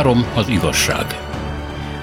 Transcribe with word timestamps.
Három 0.00 0.26
az 0.34 0.48
igazság. 0.48 1.04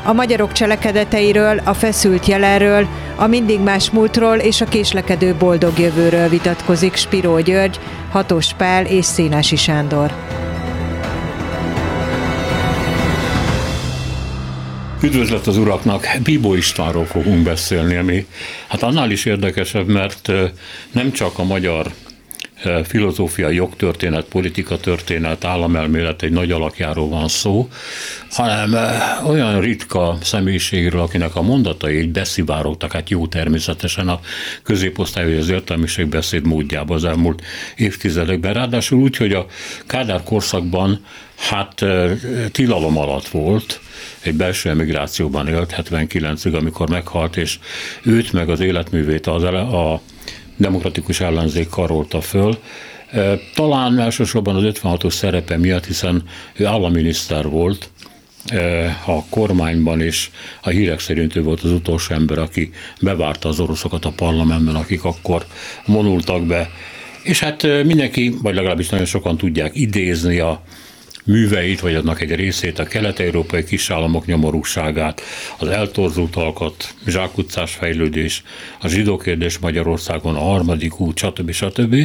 A 0.04 0.14
magyarok 0.14 0.52
cselekedeteiről, 0.52 1.62
a 1.64 1.74
feszült 1.74 2.26
jelenről, 2.26 2.88
a 3.16 3.28
mindig 3.28 3.60
más 3.60 3.90
múltról 3.90 4.38
és 4.38 4.62
a 4.62 4.66
késlekedő 4.66 5.36
boldog 5.36 5.80
jövőről 5.80 6.30
vitatkozik 6.30 6.96
Spiró 6.96 7.40
György, 7.40 7.80
Hatos 8.12 8.54
Pál 8.54 8.86
és 8.86 9.06
Szénási 9.06 9.56
Sándor. 9.56 10.14
Üdvözlet 15.02 15.48
az 15.48 15.58
uraknak! 15.58 16.08
Bíbó 16.24 16.56
Istvánról 16.56 17.06
fogunk 17.06 17.44
beszélni, 17.44 17.96
ami 17.96 18.26
hát 18.68 18.84
annál 18.84 19.12
is 19.12 19.26
érdekesebb, 19.26 19.88
mert 19.88 20.32
nem 20.92 21.12
csak 21.12 21.40
a 21.40 21.44
magyar 21.44 21.92
filozófia, 22.84 23.50
jogtörténet, 23.50 24.26
politika 24.26 24.78
történet, 24.78 25.46
államelmélet 25.46 26.22
egy 26.22 26.32
nagy 26.32 26.52
alakjáról 26.52 27.10
van 27.10 27.28
szó, 27.28 27.70
hanem 28.30 28.76
olyan 29.26 29.60
ritka 29.62 30.18
személyiségről, 30.22 31.02
akinek 31.02 31.36
a 31.36 31.42
mondatai 31.42 32.00
így 32.00 32.10
beszivárogtak, 32.10 32.92
hát 32.92 33.10
jó 33.10 33.28
természetesen 33.28 34.08
a 34.08 34.20
középosztály 34.64 35.38
az 35.38 35.50
értelmiség 35.50 36.08
beszéd 36.08 36.46
módjába 36.46 36.96
az 36.96 37.04
elmúlt 37.06 37.42
évtizedekben. 37.76 38.54
Ráadásul 38.54 39.00
úgy, 39.00 39.18
hogy 39.18 39.34
a 39.34 39.46
Kádár 39.86 40.24
korszakban 40.24 41.06
hát 41.36 41.86
tilalom 42.52 42.98
alatt 42.98 43.28
volt, 43.28 43.80
egy 44.22 44.34
belső 44.34 44.70
emigrációban 44.70 45.48
élt 45.48 45.76
79-ig, 45.78 46.58
amikor 46.58 46.90
meghalt, 46.90 47.38
és 47.38 47.60
őt 48.02 48.34
meg 48.34 48.50
az 48.50 48.60
életművét 48.60 49.28
az 49.28 49.44
a 49.44 50.02
demokratikus 50.58 51.20
ellenzék 51.20 51.70
karolta 51.70 52.22
föl. 52.22 52.58
Talán 53.56 54.00
elsősorban 54.00 54.56
az 54.56 54.64
56-os 54.66 55.12
szerepe 55.12 55.58
miatt, 55.58 55.86
hiszen 55.86 56.24
ő 56.56 56.66
államminiszter 56.66 57.50
volt, 57.50 57.90
a 59.06 59.26
kormányban, 59.30 60.02
és 60.02 60.30
a 60.62 60.70
hírek 60.70 61.00
szerint 61.00 61.36
ő 61.36 61.44
volt 61.44 61.62
az 61.62 61.72
utolsó 61.72 62.14
ember, 62.14 62.38
aki 62.38 62.72
bevárta 63.02 63.50
az 63.50 63.60
oroszokat 63.60 64.06
a 64.06 64.12
parlamentben, 64.16 64.76
akik 64.76 65.04
akkor 65.04 65.46
vonultak 65.86 66.46
be. 66.46 66.70
És 67.24 67.40
hát 67.40 67.64
mindenki, 67.64 68.34
vagy 68.42 68.56
legalábbis 68.56 68.90
nagyon 68.90 69.06
sokan 69.06 69.38
tudják 69.38 69.76
idézni 69.76 70.40
a 70.40 70.64
műveit, 71.28 71.80
vagy 71.80 71.96
annak 71.96 72.22
egy 72.22 72.36
részét, 72.36 72.80
a 72.80 72.84
kelet-európai 72.84 73.64
kisállamok 73.64 74.26
nyomorúságát, 74.26 75.22
az 75.58 75.68
eltorzult 75.68 76.36
alkat, 76.36 76.94
zsákutcás 77.08 77.74
fejlődés, 77.74 78.44
a 78.82 78.88
zsidó 78.88 79.22
Magyarországon, 79.62 80.36
a 80.36 80.40
harmadik 80.40 81.00
út, 81.00 81.18
stb. 81.18 81.52
stb. 81.52 81.96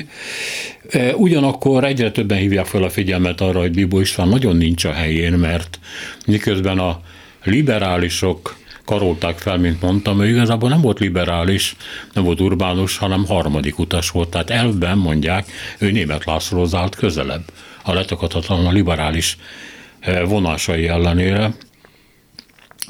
E, 0.90 1.14
ugyanakkor 1.14 1.84
egyre 1.84 2.10
többen 2.10 2.38
hívják 2.38 2.66
fel 2.66 2.82
a 2.82 2.90
figyelmet 2.90 3.40
arra, 3.40 3.60
hogy 3.60 3.72
Bibó 3.72 4.00
István 4.00 4.28
nagyon 4.28 4.56
nincs 4.56 4.84
a 4.84 4.92
helyén, 4.92 5.32
mert 5.32 5.78
miközben 6.26 6.78
a 6.78 7.00
liberálisok 7.44 8.56
karolták 8.84 9.38
fel, 9.38 9.58
mint 9.58 9.82
mondtam, 9.82 10.22
ő 10.22 10.28
igazából 10.28 10.68
nem 10.68 10.80
volt 10.80 10.98
liberális, 10.98 11.76
nem 12.12 12.24
volt 12.24 12.40
urbánus, 12.40 12.96
hanem 12.96 13.26
harmadik 13.26 13.78
utas 13.78 14.10
volt. 14.10 14.28
Tehát 14.28 14.50
elvben 14.50 14.98
mondják, 14.98 15.46
ő 15.78 15.90
német 15.90 16.24
Lászlóhoz 16.24 16.74
állt 16.74 16.94
közelebb 16.94 17.42
a 17.82 17.92
letakadhatatlan 17.92 18.66
a 18.66 18.72
liberális 18.72 19.36
eh, 20.00 20.28
vonásai 20.28 20.88
ellenére. 20.88 21.50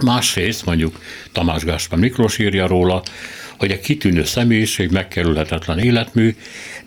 Másrészt 0.03 0.67
mondjuk 0.67 1.01
Tamás 1.33 1.65
Gáspár 1.65 1.99
Miklós 1.99 2.39
írja 2.39 2.67
róla, 2.67 3.03
hogy 3.59 3.71
egy 3.71 3.81
kitűnő 3.81 4.25
személyiség, 4.25 4.91
megkerülhetetlen 4.91 5.79
életmű, 5.79 6.37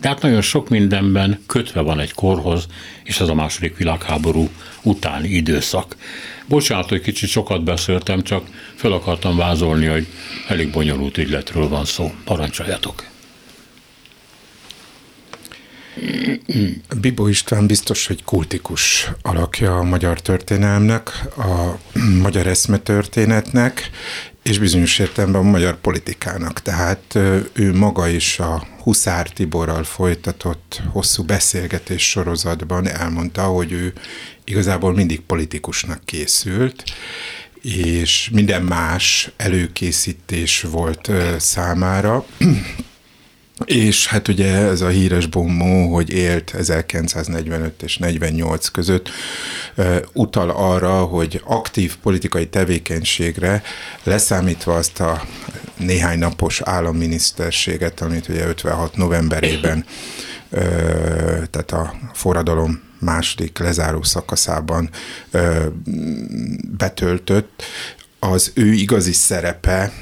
de 0.00 0.08
hát 0.08 0.22
nagyon 0.22 0.40
sok 0.40 0.68
mindenben 0.68 1.42
kötve 1.46 1.80
van 1.80 2.00
egy 2.00 2.12
korhoz, 2.12 2.66
és 3.04 3.20
ez 3.20 3.28
a 3.28 3.34
második 3.34 3.76
világháború 3.76 4.48
utáni 4.82 5.28
időszak. 5.28 5.96
Bocsánat, 6.46 6.88
hogy 6.88 7.00
kicsit 7.00 7.28
sokat 7.28 7.64
beszéltem, 7.64 8.22
csak 8.22 8.46
fel 8.74 8.92
akartam 8.92 9.36
vázolni, 9.36 9.86
hogy 9.86 10.06
elég 10.48 10.70
bonyolult 10.70 11.18
ügyletről 11.18 11.68
van 11.68 11.84
szó. 11.84 12.12
Parancsoljatok! 12.24 13.15
Bibó 17.00 17.26
István 17.26 17.66
biztos, 17.66 18.06
hogy 18.06 18.24
kultikus 18.24 19.10
alakja 19.22 19.76
a 19.78 19.82
magyar 19.82 20.20
történelmnek, 20.20 21.10
a 21.36 21.78
magyar 22.22 22.46
eszmetörténetnek, 22.46 23.90
és 24.42 24.58
bizonyos 24.58 24.98
értelemben 24.98 25.40
a 25.40 25.50
magyar 25.50 25.80
politikának. 25.80 26.62
Tehát 26.62 27.18
ő 27.52 27.74
maga 27.74 28.08
is 28.08 28.38
a 28.38 28.66
Huszár 28.82 29.30
Tiborral 29.30 29.84
folytatott 29.84 30.82
hosszú 30.92 31.22
beszélgetés 31.22 32.10
sorozatban 32.10 32.88
elmondta, 32.88 33.42
hogy 33.42 33.72
ő 33.72 33.92
igazából 34.44 34.94
mindig 34.94 35.20
politikusnak 35.20 36.04
készült, 36.04 36.84
és 37.62 38.30
minden 38.32 38.62
más 38.62 39.30
előkészítés 39.36 40.62
volt 40.62 41.10
számára. 41.38 42.26
És 43.64 44.06
hát 44.06 44.28
ugye 44.28 44.54
ez 44.54 44.80
a 44.80 44.88
híres 44.88 45.26
bombó, 45.26 45.94
hogy 45.94 46.10
élt 46.10 46.54
1945 46.54 47.82
és 47.82 47.96
48 47.96 48.68
között, 48.68 49.08
utal 50.12 50.50
arra, 50.50 51.04
hogy 51.04 51.40
aktív 51.44 51.96
politikai 51.96 52.46
tevékenységre 52.48 53.62
leszámítva 54.02 54.74
azt 54.74 55.00
a 55.00 55.24
néhány 55.76 56.18
napos 56.18 56.60
államminiszterséget, 56.60 58.00
amit 58.00 58.28
ugye 58.28 58.46
56 58.46 58.96
novemberében, 58.96 59.84
tehát 61.50 61.72
a 61.72 61.94
forradalom 62.12 62.82
második 62.98 63.58
lezáró 63.58 64.02
szakaszában 64.02 64.90
betöltött, 66.76 67.62
az 68.18 68.50
ő 68.54 68.72
igazi 68.72 69.12
szerepe 69.12 69.92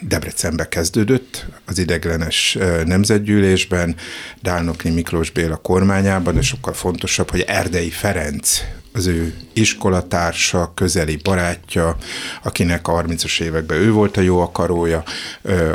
Debrecenbe 0.00 0.68
kezdődött, 0.68 1.46
az 1.64 1.78
ideglenes 1.78 2.58
nemzetgyűlésben, 2.84 3.96
Dálnokni 4.42 4.90
Miklós 4.90 5.30
Béla 5.30 5.56
kormányában, 5.56 6.34
de 6.34 6.42
sokkal 6.42 6.72
fontosabb, 6.72 7.30
hogy 7.30 7.40
Erdei 7.40 7.90
Ferenc 7.90 8.60
az 8.92 9.06
ő 9.06 9.34
iskolatársa, 9.52 10.72
közeli 10.74 11.16
barátja, 11.16 11.96
akinek 12.42 12.88
a 12.88 13.02
30-as 13.02 13.40
években 13.40 13.78
ő 13.78 13.92
volt 13.92 14.16
a 14.16 14.20
jó 14.20 14.40
akarója, 14.40 15.02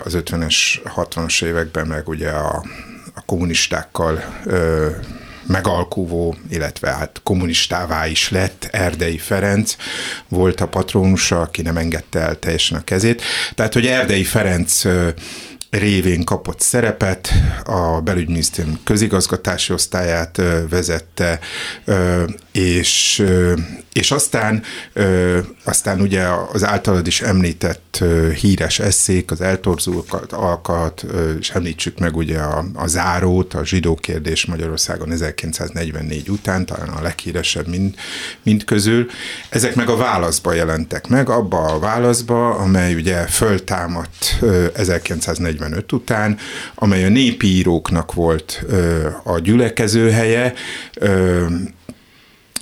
az 0.04 0.18
50-es, 0.18 0.56
60-as 0.96 1.44
években 1.44 1.88
meg 1.88 2.08
ugye 2.08 2.30
a, 2.30 2.64
a 3.14 3.22
kommunistákkal 3.26 4.24
megalkuvó, 5.50 6.36
illetve 6.50 6.90
hát 6.90 7.22
kommunistává 7.24 8.08
is 8.08 8.30
lett 8.30 8.68
Erdei 8.72 9.18
Ferenc, 9.18 9.76
volt 10.28 10.62
a 10.62 10.68
patronusa, 10.68 11.42
aki 11.42 11.62
nem 11.62 11.78
engedte 11.78 12.20
el 12.20 12.40
teljesen 12.40 12.78
a 12.78 12.84
kezét. 12.84 13.22
Tehát, 13.56 13.74
hogy 13.74 13.86
Erdei 13.86 14.24
Ferenc 14.24 14.82
révén 15.70 16.24
kapott 16.24 16.60
szerepet, 16.60 17.30
a 17.64 18.02
belügyminisztérium 18.02 18.80
közigazgatási 18.84 19.74
osztályát 19.74 20.42
vezette, 20.70 21.40
és, 22.52 23.24
és 23.94 24.12
aztán, 24.12 24.64
aztán 25.64 26.02
ugye 26.02 26.24
az 26.54 26.64
általad 26.64 27.08
is 27.08 27.22
említett 27.22 28.04
híres 28.36 28.80
eszék, 28.80 29.32
az 29.32 29.42
eltorzulókat, 29.42 30.34
alkat, 30.34 31.06
és 31.40 31.50
említsük 31.50 32.00
meg 32.00 32.16
ugye 32.16 32.40
a, 32.40 32.66
a 32.74 32.88
zárót, 32.88 33.54
a 33.54 33.66
zsidó 33.66 33.96
kérdés 33.96 34.46
Magyarországon 34.46 35.12
1944 35.12 36.30
után, 36.30 36.66
talán 36.66 36.90
a 36.90 37.02
leghíresebb 37.02 37.68
mind, 37.68 37.96
mind 38.44 38.64
közül. 38.64 39.08
Ezek 39.50 39.76
meg 39.76 39.90
a 39.90 39.96
válaszba 39.96 40.54
jelentek 40.54 41.08
meg, 41.08 41.30
abba 41.30 41.66
a 41.66 41.80
válaszba, 41.80 42.56
amely 42.56 42.96
ugye 42.96 43.28
föltámadt 43.28 44.40
1945 45.60 45.92
után, 45.92 46.38
amely 46.76 47.06
a 47.06 47.10
népi 47.10 47.48
íróknak 47.48 48.14
volt 48.14 48.66
a 49.24 49.40
gyülekező 49.40 50.10
helye, 50.10 50.54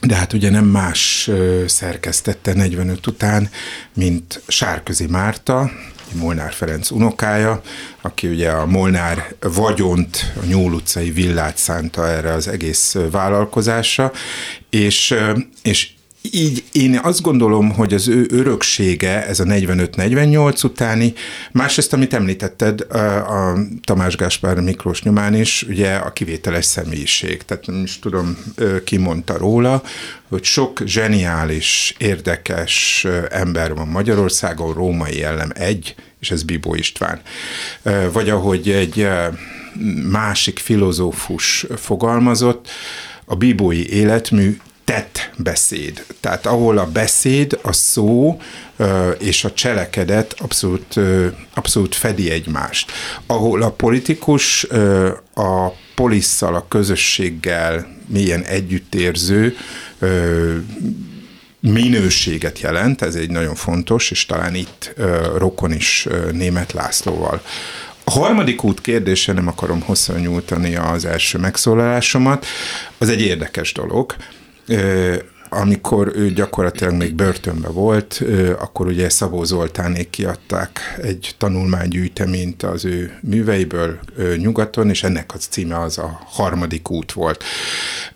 de 0.01 0.15
hát 0.15 0.33
ugye 0.33 0.49
nem 0.49 0.65
más 0.65 1.29
szerkesztette 1.65 2.53
45 2.53 3.07
után, 3.07 3.49
mint 3.93 4.41
Sárközi 4.47 5.05
Márta, 5.07 5.71
Molnár 6.13 6.53
Ferenc 6.53 6.91
unokája, 6.91 7.61
aki 8.01 8.27
ugye 8.27 8.49
a 8.49 8.65
Molnár 8.65 9.35
vagyont, 9.39 10.33
a 10.41 10.45
Nyúl 10.45 10.73
utcai 10.73 11.11
villát 11.11 11.57
szánta 11.57 12.07
erre 12.07 12.33
az 12.33 12.47
egész 12.47 12.95
vállalkozásra, 13.11 14.11
és, 14.69 15.15
és 15.61 15.89
így 16.31 16.63
én 16.71 16.99
azt 17.03 17.21
gondolom, 17.21 17.71
hogy 17.71 17.93
az 17.93 18.07
ő 18.07 18.27
öröksége, 18.29 19.25
ez 19.25 19.39
a 19.39 19.43
45-48 19.43 20.65
utáni, 20.65 21.13
másrészt, 21.51 21.93
amit 21.93 22.13
említetted 22.13 22.81
a 22.81 23.57
Tamás 23.83 24.15
Gáspár 24.15 24.59
Miklós 24.59 25.03
nyomán 25.03 25.35
is, 25.35 25.65
ugye 25.69 25.93
a 25.95 26.13
kivételes 26.13 26.65
személyiség. 26.65 27.43
Tehát 27.43 27.65
nem 27.65 27.83
is 27.83 27.99
tudom, 27.99 28.37
ki 28.83 28.97
mondta 28.97 29.37
róla, 29.37 29.83
hogy 30.29 30.43
sok 30.43 30.81
zseniális, 30.85 31.95
érdekes 31.97 33.05
ember 33.29 33.73
van 33.73 33.87
Magyarországon, 33.87 34.73
római 34.73 35.17
jellem 35.17 35.51
egy, 35.53 35.95
és 36.19 36.31
ez 36.31 36.43
Bibó 36.43 36.75
István. 36.75 37.21
Vagy 38.11 38.29
ahogy 38.29 38.69
egy 38.69 39.07
másik 40.11 40.59
filozófus 40.59 41.65
fogalmazott, 41.75 42.69
a 43.29 43.35
bíbói 43.35 43.93
életmű 43.93 44.57
tett 44.87 45.31
beszéd. 45.37 46.05
Tehát 46.19 46.45
ahol 46.45 46.77
a 46.77 46.85
beszéd, 46.85 47.59
a 47.61 47.73
szó 47.73 48.41
és 49.19 49.43
a 49.43 49.53
cselekedet 49.53 50.35
abszolút, 50.37 50.99
abszolút 51.53 51.95
fedi 51.95 52.29
egymást. 52.29 52.91
Ahol 53.25 53.61
a 53.61 53.71
politikus 53.71 54.63
a 55.33 55.71
polisszal, 55.95 56.55
a 56.55 56.65
közösséggel 56.67 57.87
milyen 58.05 58.43
együttérző, 58.43 59.57
minőséget 61.59 62.59
jelent, 62.59 63.01
ez 63.01 63.15
egy 63.15 63.29
nagyon 63.29 63.55
fontos, 63.55 64.11
és 64.11 64.25
talán 64.25 64.55
itt 64.55 64.93
rokon 65.37 65.71
is 65.71 66.07
német 66.31 66.73
Lászlóval. 66.73 67.41
A 68.03 68.11
harmadik 68.11 68.63
út 68.63 68.81
kérdése, 68.81 69.33
nem 69.33 69.47
akarom 69.47 69.81
hosszan 69.81 70.19
nyújtani 70.19 70.75
az 70.75 71.05
első 71.05 71.37
megszólalásomat, 71.37 72.45
az 72.97 73.09
egy 73.09 73.21
érdekes 73.21 73.73
dolog 73.73 74.15
amikor 75.49 76.11
ő 76.15 76.31
gyakorlatilag 76.31 76.93
még 76.93 77.13
börtönbe 77.13 77.67
volt, 77.67 78.23
akkor 78.59 78.87
ugye 78.87 79.09
Szabó 79.09 79.43
Zoltánék 79.43 80.09
kiadták 80.09 80.99
egy 81.01 81.35
tanulmánygyűjteményt 81.37 82.63
az 82.63 82.85
ő 82.85 83.19
műveiből 83.21 83.99
nyugaton, 84.37 84.89
és 84.89 85.03
ennek 85.03 85.33
az 85.33 85.45
címe 85.45 85.79
az 85.79 85.97
a 85.97 86.21
harmadik 86.25 86.89
út 86.89 87.11
volt. 87.11 87.43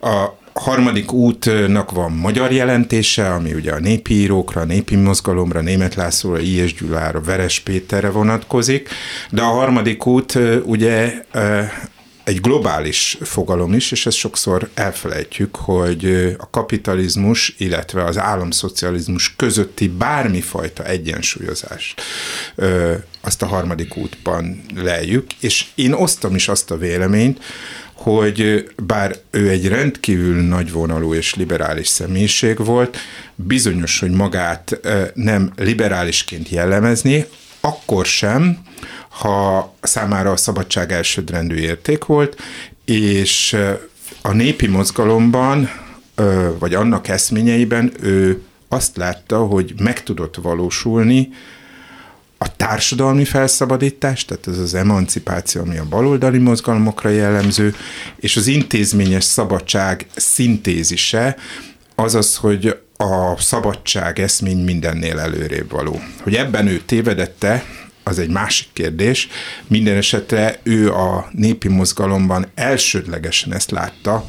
A 0.02 0.40
harmadik 0.54 1.12
útnak 1.12 1.92
van 1.92 2.12
magyar 2.12 2.52
jelentése, 2.52 3.34
ami 3.34 3.54
ugye 3.54 3.72
a 3.72 3.80
népi 3.80 4.14
írókra, 4.14 4.62
a 4.62 4.66
népi 4.66 4.96
mozgalomra, 4.96 5.62
Német 5.62 5.96
Lászlóra, 5.96 6.40
I.S. 6.40 6.74
Gyulára, 6.74 7.22
Veres 7.22 7.60
Péterre 7.60 8.10
vonatkozik, 8.10 8.90
de 9.30 9.42
a 9.42 9.46
harmadik 9.46 10.06
út 10.06 10.40
ugye 10.64 11.14
egy 12.24 12.42
globális 12.42 13.18
fogalom 13.22 13.74
is, 13.74 13.92
és 13.92 14.06
ezt 14.06 14.18
sokszor 14.18 14.70
elfelejtjük, 14.74 15.56
hogy 15.56 16.36
a 16.38 16.50
kapitalizmus, 16.50 17.56
illetve 17.58 18.04
az 18.04 18.18
államszocializmus 18.18 19.36
közötti 19.36 19.88
bármifajta 19.88 20.86
egyensúlyozást 20.86 22.02
azt 23.22 23.42
a 23.42 23.46
harmadik 23.46 23.98
útban 23.98 24.62
lejük, 24.76 25.34
és 25.40 25.66
én 25.76 25.94
osztom 25.94 26.36
is 26.36 26.48
azt 26.48 26.72
a 26.72 26.78
véleményt, 26.78 27.44
hogy 27.94 28.70
bár 28.84 29.16
ő 29.32 29.50
egy 29.50 29.68
rendkívül 29.68 30.42
nagyvonalú 30.42 31.14
és 31.14 31.36
liberális 31.36 31.88
személyiség 31.88 32.58
volt, 32.58 32.98
bizonyos, 33.36 34.00
hogy 34.00 34.12
magát 34.12 34.80
nem 35.14 35.52
liberálisként 35.56 36.50
jellemezni, 36.50 37.26
akkor 37.62 38.06
sem, 38.06 38.58
ha 39.12 39.74
számára 39.82 40.32
a 40.32 40.38
szabadság 40.38 40.92
elsődrendű 40.92 41.56
érték 41.56 42.06
volt, 42.06 42.42
és 42.86 43.58
a 44.22 44.32
népi 44.32 44.68
mozgalomban, 44.68 45.70
vagy 46.60 46.74
annak 46.74 47.08
eszményeiben 47.08 47.92
ő 48.02 48.42
azt 48.68 48.98
látta, 48.98 49.38
hogy 49.38 49.74
meg 49.80 50.04
tudott 50.04 50.36
valósulni 50.36 51.30
a 52.38 52.56
társadalmi 52.56 53.26
felszabadítás, 53.26 54.26
tehát 54.26 54.48
ez 54.48 54.58
az 54.58 54.74
emancipáció, 54.74 55.62
ami 55.62 55.78
a 55.78 55.86
baloldali 55.90 56.38
mozgalmakra 56.38 57.10
jellemző, 57.10 57.76
és 58.16 58.38
az 58.38 58.48
intézményes 58.48 59.24
szabadság 59.24 60.06
szintézise, 60.16 61.36
azaz, 61.96 62.36
hogy 62.36 62.80
a 62.98 63.38
szabadság 63.38 64.20
eszmény 64.20 64.64
mindennél 64.64 65.20
előrébb 65.20 65.72
való. 65.72 66.02
Hogy 66.24 66.36
ebben 66.36 66.68
ő 66.68 66.82
tévedette, 66.86 67.64
az 68.04 68.20
egy 68.20 68.30
másik 68.30 68.68
kérdés. 68.74 69.28
Minden 69.68 69.96
esetre 69.96 70.60
ő 70.64 70.92
a 70.92 71.30
népi 71.32 71.68
mozgalomban 71.68 72.46
elsődlegesen 72.56 73.54
ezt 73.54 73.72
látta, 73.72 74.26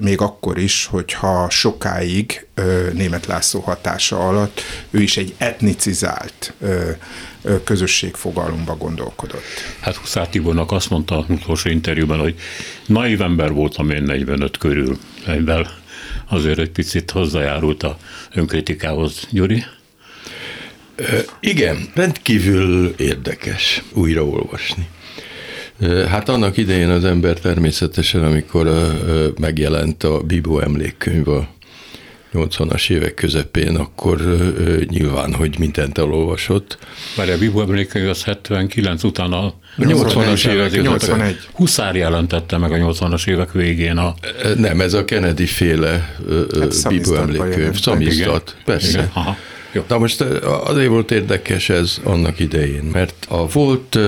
még 0.00 0.20
akkor 0.20 0.58
is, 0.58 0.86
hogyha 0.86 1.50
sokáig 1.50 2.46
német 2.92 3.26
László 3.26 3.60
hatása 3.60 4.28
alatt 4.28 4.60
ő 4.90 5.02
is 5.02 5.16
egy 5.16 5.34
etnicizált 5.38 6.52
közösségfogalomba 7.64 8.76
gondolkodott. 8.76 9.42
Hát 9.80 9.96
Huszár 9.96 10.28
Tibornak 10.28 10.72
azt 10.72 10.90
mondta 10.90 11.18
az 11.18 11.24
utolsó 11.28 11.70
interjúban, 11.70 12.18
hogy 12.18 12.34
naiv 12.86 13.22
ember 13.22 13.52
voltam 13.52 13.90
én 13.90 14.02
45 14.02 14.58
körül, 14.58 14.98
amivel 15.26 15.70
azért 16.28 16.58
egy 16.58 16.70
picit 16.70 17.10
hozzájárult 17.10 17.82
a 17.82 17.98
önkritikához, 18.34 19.26
Gyuri. 19.30 19.64
Igen, 21.40 21.88
rendkívül 21.94 22.94
érdekes 22.96 23.82
újraolvasni. 23.92 24.88
Hát 26.08 26.28
annak 26.28 26.56
idején 26.56 26.88
az 26.88 27.04
ember 27.04 27.38
természetesen, 27.38 28.24
amikor 28.24 28.70
megjelent 29.40 30.04
a 30.04 30.20
Bibó 30.20 30.60
emlékkönyv 30.60 31.28
a 31.28 31.48
80-as 32.34 32.90
évek 32.90 33.14
közepén, 33.14 33.76
akkor 33.76 34.20
nyilván, 34.88 35.34
hogy 35.34 35.58
mindent 35.58 35.98
elolvasott. 35.98 36.78
Már 37.16 37.30
a 37.30 37.38
Bibó 37.38 37.60
emlékkönyv 37.60 38.08
az 38.08 38.22
79 38.22 39.02
után 39.02 39.32
a 39.32 39.54
80-as 39.78 40.48
évek, 40.48 40.82
81. 40.82 41.36
Huszár 41.52 41.96
jelentette 41.96 42.56
meg 42.56 42.72
a 42.72 42.76
80-as 42.76 43.28
évek 43.28 43.52
végén 43.52 43.96
a... 43.96 44.14
Nem, 44.56 44.80
ez 44.80 44.92
a 44.92 45.04
Kennedy 45.04 45.46
féle 45.46 46.16
hát 46.60 46.88
Bibó 46.88 47.14
emlékkönyv, 47.14 47.80
szamizdat, 47.80 48.56
persze. 48.64 48.88
Igen. 48.88 49.10
Aha. 49.12 49.36
Jó. 49.76 49.84
Na 49.88 49.98
most 49.98 50.20
azért 50.64 50.88
volt 50.88 51.10
érdekes 51.10 51.68
ez 51.68 52.00
annak 52.04 52.40
idején, 52.40 52.84
mert 52.92 53.26
a 53.28 53.46
volt 53.46 53.98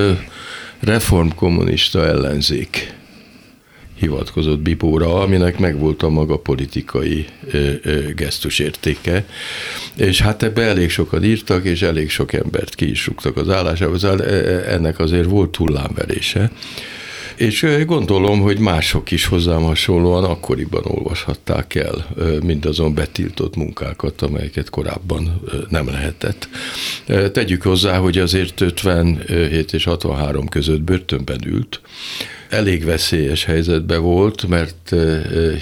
reformkommunista 0.81 2.07
ellenzék 2.07 2.95
hivatkozott 3.99 4.59
Bipóra, 4.59 5.21
aminek 5.21 5.59
megvolt 5.59 6.03
a 6.03 6.09
maga 6.09 6.37
politikai 6.39 7.27
ö, 7.51 7.73
ö, 7.83 8.13
gesztusértéke, 8.15 9.25
és 9.97 10.21
hát 10.21 10.43
ebbe 10.43 10.63
elég 10.63 10.91
sokat 10.91 11.25
írtak, 11.25 11.65
és 11.65 11.83
elég 11.83 12.11
sok 12.11 12.33
embert 12.33 12.75
ki 12.75 12.91
is 12.91 13.07
rúgtak 13.07 13.37
az 13.37 13.49
állásába, 13.49 13.99
szóval 13.99 14.25
ennek 14.65 14.99
azért 14.99 15.29
volt 15.29 15.57
hullámverése. 15.57 16.51
És 17.39 17.67
gondolom, 17.87 18.41
hogy 18.41 18.59
mások 18.59 19.11
is 19.11 19.27
hozzám 19.27 19.63
hasonlóan 19.63 20.25
akkoriban 20.25 20.83
olvashatták 20.85 21.75
el 21.75 22.07
mindazon 22.43 22.95
betiltott 22.95 23.57
munkákat, 23.57 24.23
amelyeket 24.23 24.71
korábban 24.71 25.41
nem 25.69 25.89
lehetett. 25.89 26.49
Tegyük 27.33 27.63
hozzá, 27.63 27.99
hogy 27.99 28.19
azért 28.19 28.61
57 28.61 29.73
és 29.73 29.85
63 29.85 30.49
között 30.49 30.81
börtönben 30.81 31.41
ült, 31.47 31.81
elég 32.49 32.85
veszélyes 32.85 33.45
helyzetben 33.45 34.03
volt, 34.03 34.49
mert 34.49 34.95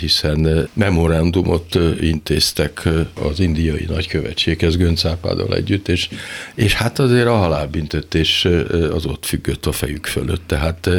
hiszen 0.01 0.69
memorandumot 0.73 1.79
intéztek 2.01 2.89
az 3.15 3.41
indiai 3.41 3.85
nagykövetséghez 3.89 4.77
Göncápádal 4.77 5.55
együtt, 5.55 5.89
és, 5.89 6.09
és 6.55 6.75
hát 6.75 6.99
azért 6.99 7.27
a 7.27 7.37
halálbüntetés 7.37 8.45
az 8.93 9.07
ott 9.07 9.27
függött 9.27 9.67
a 9.67 9.73
fejük 9.73 10.07
fölött, 10.07 10.43
tehát 10.47 10.91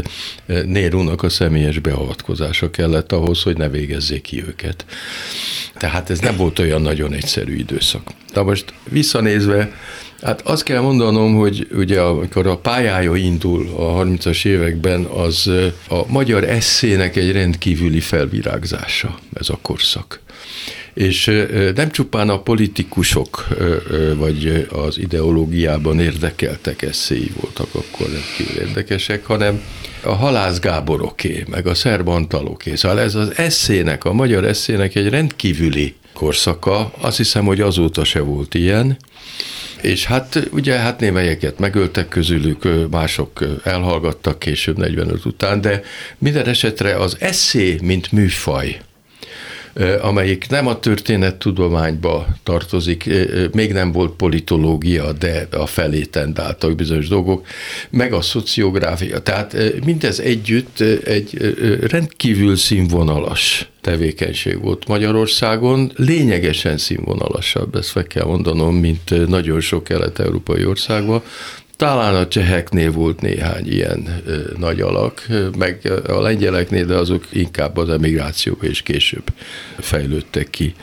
Nérunak 0.65 1.24
a 1.24 1.29
személyes 1.29 1.79
beavatkozása 1.79 2.70
kellett 2.70 3.12
ahhoz, 3.12 3.44
hogy 3.44 3.58
ne 3.58 3.70
végezzék 3.70 4.22
ki 4.22 4.44
őket. 4.48 4.86
Tehát 5.74 6.10
ez 6.10 6.20
nem 6.20 6.36
volt 6.36 6.60
olyan 6.60 6.82
nagyon 6.82 7.13
egyszerű 7.13 7.56
időszak. 7.56 8.08
De 8.34 8.41
most 8.41 8.74
visszanézve, 8.89 9.72
Hát 10.21 10.41
azt 10.41 10.63
kell 10.63 10.81
mondanom, 10.81 11.36
hogy 11.36 11.67
ugye 11.75 12.01
amikor 12.01 12.47
a 12.47 12.57
pályája 12.57 13.15
indul 13.15 13.67
a 13.75 14.03
30-as 14.03 14.45
években, 14.45 15.03
az 15.03 15.51
a 15.89 16.12
magyar 16.12 16.43
eszének 16.43 17.15
egy 17.15 17.31
rendkívüli 17.31 18.00
felvirágzása 18.00 19.19
ez 19.33 19.50
a 19.50 19.59
korszak. 19.62 20.19
És 20.93 21.45
nem 21.75 21.91
csupán 21.91 22.29
a 22.29 22.41
politikusok 22.41 23.47
vagy 24.15 24.67
az 24.71 24.97
ideológiában 24.97 26.00
érdekeltek 26.00 26.81
eszéi 26.81 27.31
voltak 27.41 27.67
akkor 27.71 28.07
rendkívül 28.09 28.67
érdekesek, 28.67 29.25
hanem 29.25 29.62
a 30.03 30.13
Halász 30.13 30.59
Gáboroké, 30.59 31.43
meg 31.50 31.67
a 31.67 31.74
Szerbantaloké. 31.74 32.75
Szóval 32.75 33.00
ez 33.00 33.15
az 33.15 33.38
eszének, 33.38 34.05
a 34.05 34.13
magyar 34.13 34.45
eszének 34.45 34.95
egy 34.95 35.09
rendkívüli 35.09 35.95
korszaka. 36.13 36.91
Azt 37.00 37.17
hiszem, 37.17 37.45
hogy 37.45 37.62
azóta 37.62 38.03
se 38.03 38.19
volt 38.19 38.53
ilyen. 38.53 38.97
És 39.81 40.05
hát 40.05 40.48
ugye 40.51 40.77
hát 40.77 41.00
némelyeket 41.00 41.60
megöltek 41.60 42.07
közülük, 42.07 42.89
mások 42.89 43.46
elhallgattak 43.63 44.39
később 44.39 44.77
45 44.77 45.25
után, 45.25 45.62
de 45.62 45.81
minden 46.17 46.46
esetre 46.46 46.96
az 46.96 47.17
eszé, 47.19 47.77
mint 47.81 48.12
műfaj, 48.12 48.79
amelyik 50.01 50.50
nem 50.50 50.67
a 50.67 50.79
történettudományba 50.79 52.27
tartozik, 52.43 53.10
még 53.53 53.72
nem 53.72 53.91
volt 53.91 54.12
politológia, 54.12 55.12
de 55.12 55.48
a 55.51 55.65
felé 55.65 56.01
tendáltak 56.01 56.75
bizonyos 56.75 57.07
dolgok, 57.07 57.46
meg 57.89 58.13
a 58.13 58.22
szociográfia. 58.22 59.19
Tehát 59.19 59.55
mindez 59.86 60.19
együtt 60.19 60.79
egy 61.05 61.55
rendkívül 61.89 62.55
színvonalas 62.55 63.69
tevékenység 63.81 64.62
volt 64.62 64.88
Magyarországon, 64.88 65.91
lényegesen 65.96 66.77
színvonalasabb, 66.77 67.75
ezt 67.75 67.89
fel 67.89 68.03
kell 68.03 68.25
mondanom, 68.25 68.75
mint 68.75 69.27
nagyon 69.27 69.60
sok 69.60 69.84
kelet-európai 69.84 70.65
országban, 70.65 71.24
talán 71.77 72.15
a 72.15 72.27
cseheknél 72.27 72.91
volt 72.91 73.22
néhány 73.22 73.72
ilyen 73.72 74.22
ö, 74.25 74.38
nagy 74.57 74.81
alak, 74.81 75.27
meg 75.57 75.91
a 76.07 76.22
lengyeleknél, 76.22 76.86
de 76.86 76.96
azok 76.96 77.25
inkább 77.31 77.77
az 77.77 77.89
emigráció 77.89 78.57
és 78.62 78.81
később 78.81 79.24
fejlődtek 79.77 80.50
ki. 80.50 80.74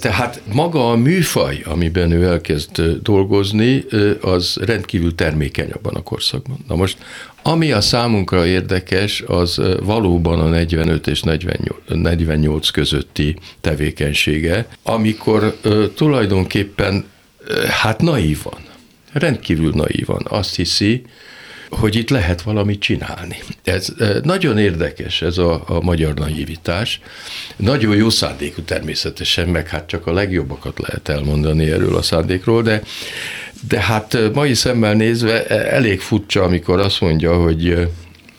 Tehát 0.00 0.42
maga 0.52 0.90
a 0.90 0.96
műfaj, 0.96 1.62
amiben 1.64 2.10
ő 2.10 2.24
elkezd 2.24 2.82
dolgozni, 3.02 3.84
az 4.20 4.58
rendkívül 4.64 5.14
termékeny 5.14 5.70
abban 5.70 5.94
a 5.94 6.02
korszakban. 6.02 6.58
Na 6.68 6.74
most 6.74 6.96
ami 7.42 7.72
a 7.72 7.80
számunkra 7.80 8.46
érdekes, 8.46 9.22
az 9.26 9.60
valóban 9.82 10.40
a 10.40 10.48
45 10.48 11.06
és 11.06 11.22
48 11.86 12.70
közötti 12.70 13.36
tevékenysége, 13.60 14.66
amikor 14.82 15.56
tulajdonképpen 15.94 17.04
hát 17.68 18.00
naívan, 18.00 18.70
rendkívül 19.12 19.72
naívan 19.74 20.26
azt 20.28 20.56
hiszi, 20.56 21.02
hogy 21.70 21.96
itt 21.96 22.10
lehet 22.10 22.42
valamit 22.42 22.80
csinálni. 22.80 23.36
Ez 23.64 23.88
nagyon 24.22 24.58
érdekes, 24.58 25.22
ez 25.22 25.38
a, 25.38 25.62
a 25.66 25.80
magyar 25.80 26.14
naivitás. 26.14 27.00
Nagyon 27.56 27.96
jó 27.96 28.10
szándékú 28.10 28.62
természetesen, 28.62 29.48
meg 29.48 29.68
hát 29.68 29.86
csak 29.86 30.06
a 30.06 30.12
legjobbakat 30.12 30.78
lehet 30.78 31.08
elmondani 31.08 31.70
erről 31.70 31.96
a 31.96 32.02
szándékról, 32.02 32.62
de 32.62 32.82
de 33.68 33.80
hát 33.80 34.18
mai 34.34 34.54
szemmel 34.54 34.94
nézve 34.94 35.46
e, 35.46 35.74
elég 35.74 36.00
furcsa, 36.00 36.42
amikor 36.42 36.80
azt 36.80 37.00
mondja, 37.00 37.36
hogy 37.36 37.88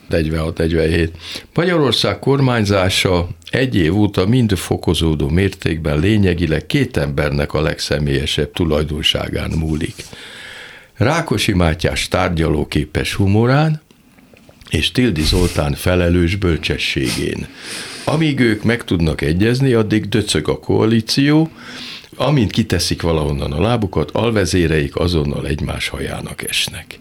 46-47. 0.10 1.10
Magyarország 1.54 2.20
kormányzása 2.20 3.28
egy 3.50 3.76
év 3.76 3.98
óta 3.98 4.26
mind 4.26 4.58
fokozódó 4.58 5.30
mértékben 5.30 6.00
lényegileg 6.00 6.66
két 6.66 6.98
embernek 6.98 7.54
a 7.54 7.62
legszemélyesebb 7.62 8.52
tulajdonságán 8.52 9.52
múlik. 9.52 9.96
Rákosi 11.04 11.54
Mátyás 11.54 12.08
tárgyalóképes 12.08 13.14
humorán, 13.14 13.82
és 14.70 14.92
Tildi 14.92 15.22
Zoltán 15.22 15.74
felelős 15.74 16.36
bölcsességén. 16.36 17.48
Amíg 18.06 18.40
ők 18.40 18.64
meg 18.64 18.84
tudnak 18.84 19.22
egyezni, 19.22 19.74
addig 19.74 20.10
döcög 20.10 20.48
a 20.48 20.60
koalíció, 20.60 21.52
amint 22.16 22.52
kiteszik 22.52 23.02
valahonnan 23.02 23.52
a 23.52 23.62
lábukat, 23.62 24.12
alvezéreik 24.12 24.96
azonnal 24.96 25.48
egymás 25.48 25.88
hajának 25.88 26.50
esnek. 26.50 27.00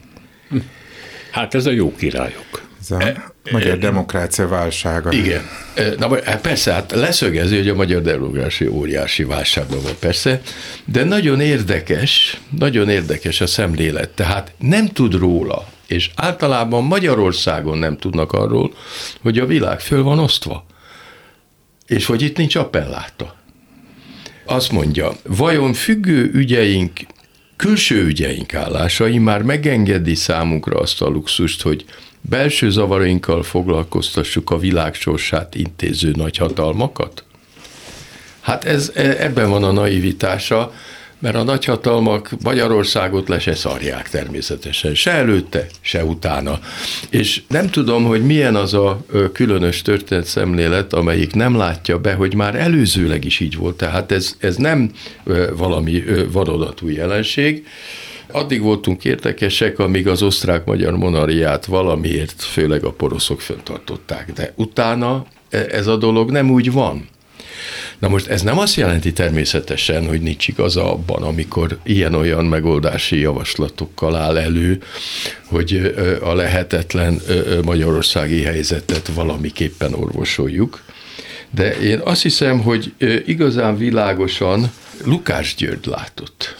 Hát 1.30 1.54
ez 1.54 1.66
a 1.66 1.70
jó 1.70 1.94
királyok. 1.94 2.61
Ez 2.82 2.90
a 2.90 3.02
e, 3.02 3.32
magyar 3.50 3.72
e, 3.72 3.76
demokrácia 3.76 4.48
válsága. 4.48 5.12
Igen. 5.12 5.42
E, 5.74 5.94
na, 5.98 6.24
hát 6.24 6.40
persze, 6.40 6.72
hát 6.72 6.92
leszögezi, 6.92 7.56
hogy 7.56 7.68
a 7.68 7.74
magyar 7.74 8.02
demokrácia 8.02 8.70
óriási 8.70 9.24
válságban 9.24 9.82
van, 9.82 9.92
persze, 9.98 10.40
de 10.84 11.04
nagyon 11.04 11.40
érdekes, 11.40 12.40
nagyon 12.58 12.88
érdekes 12.88 13.40
a 13.40 13.46
szemlélet. 13.46 14.08
Tehát 14.08 14.52
nem 14.58 14.88
tud 14.88 15.14
róla, 15.14 15.66
és 15.86 16.10
általában 16.14 16.84
Magyarországon 16.84 17.78
nem 17.78 17.96
tudnak 17.96 18.32
arról, 18.32 18.74
hogy 19.22 19.38
a 19.38 19.46
világ 19.46 19.80
föl 19.80 20.02
van 20.02 20.18
osztva, 20.18 20.66
és 21.86 22.06
hogy 22.06 22.22
itt 22.22 22.36
nincs 22.36 22.54
appelláta 22.54 23.40
azt 24.44 24.72
mondja, 24.72 25.12
vajon 25.22 25.72
függő 25.72 26.30
ügyeink, 26.32 27.00
külső 27.56 28.04
ügyeink 28.04 28.54
állásai 28.54 29.18
már 29.18 29.42
megengedi 29.42 30.14
számunkra 30.14 30.78
azt 30.78 31.02
a 31.02 31.08
luxust, 31.08 31.62
hogy 31.62 31.84
belső 32.28 32.70
zavarainkkal 32.70 33.42
foglalkoztassuk 33.42 34.50
a 34.50 34.58
világ 34.58 34.94
sorsát 34.94 35.54
intéző 35.54 36.12
nagyhatalmakat? 36.16 37.24
Hát 38.40 38.64
ez, 38.64 38.92
e, 38.94 39.16
ebben 39.18 39.50
van 39.50 39.64
a 39.64 39.72
naivitása, 39.72 40.72
mert 41.22 41.34
a 41.34 41.42
nagyhatalmak 41.42 42.30
Magyarországot 42.42 43.28
le 43.28 43.38
se 43.38 43.54
szarják 43.54 44.10
természetesen, 44.10 44.94
se 44.94 45.10
előtte, 45.10 45.66
se 45.80 46.04
utána. 46.04 46.58
És 47.10 47.42
nem 47.48 47.70
tudom, 47.70 48.04
hogy 48.04 48.24
milyen 48.24 48.54
az 48.54 48.74
a 48.74 49.04
különös 49.32 49.82
történet 49.82 50.24
szemlélet, 50.24 50.92
amelyik 50.92 51.34
nem 51.34 51.56
látja 51.56 51.98
be, 51.98 52.14
hogy 52.14 52.34
már 52.34 52.54
előzőleg 52.54 53.24
is 53.24 53.40
így 53.40 53.56
volt. 53.56 53.76
Tehát 53.76 54.12
ez, 54.12 54.36
ez 54.38 54.56
nem 54.56 54.90
valami 55.56 56.02
vadodatú 56.32 56.88
jelenség. 56.88 57.66
Addig 58.32 58.62
voltunk 58.62 59.04
érdekesek, 59.04 59.78
amíg 59.78 60.08
az 60.08 60.22
osztrák-magyar 60.22 60.96
monariát 60.96 61.64
valamiért, 61.66 62.42
főleg 62.42 62.84
a 62.84 62.92
poroszok 62.92 63.40
föntartották. 63.40 64.32
De 64.32 64.52
utána 64.56 65.26
e, 65.50 65.58
ez 65.58 65.86
a 65.86 65.96
dolog 65.96 66.30
nem 66.30 66.50
úgy 66.50 66.72
van. 66.72 67.08
Na 67.98 68.08
most 68.08 68.26
ez 68.26 68.42
nem 68.42 68.58
azt 68.58 68.76
jelenti 68.76 69.12
természetesen, 69.12 70.06
hogy 70.06 70.20
nincs 70.20 70.48
igaza 70.48 70.92
abban, 70.92 71.22
amikor 71.22 71.78
ilyen-olyan 71.82 72.44
megoldási 72.44 73.18
javaslatokkal 73.18 74.16
áll 74.16 74.38
elő, 74.38 74.82
hogy 75.46 75.94
a 76.22 76.34
lehetetlen 76.34 77.20
magyarországi 77.64 78.42
helyzetet 78.42 79.10
valamiképpen 79.14 79.94
orvosoljuk. 79.94 80.82
De 81.50 81.80
én 81.80 82.00
azt 82.04 82.22
hiszem, 82.22 82.60
hogy 82.60 82.92
igazán 83.26 83.76
világosan 83.76 84.72
Lukás 85.04 85.54
György 85.54 85.86
látott, 85.86 86.56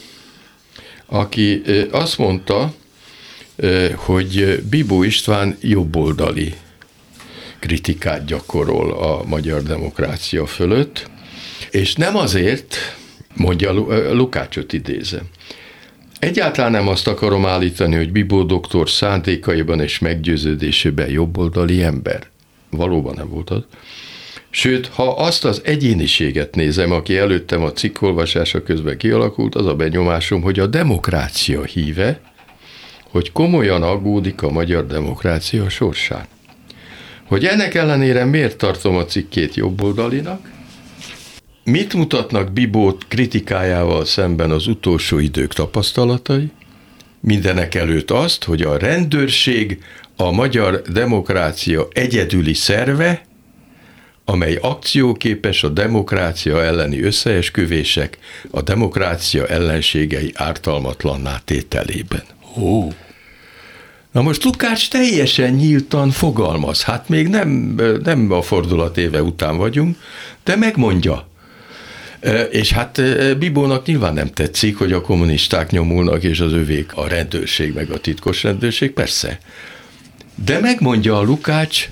aki 1.13 1.63
azt 1.91 2.19
mondta, 2.19 2.75
hogy 3.95 4.63
Bibó 4.71 5.03
István 5.03 5.57
jobboldali 5.61 6.55
kritikát 7.59 8.25
gyakorol 8.25 8.93
a 8.93 9.25
magyar 9.27 9.63
demokrácia 9.63 10.47
fölött, 10.47 11.11
és 11.71 11.95
nem 11.95 12.17
azért, 12.17 12.77
mondja 13.35 13.73
Lukácsot 14.13 14.73
idézem, 14.73 15.29
Egyáltalán 16.19 16.71
nem 16.71 16.89
azt 16.89 17.07
akarom 17.07 17.47
állítani, 17.47 17.97
hogy 17.97 18.13
Bibó 18.13 18.43
doktor 18.43 18.91
szándékaiban 18.91 19.81
és 19.81 19.99
meggyőződésében 19.99 21.11
jobboldali 21.11 21.83
ember. 21.83 22.27
Valóban 22.71 23.15
nem 23.15 23.29
volt 23.29 23.51
az. 23.51 23.63
Sőt, 24.55 24.87
ha 24.87 25.09
azt 25.09 25.45
az 25.45 25.61
egyéniséget 25.65 26.55
nézem, 26.55 26.93
aki 26.93 27.17
előttem 27.17 27.63
a 27.63 27.73
cikk 27.73 28.03
olvasása 28.03 28.63
közben 28.63 28.97
kialakult, 28.97 29.55
az 29.55 29.67
a 29.67 29.75
benyomásom, 29.75 30.43
hogy 30.43 30.59
a 30.59 30.67
demokrácia 30.67 31.65
híve, 31.65 32.21
hogy 33.11 33.33
komolyan 33.33 33.83
aggódik 33.83 34.43
a 34.43 34.51
magyar 34.51 34.87
demokrácia 34.87 35.69
sorsán. 35.69 36.27
Hogy 37.27 37.45
ennek 37.45 37.75
ellenére 37.75 38.25
miért 38.25 38.57
tartom 38.57 38.97
a 38.97 39.05
cikkét 39.05 39.55
jobboldalinak, 39.55 40.51
Mit 41.65 41.95
mutatnak 41.95 42.53
Bibót 42.53 43.07
kritikájával 43.09 44.05
szemben 44.05 44.51
az 44.51 44.67
utolsó 44.67 45.19
idők 45.19 45.53
tapasztalatai? 45.53 46.51
Mindenek 47.21 47.75
előtt 47.75 48.11
azt, 48.11 48.45
hogy 48.45 48.63
a 48.63 48.77
rendőrség 48.77 49.79
a 50.17 50.31
magyar 50.31 50.83
demokrácia 50.83 51.89
egyedüli 51.93 52.55
szerve, 52.55 53.23
amely 54.33 54.59
akcióképes 54.61 55.63
a 55.63 55.69
demokrácia 55.69 56.65
elleni 56.65 57.03
összeesküvések, 57.03 58.19
a 58.51 58.63
demokrácia 58.63 59.47
ellenségei 59.47 60.33
ártalmatlanná 60.35 61.41
tételében. 61.45 62.23
Ó. 62.57 62.89
Na 64.13 64.23
most 64.23 64.45
Lukács 64.45 64.89
teljesen 64.89 65.53
nyíltan 65.53 66.11
fogalmaz, 66.11 66.83
hát 66.83 67.09
még 67.09 67.29
nem, 67.29 67.75
nem 68.05 68.33
a 68.33 68.43
fordulat 68.43 68.99
éve 68.99 69.23
után 69.23 69.57
vagyunk, 69.57 69.97
de 70.45 70.57
megmondja, 70.57 71.29
és 72.51 72.73
hát 72.73 73.03
Bibónak 73.39 73.87
nyilván 73.87 74.15
nem 74.15 74.33
tetszik, 74.33 74.77
hogy 74.77 74.93
a 74.93 75.01
kommunisták 75.01 75.71
nyomulnak, 75.71 76.23
és 76.23 76.41
az 76.41 76.53
övék 76.53 76.93
a 76.95 77.09
rendőrség, 77.09 77.75
meg 77.75 77.91
a 77.91 78.01
titkos 78.01 78.43
rendőrség, 78.43 78.91
persze. 78.91 79.39
De 80.45 80.61
megmondja 80.61 81.19
a 81.19 81.23
Lukács, 81.23 81.89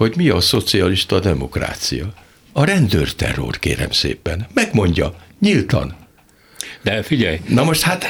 hogy 0.00 0.16
mi 0.16 0.28
a 0.28 0.40
szocialista 0.40 1.20
demokrácia. 1.20 2.12
A 2.52 2.64
rendőrterror, 2.64 3.58
kérem 3.58 3.90
szépen. 3.90 4.46
Megmondja, 4.54 5.14
nyíltan. 5.40 5.96
De 6.82 7.02
figyelj. 7.02 7.40
Na 7.48 7.64
most 7.64 7.82
hát... 7.82 8.04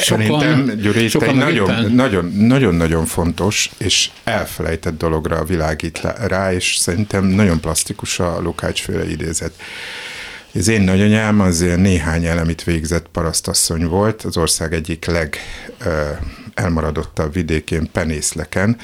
Szerintem, 0.00 0.72
Gyuri, 0.82 1.04
itt 1.04 1.22
egy 1.22 1.34
nagyon, 1.34 1.92
nagyon, 1.92 2.32
nagyon, 2.32 2.74
nagyon 2.74 3.06
fontos 3.06 3.70
és 3.78 4.10
elfelejtett 4.24 4.98
dologra 4.98 5.36
a 5.36 5.44
világít 5.44 6.00
rá, 6.26 6.52
és 6.52 6.76
szerintem 6.76 7.24
nagyon 7.24 7.60
plastikus 7.60 8.18
a 8.18 8.40
Lukács 8.40 8.80
féle 8.80 9.10
idézet. 9.10 9.52
Az 10.54 10.68
én 10.68 10.80
nagyanyám 10.80 11.40
az 11.40 11.58
néhány 11.76 12.24
elemit 12.24 12.64
végzett 12.64 13.06
parasztasszony 13.12 13.86
volt, 13.86 14.22
az 14.22 14.36
ország 14.36 14.72
egyik 14.72 15.04
leg 15.04 15.36
elmaradottabb 16.54 17.32
vidékén, 17.32 17.90
Penészleken, 17.92 18.76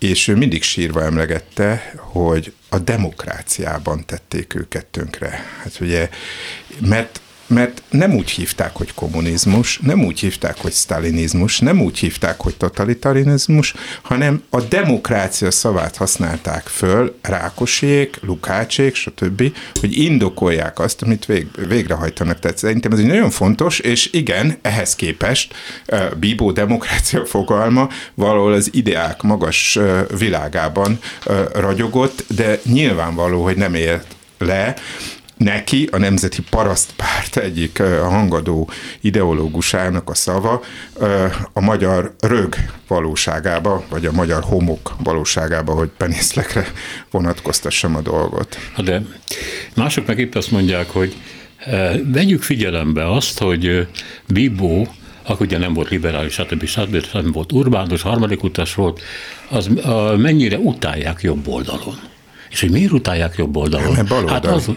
és 0.00 0.28
ő 0.28 0.36
mindig 0.36 0.62
sírva 0.62 1.02
emlegette, 1.02 1.94
hogy 1.96 2.52
a 2.68 2.78
demokráciában 2.78 4.06
tették 4.06 4.54
őket 4.54 4.86
tönkre. 4.86 5.44
Hát 5.62 5.80
ugye, 5.80 6.08
mert 6.80 7.20
mert 7.50 7.82
nem 7.90 8.14
úgy 8.14 8.30
hívták, 8.30 8.76
hogy 8.76 8.94
kommunizmus, 8.94 9.78
nem 9.82 10.04
úgy 10.04 10.20
hívták, 10.20 10.56
hogy 10.60 10.72
sztalinizmus, 10.72 11.58
nem 11.58 11.80
úgy 11.80 11.98
hívták, 11.98 12.40
hogy 12.40 12.56
totalitarizmus, 12.56 13.74
hanem 14.02 14.42
a 14.50 14.60
demokrácia 14.60 15.50
szavát 15.50 15.96
használták 15.96 16.66
föl 16.66 17.18
Rákosék, 17.22 18.18
Lukácsék, 18.20 18.94
stb., 18.94 19.52
hogy 19.80 19.98
indokolják 19.98 20.78
azt, 20.78 21.02
amit 21.02 21.26
vég, 21.26 21.46
végrehajtanak. 21.68 22.38
Tehát 22.38 22.58
szerintem 22.58 22.92
ez 22.92 22.98
egy 22.98 23.06
nagyon 23.06 23.30
fontos, 23.30 23.78
és 23.78 24.12
igen, 24.12 24.58
ehhez 24.62 24.94
képest 24.94 25.54
Bíbó 26.18 26.52
demokrácia 26.52 27.26
fogalma 27.26 27.88
valahol 28.14 28.52
az 28.52 28.68
ideák 28.72 29.22
magas 29.22 29.78
világában 30.18 30.98
ragyogott, 31.52 32.24
de 32.28 32.60
nyilvánvaló, 32.64 33.42
hogy 33.42 33.56
nem 33.56 33.74
ért 33.74 34.14
le 34.38 34.74
neki 35.44 35.88
a 35.92 35.98
Nemzeti 35.98 36.42
Parasztpárt 36.50 37.36
egyik 37.36 37.82
hangadó 38.02 38.70
ideológusának 39.00 40.10
a 40.10 40.14
szava 40.14 40.62
a 41.52 41.60
magyar 41.60 42.14
rög 42.20 42.54
valóságába, 42.86 43.84
vagy 43.88 44.06
a 44.06 44.12
magyar 44.12 44.42
homok 44.42 44.96
valóságába, 45.02 45.72
hogy 45.72 45.90
penészlekre 45.96 46.66
vonatkoztassam 47.10 47.96
a 47.96 48.00
dolgot. 48.00 48.58
De 48.76 49.02
mások 49.74 50.06
meg 50.06 50.18
épp 50.18 50.34
azt 50.34 50.50
mondják, 50.50 50.90
hogy 50.90 51.16
vegyük 52.04 52.42
figyelembe 52.42 53.12
azt, 53.12 53.38
hogy 53.38 53.86
Bibó 54.28 54.88
akkor 55.22 55.46
ugye 55.46 55.58
nem 55.58 55.72
volt 55.72 55.88
liberális, 55.88 56.32
stb. 56.32 56.64
stb. 56.64 57.06
nem 57.12 57.32
volt 57.32 57.52
urbánus, 57.52 58.02
harmadik 58.02 58.42
utas 58.42 58.74
volt, 58.74 59.00
az 59.48 59.70
mennyire 60.16 60.58
utálják 60.58 61.22
jobb 61.22 61.48
oldalon. 61.48 61.98
És 62.50 62.60
hogy 62.60 62.70
miért 62.70 62.92
utálják 62.92 63.34
jobb 63.36 63.56
oldalon? 63.56 63.92
Mert 63.92 64.28
hát 64.30 64.46
az, 64.46 64.70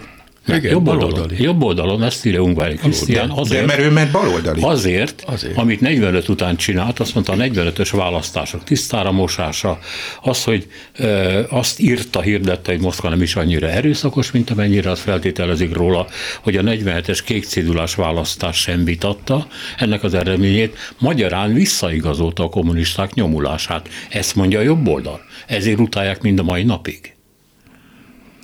igen, 0.47 0.71
jobb 0.71 0.87
oldalon, 0.87 1.31
jobb 1.37 1.63
oldalon, 1.63 2.03
ezt 2.03 2.25
írja 2.25 2.41
Ungvári 2.41 2.75
Krisztián. 2.75 3.29
Azért, 3.29 3.59
de 3.59 3.65
mert 3.65 3.79
ő 3.79 3.89
ment 3.89 4.11
baloldali. 4.11 4.61
Azért, 4.61 5.23
azért, 5.27 5.57
amit 5.57 5.81
45 5.81 6.29
után 6.29 6.55
csinált, 6.55 6.99
azt 6.99 7.13
mondta 7.13 7.31
a 7.31 7.35
45-ös 7.35 7.89
választások 7.91 8.63
tisztára 8.63 9.11
mosása, 9.11 9.79
az, 10.21 10.43
hogy 10.43 10.67
e, 10.93 11.45
azt 11.49 11.79
írta, 11.79 12.21
hirdette, 12.21 12.71
hogy 12.71 12.81
Moszkva 12.81 13.09
nem 13.09 13.21
is 13.21 13.35
annyira 13.35 13.67
erőszakos, 13.69 14.31
mint 14.31 14.49
amennyire 14.49 14.91
azt 14.91 15.01
feltételezik 15.01 15.73
róla, 15.73 16.07
hogy 16.41 16.57
a 16.57 16.61
47-es 16.61 17.19
kék 17.25 17.45
cédulás 17.45 17.95
választás 17.95 18.57
sem 18.57 18.83
vitatta 18.83 19.47
ennek 19.77 20.03
az 20.03 20.13
eredményét, 20.13 20.77
magyarán 20.99 21.53
visszaigazolta 21.53 22.43
a 22.43 22.49
kommunisták 22.49 23.13
nyomulását. 23.13 23.89
Ezt 24.09 24.35
mondja 24.35 24.59
a 24.59 24.63
jobb 24.63 24.87
oldal. 24.87 25.21
Ezért 25.47 25.79
utálják 25.79 26.21
mind 26.21 26.39
a 26.39 26.43
mai 26.43 26.63
napig. 26.63 27.13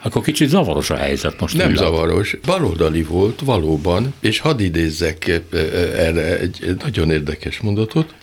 Akkor 0.03 0.21
kicsit 0.21 0.49
zavaros 0.49 0.89
a 0.89 0.95
helyzet 0.95 1.39
most. 1.39 1.57
Nem 1.57 1.75
zavaros, 1.75 2.37
baloldali 2.45 3.03
volt 3.03 3.41
valóban, 3.43 4.13
és 4.19 4.39
hadd 4.39 4.59
idézzek 4.59 5.27
eh, 5.27 5.41
eh, 5.51 6.07
erre 6.07 6.39
egy 6.39 6.75
nagyon 6.83 7.11
érdekes 7.11 7.59
mondatot, 7.59 8.13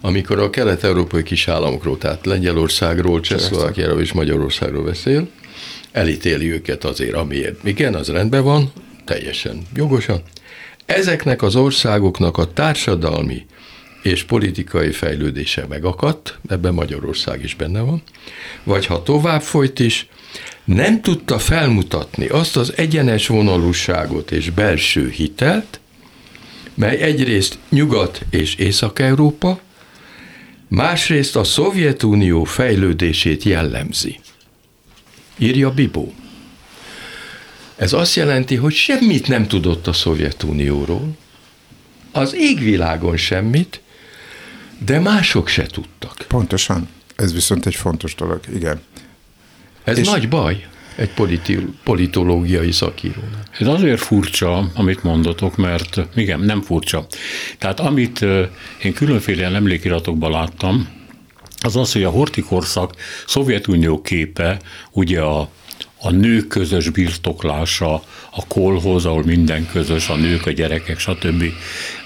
amikor 0.00 0.38
a 0.38 0.50
kelet-európai 0.50 1.22
kis 1.22 1.48
államokról, 1.48 1.98
tehát 1.98 2.26
Lengyelországról, 2.26 3.20
Csehszlovákiáról 3.20 4.00
és 4.00 4.12
Magyarországról 4.12 4.84
beszél, 4.84 5.28
elítéli 5.92 6.52
őket 6.52 6.84
azért, 6.84 7.14
amiért. 7.14 7.64
Igen, 7.64 7.94
az 7.94 8.08
rendben 8.08 8.42
van, 8.42 8.72
teljesen 9.04 9.62
jogosan. 9.74 10.22
Ezeknek 10.86 11.42
az 11.42 11.56
országoknak 11.56 12.38
a 12.38 12.52
társadalmi 12.52 13.46
és 14.02 14.22
politikai 14.22 14.90
fejlődése 14.90 15.66
megakadt, 15.68 16.38
ebben 16.48 16.74
Magyarország 16.74 17.44
is 17.44 17.54
benne 17.54 17.80
van, 17.80 18.02
vagy 18.64 18.86
ha 18.86 19.02
tovább 19.02 19.42
folyt 19.42 19.78
is, 19.78 20.08
nem 20.64 21.02
tudta 21.02 21.38
felmutatni 21.38 22.26
azt 22.26 22.56
az 22.56 22.72
egyenes 22.76 23.26
vonalúságot 23.26 24.30
és 24.30 24.50
belső 24.50 25.10
hitelt, 25.10 25.80
mely 26.74 26.96
egyrészt 26.96 27.58
Nyugat- 27.68 28.24
és 28.30 28.54
Észak-Európa, 28.54 29.60
másrészt 30.68 31.36
a 31.36 31.44
Szovjetunió 31.44 32.44
fejlődését 32.44 33.42
jellemzi. 33.42 34.20
Írja 35.38 35.70
Bibó. 35.70 36.14
Ez 37.76 37.92
azt 37.92 38.14
jelenti, 38.14 38.54
hogy 38.54 38.74
semmit 38.74 39.28
nem 39.28 39.46
tudott 39.46 39.86
a 39.86 39.92
Szovjetunióról, 39.92 41.16
az 42.12 42.34
égvilágon 42.34 43.16
semmit, 43.16 43.80
de 44.78 44.98
mások 44.98 45.48
se 45.48 45.66
tudtak. 45.66 46.24
Pontosan. 46.28 46.88
Ez 47.16 47.32
viszont 47.32 47.66
egy 47.66 47.74
fontos 47.74 48.14
dolog, 48.14 48.40
igen. 48.54 48.80
Ez 49.86 49.98
és 49.98 50.06
nagy 50.06 50.28
baj 50.28 50.66
egy 50.96 51.10
politi- 51.10 51.66
politológiai 51.84 52.72
szakírónak. 52.72 53.48
Ez 53.58 53.66
azért 53.66 54.00
furcsa, 54.00 54.70
amit 54.74 55.02
mondotok, 55.02 55.56
mert 55.56 56.00
igen, 56.14 56.40
nem 56.40 56.62
furcsa. 56.62 57.06
Tehát 57.58 57.80
amit 57.80 58.24
én 58.82 58.92
különféle 58.94 59.44
emlékiratokban 59.46 60.30
láttam, 60.30 60.88
az 61.60 61.76
az, 61.76 61.92
hogy 61.92 62.02
a 62.02 62.10
hortikorszak 62.10 62.94
Szovjetunió 63.26 64.00
képe, 64.00 64.60
ugye 64.90 65.20
a 65.20 65.48
a 66.00 66.10
nők 66.10 66.46
közös 66.46 66.88
birtoklása, 66.88 68.02
a 68.36 68.46
kolhoz, 68.48 69.04
ahol 69.04 69.24
minden 69.24 69.68
közös, 69.72 70.08
a 70.08 70.16
nők, 70.16 70.46
a 70.46 70.50
gyerekek, 70.50 70.98
stb. 70.98 71.44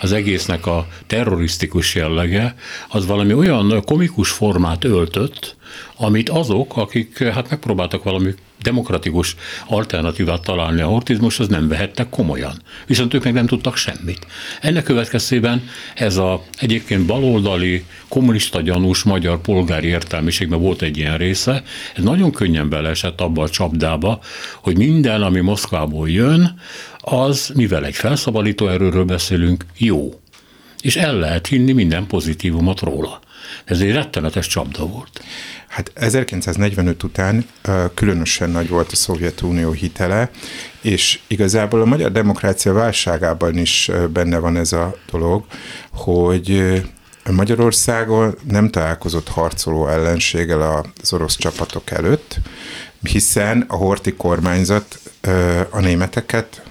Az 0.01 0.13
egésznek 0.13 0.67
a 0.67 0.87
terrorisztikus 1.07 1.95
jellege, 1.95 2.55
az 2.89 3.07
valami 3.07 3.35
olyan 3.35 3.83
komikus 3.85 4.31
formát 4.31 4.85
öltött, 4.85 5.57
amit 5.97 6.29
azok, 6.29 6.77
akik 6.77 7.23
hát 7.23 7.51
megpróbáltak 7.51 8.03
valami 8.03 8.35
demokratikus 8.63 9.37
alternatívát 9.67 10.43
találni 10.43 10.81
a 10.81 10.87
hortizmus, 10.87 11.39
az 11.39 11.49
nem 11.49 11.69
vehettek 11.69 12.09
komolyan. 12.09 12.63
Viszont 12.87 13.15
ők 13.15 13.25
meg 13.25 13.33
nem 13.33 13.47
tudtak 13.47 13.77
semmit. 13.77 14.27
Ennek 14.61 14.83
következtében 14.83 15.69
ez 15.95 16.17
a 16.17 16.43
egyébként 16.59 17.07
baloldali, 17.07 17.85
kommunista 18.09 18.61
gyanús 18.61 19.03
magyar 19.03 19.41
polgári 19.41 19.89
értelmiségben 19.89 20.61
volt 20.61 20.83
egy 20.83 20.97
ilyen 20.97 21.17
része, 21.17 21.63
ez 21.95 22.03
nagyon 22.03 22.33
könnyen 22.33 22.69
beleesett 22.69 23.21
abba 23.21 23.43
a 23.43 23.49
csapdába, 23.49 24.21
hogy 24.61 24.77
minden, 24.77 25.23
ami 25.23 25.41
Moszkvából 25.41 26.09
jön, 26.09 26.59
az, 26.99 27.53
mivel 27.55 27.85
egy 27.85 27.95
felszabadító 27.95 28.69
erőről 28.69 29.05
beszélünk, 29.05 29.65
jó. 29.77 30.21
És 30.83 30.97
el 30.97 31.15
lehet 31.15 31.47
hinni 31.47 31.73
minden 31.73 32.07
pozitívumot 32.07 32.81
róla. 32.81 33.21
Ez 33.65 33.81
egy 33.81 33.93
rettenetes 33.93 34.47
csapda 34.47 34.87
volt. 34.87 35.23
Hát 35.69 35.91
1945 35.95 37.03
után 37.03 37.47
különösen 37.95 38.51
nagy 38.51 38.69
volt 38.69 38.93
a 38.93 38.97
Szovjetunió 38.97 39.71
hitele, 39.73 40.31
és 40.81 41.21
igazából 41.27 41.81
a 41.81 41.85
magyar 41.85 42.13
demokrácia 42.13 42.73
válságában 42.73 43.59
is 43.59 43.91
benne 44.13 44.39
van 44.39 44.57
ez 44.57 44.73
a 44.73 44.97
dolog, 45.11 45.45
hogy 45.93 46.83
Magyarországon 47.31 48.35
nem 48.49 48.71
találkozott 48.71 49.29
harcoló 49.29 49.89
ellenséggel 49.89 50.85
az 51.03 51.13
orosz 51.13 51.37
csapatok 51.37 51.91
előtt, 51.91 52.37
hiszen 53.03 53.65
a 53.69 53.77
horti 53.77 54.13
kormányzat 54.15 55.01
a 55.71 55.81
németeket 55.81 56.63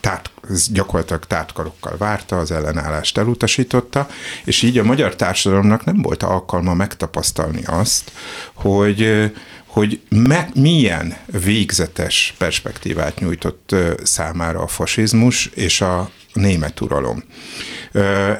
tát, 0.00 0.30
gyakorlatilag 0.72 1.24
tátkarokkal 1.26 1.96
várta, 1.96 2.38
az 2.38 2.50
ellenállást 2.50 3.18
elutasította, 3.18 4.08
és 4.44 4.62
így 4.62 4.78
a 4.78 4.84
magyar 4.84 5.16
társadalomnak 5.16 5.84
nem 5.84 6.02
volt 6.02 6.22
alkalma 6.22 6.74
megtapasztalni 6.74 7.62
azt, 7.64 8.12
hogy 8.54 9.32
hogy 9.66 10.00
me, 10.08 10.48
milyen 10.54 11.16
végzetes 11.26 12.34
perspektívát 12.38 13.20
nyújtott 13.20 13.74
számára 14.02 14.60
a 14.60 14.66
fasizmus 14.66 15.46
és 15.46 15.80
a 15.80 16.10
német 16.32 16.80
uralom. 16.80 17.24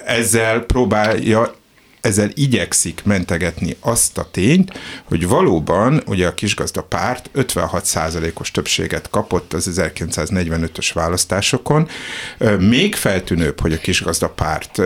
Ezzel 0.07 0.61
próbálja 0.61 1.55
ezzel 2.03 2.31
igyekszik 2.35 3.01
mentegetni 3.05 3.77
azt 3.81 4.19
a 4.19 4.29
tényt, 4.31 4.73
hogy 5.05 5.29
valóban 5.29 6.03
ugye 6.07 6.27
a 6.27 6.35
kisgazda 6.35 6.83
párt 6.83 7.31
56%-os 7.35 8.51
többséget 8.51 9.11
kapott 9.11 9.53
az 9.53 9.71
1945-ös 9.75 10.91
választásokon. 10.95 11.89
Még 12.59 12.95
feltűnőbb, 12.95 13.61
hogy 13.61 13.73
a 13.73 13.79
kisgazda 13.79 14.29
párt 14.29 14.79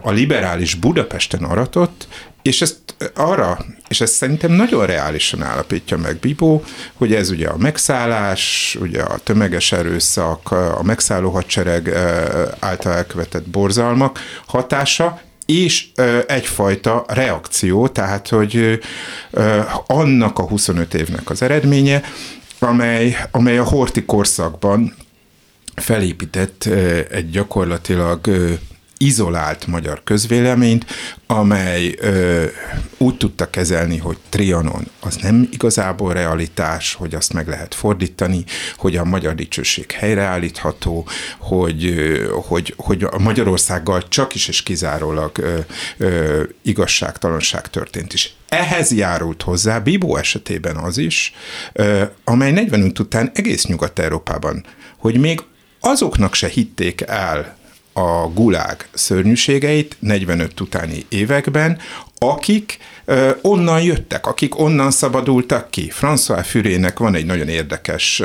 a 0.00 0.10
liberális 0.10 0.74
Budapesten 0.74 1.44
aratott, 1.44 2.08
és 2.42 2.60
ezt 2.60 2.76
arra, 3.14 3.58
és 3.88 4.00
ezt 4.00 4.12
szerintem 4.14 4.52
nagyon 4.52 4.86
reálisan 4.86 5.42
állapítja 5.42 5.96
meg 5.96 6.16
Bibó, 6.16 6.64
hogy 6.94 7.14
ez 7.14 7.30
ugye 7.30 7.48
a 7.48 7.56
megszállás, 7.56 8.76
ugye 8.80 9.02
a 9.02 9.18
tömeges 9.18 9.72
erőszak, 9.72 10.50
a 10.50 10.82
megszálló 10.82 11.30
hadsereg 11.30 11.88
által 12.58 12.92
elkövetett 12.92 13.48
borzalmak 13.48 14.18
hatása, 14.46 15.20
és 15.52 15.86
egyfajta 16.26 17.04
reakció, 17.08 17.88
tehát 17.88 18.28
hogy 18.28 18.78
annak 19.86 20.38
a 20.38 20.42
25 20.42 20.94
évnek 20.94 21.30
az 21.30 21.42
eredménye, 21.42 22.02
amely, 22.58 23.16
amely 23.30 23.58
a 23.58 23.64
horti 23.64 24.04
korszakban 24.04 24.94
felépített 25.74 26.64
egy 27.10 27.30
gyakorlatilag 27.30 28.20
izolált 28.98 29.66
magyar 29.66 30.00
közvéleményt, 30.04 30.86
amely 31.26 31.94
ö, 32.00 32.44
úgy 32.96 33.16
tudta 33.16 33.50
kezelni, 33.50 33.96
hogy 33.96 34.16
Trianon 34.28 34.90
az 35.00 35.16
nem 35.16 35.48
igazából 35.52 36.12
realitás, 36.12 36.94
hogy 36.94 37.14
azt 37.14 37.32
meg 37.32 37.48
lehet 37.48 37.74
fordítani, 37.74 38.44
hogy 38.76 38.96
a 38.96 39.04
magyar 39.04 39.34
dicsőség 39.34 39.90
helyreállítható, 39.90 41.06
hogy, 41.38 41.94
hogy, 42.46 42.74
hogy 42.76 43.02
a 43.10 43.18
Magyarországgal 43.18 44.08
csak 44.08 44.34
is 44.34 44.48
és 44.48 44.62
kizárólag 44.62 45.38
ö, 45.38 45.58
ö, 45.96 46.42
igazságtalanság 46.62 47.70
történt 47.70 48.12
is. 48.12 48.34
Ehhez 48.48 48.92
járult 48.92 49.42
hozzá 49.42 49.78
Bibó 49.78 50.16
esetében 50.16 50.76
az 50.76 50.98
is, 50.98 51.34
ö, 51.72 52.04
amely 52.24 52.52
45 52.52 52.98
után 52.98 53.30
egész 53.34 53.66
Nyugat-Európában, 53.66 54.64
hogy 54.96 55.18
még 55.18 55.42
azoknak 55.80 56.34
se 56.34 56.48
hitték 56.48 57.00
el 57.06 57.57
a 57.98 58.30
gulág 58.34 58.88
szörnyűségeit 58.92 59.96
45 60.00 60.60
utáni 60.60 61.06
években, 61.08 61.78
akik 62.18 62.78
onnan 63.42 63.82
jöttek, 63.82 64.26
akik 64.26 64.58
onnan 64.58 64.90
szabadultak 64.90 65.70
ki. 65.70 65.92
François 66.00 66.44
Fürének 66.46 66.98
van 66.98 67.14
egy 67.14 67.26
nagyon 67.26 67.48
érdekes 67.48 68.22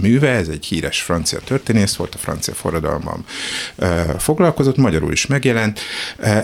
műve, 0.00 0.28
ez 0.28 0.48
egy 0.48 0.64
híres 0.64 1.00
francia 1.00 1.38
történész 1.38 1.94
volt, 1.94 2.14
a 2.14 2.18
francia 2.18 2.54
forradalmam 2.54 3.24
foglalkozott, 4.18 4.76
magyarul 4.76 5.12
is 5.12 5.26
megjelent, 5.26 5.80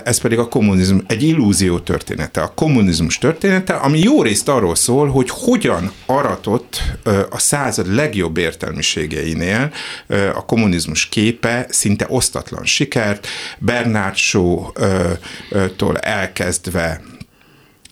ez 0.03 0.17
pedig 0.17 0.37
a 0.37 0.47
kommunizmus, 0.47 1.03
egy 1.07 1.23
illúzió 1.23 1.79
története, 1.79 2.41
a 2.41 2.53
kommunizmus 2.53 3.17
története, 3.17 3.73
ami 3.73 3.99
jó 3.99 4.21
részt 4.21 4.49
arról 4.49 4.75
szól, 4.75 5.07
hogy 5.07 5.29
hogyan 5.29 5.91
aratott 6.05 6.81
a 7.29 7.39
század 7.39 7.93
legjobb 7.93 8.37
értelmiségeinél 8.37 9.71
a 10.33 10.45
kommunizmus 10.45 11.09
képe 11.09 11.65
szinte 11.69 12.05
osztatlan 12.09 12.65
sikert, 12.65 13.27
Bernard 13.57 14.15
Shaw-tól 14.15 15.97
elkezdve 16.65 17.01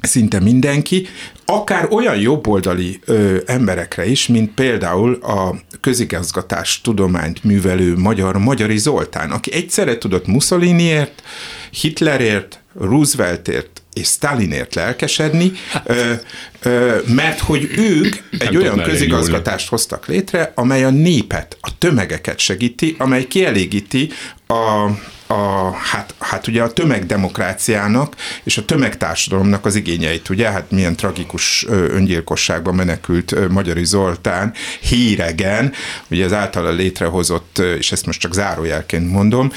szinte 0.02 0.40
mindenki, 0.40 1.08
akár 1.46 1.88
olyan 1.92 2.16
jobboldali 2.16 3.00
ö, 3.06 3.38
emberekre 3.46 4.06
is, 4.06 4.28
mint 4.28 4.54
például 4.54 5.14
a 5.14 5.56
közigazgatás 5.82 6.82
tudományt 6.82 7.44
művelő 7.44 7.98
magyar 7.98 8.38
Magyari 8.38 8.78
Zoltán, 8.78 9.32
aki 9.32 9.54
egyszerre 9.54 9.98
tudott 9.98 10.28
Mussoliniért, 10.28 11.24
Hitlerért, 11.72 12.62
Rooseveltért 12.80 13.82
és 13.94 14.08
Stalinért 14.08 14.76
lelkesedni, 14.76 15.52
ö, 15.86 16.14
ö, 16.62 16.98
mert 17.08 17.40
hogy 17.40 17.70
ők 17.78 18.16
egy 18.40 18.58
olyan 18.58 18.82
közigazgatást 18.82 19.70
hoztak 19.70 20.08
létre, 20.08 20.52
amely 20.56 20.84
a 20.84 20.90
népet, 20.90 21.58
a 21.62 21.78
tömegeket 21.78 22.40
segíti, 22.40 22.96
amely 23.00 23.24
kielégíti 23.24 24.10
a, 24.48 24.90
a, 25.34 25.72
hát, 25.72 26.13
hát 26.19 26.48
ugye 26.48 26.62
a 26.63 26.72
tömegdemokráciának 26.72 28.15
és 28.43 28.58
a 28.58 28.65
tömegtársadalomnak 28.65 29.65
az 29.65 29.76
igényeit, 29.76 30.30
ugye, 30.30 30.50
hát 30.50 30.72
milyen 30.72 30.96
tragikus 30.96 31.65
öngyilkosságban 31.69 32.76
menekült 32.76 33.50
Magyari 33.50 33.86
Zoltán 33.86 34.54
híregen, 34.80 35.74
ugye 36.10 36.26
az 36.26 36.34
általa 36.34 36.69
létrehozott, 36.69 37.58
és 37.78 37.91
ezt 37.91 38.06
most 38.06 38.19
csak 38.19 38.34
zárójelként 38.34 39.12
mondom, 39.12 39.52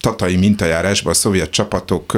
tatai 0.00 0.36
mintajárásban 0.36 1.12
a 1.12 1.16
szovjet 1.16 1.50
csapatok 1.50 2.16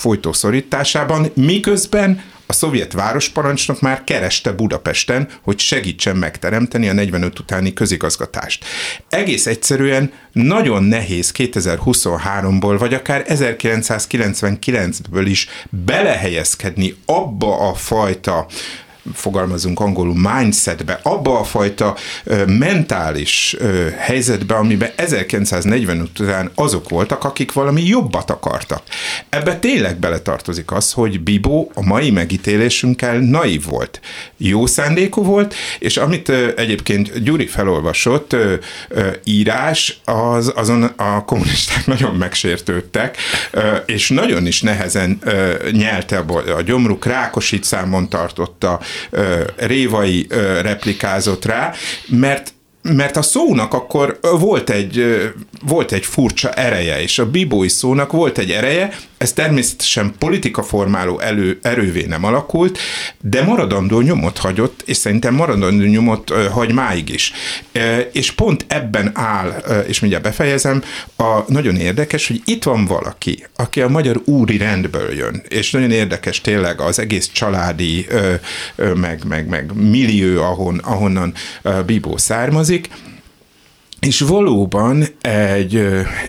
folytószorításában, 0.00 1.30
miközben 1.34 2.22
a 2.50 2.52
szovjet 2.52 2.92
városparancsnok 2.92 3.80
már 3.80 4.04
kereste 4.04 4.52
Budapesten, 4.52 5.28
hogy 5.42 5.58
segítsen 5.58 6.16
megteremteni 6.16 6.88
a 6.88 6.92
45 6.92 7.38
utáni 7.38 7.72
közigazgatást. 7.72 8.64
Egész 9.08 9.46
egyszerűen 9.46 10.12
nagyon 10.32 10.82
nehéz 10.82 11.32
2023-ból, 11.36 12.76
vagy 12.78 12.94
akár 12.94 13.24
1999-ből 13.28 15.24
is 15.24 15.48
belehelyezkedni 15.70 16.94
abba 17.06 17.68
a 17.68 17.74
fajta 17.74 18.46
fogalmazunk 19.14 19.80
angolul 19.80 20.14
mindsetbe, 20.14 21.00
abba 21.02 21.38
a 21.38 21.44
fajta 21.44 21.96
mentális 22.46 23.56
helyzetbe, 23.96 24.54
amiben 24.54 24.90
1945 24.96 26.18
után 26.20 26.50
azok 26.54 26.88
voltak, 26.88 27.24
akik 27.24 27.52
valami 27.52 27.86
jobbat 27.86 28.30
akartak. 28.30 28.82
Ebbe 29.28 29.58
tényleg 29.58 29.98
beletartozik 29.98 30.72
az, 30.72 30.92
hogy 30.92 31.20
Bibó 31.20 31.70
a 31.74 31.82
mai 31.82 32.10
megítélésünkkel 32.10 33.18
naív 33.18 33.64
volt. 33.64 34.00
Jó 34.36 34.66
szándékú 34.66 35.22
volt, 35.22 35.54
és 35.78 35.96
amit 35.96 36.28
egyébként 36.56 37.22
Gyuri 37.22 37.46
felolvasott 37.46 38.36
írás, 39.24 40.00
az, 40.04 40.52
azon 40.54 40.82
a 40.82 41.24
kommunisták 41.24 41.86
nagyon 41.96 42.14
megsértődtek, 42.14 43.16
és 43.86 44.08
nagyon 44.08 44.46
is 44.46 44.62
nehezen 44.62 45.18
nyelte 45.72 46.24
a 46.56 46.62
gyomruk, 46.62 47.04
Rákosit 47.04 47.64
számon 47.64 48.08
tartotta, 48.08 48.80
Révai 49.56 50.26
replikázott 50.62 51.44
rá, 51.44 51.72
mert 52.06 52.52
mert 52.82 53.16
a 53.16 53.22
szónak 53.22 53.74
akkor 53.74 54.18
volt 54.38 54.70
egy, 54.70 55.22
volt 55.66 55.92
egy 55.92 56.04
furcsa 56.04 56.52
ereje, 56.52 57.02
és 57.02 57.18
a 57.18 57.30
bibói 57.30 57.68
szónak 57.68 58.12
volt 58.12 58.38
egy 58.38 58.50
ereje, 58.50 58.90
ez 59.18 59.32
természetesen 59.32 60.14
politika 60.18 60.62
formáló 60.62 61.18
elő, 61.18 61.58
erővé 61.62 62.04
nem 62.04 62.24
alakult, 62.24 62.78
de 63.20 63.42
maradandó 63.42 64.00
nyomot 64.00 64.38
hagyott, 64.38 64.82
és 64.86 64.96
szerintem 64.96 65.34
maradandó 65.34 65.84
nyomot 65.86 66.30
hagy 66.30 66.72
máig 66.72 67.08
is. 67.08 67.32
És 68.12 68.32
pont 68.32 68.64
ebben 68.68 69.10
áll, 69.14 69.62
és 69.86 70.00
mindjárt 70.00 70.24
befejezem, 70.24 70.82
a 71.16 71.40
nagyon 71.46 71.76
érdekes, 71.76 72.26
hogy 72.26 72.42
itt 72.44 72.62
van 72.62 72.84
valaki, 72.84 73.46
aki 73.56 73.80
a 73.80 73.88
magyar 73.88 74.20
úri 74.24 74.56
rendből 74.56 75.14
jön, 75.14 75.42
és 75.48 75.70
nagyon 75.70 75.90
érdekes 75.90 76.40
tényleg 76.40 76.80
az 76.80 76.98
egész 76.98 77.30
családi, 77.32 78.06
meg, 78.94 79.24
meg, 79.28 79.48
meg 79.48 79.72
millió, 79.74 80.42
ahon, 80.42 80.78
ahonnan 80.78 81.32
Bibó 81.86 82.16
származik, 82.68 82.88
és 84.00 84.20
valóban 84.20 85.06
egy, 85.20 85.76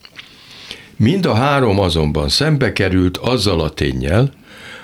Mind 0.96 1.26
a 1.26 1.34
három 1.34 1.78
azonban 1.78 2.28
szembe 2.28 2.72
került 2.72 3.16
azzal 3.16 3.60
a 3.60 3.70
tényel, 3.70 4.32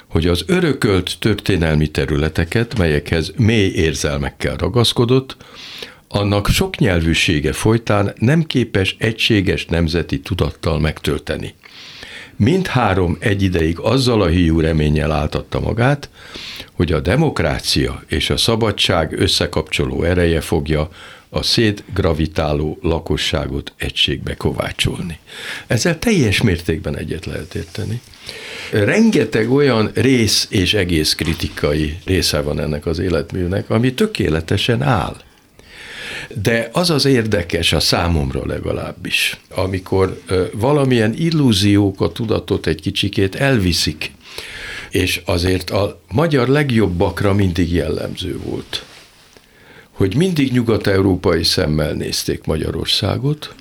hogy 0.09 0.27
az 0.27 0.45
örökölt 0.47 1.17
történelmi 1.19 1.87
területeket, 1.87 2.79
melyekhez 2.79 3.33
mély 3.37 3.73
érzelmekkel 3.75 4.57
ragaszkodott, 4.57 5.37
annak 6.15 6.49
sok 6.49 6.77
nyelvűsége 6.77 7.53
folytán 7.53 8.13
nem 8.19 8.43
képes 8.43 8.97
egységes 8.99 9.67
nemzeti 9.67 10.21
tudattal 10.21 10.81
megtölteni. 10.81 11.55
Mindhárom 12.37 13.17
egyidejig 13.21 13.79
azzal 13.79 14.23
a 14.23 14.27
hiú 14.27 14.61
reménnyel 14.61 15.13
áltatta 15.13 15.61
magát, 15.61 16.09
hogy 16.73 16.93
a 16.93 17.01
demokrácia 17.01 18.03
és 18.07 18.31
a 18.31 18.37
szabadság 18.37 19.21
összekapcsoló 19.21 20.03
ereje 20.03 20.41
fogja 20.41 20.89
a 21.29 21.43
szétgravitáló 21.43 22.79
lakosságot 22.83 23.73
egységbe 23.77 24.35
kovácsolni. 24.35 25.19
Ezzel 25.67 25.99
teljes 25.99 26.43
mértékben 26.43 26.97
egyet 26.97 27.27
lehet 27.27 27.55
érteni. 27.55 28.01
Rengeteg 28.73 29.51
olyan 29.51 29.91
rész 29.95 30.47
és 30.51 30.75
egész 30.75 31.15
kritikai 31.15 31.99
része 32.05 32.41
van 32.41 32.61
ennek 32.61 32.87
az 32.87 32.99
életműnek, 32.99 33.71
ami 33.71 33.95
tökéletesen 33.95 34.83
áll. 34.83 35.17
De 36.43 36.69
az 36.73 36.91
az 36.91 37.05
érdekes 37.05 37.73
a 37.73 37.81
számomra 37.81 38.47
legalábbis, 38.47 39.41
amikor 39.55 40.21
valamilyen 40.53 41.15
illúziókat, 41.17 42.13
tudatot 42.13 42.67
egy 42.67 42.81
kicsikét 42.81 43.35
elviszik, 43.35 44.13
és 44.91 45.23
azért 45.25 45.71
a 45.71 46.01
magyar 46.13 46.49
legjobbakra 46.49 47.33
mindig 47.35 47.73
jellemző 47.73 48.39
volt, 48.45 48.85
hogy 49.91 50.17
mindig 50.17 50.53
nyugat-európai 50.53 51.43
szemmel 51.45 51.93
nézték 51.93 52.45
Magyarországot, 52.45 53.55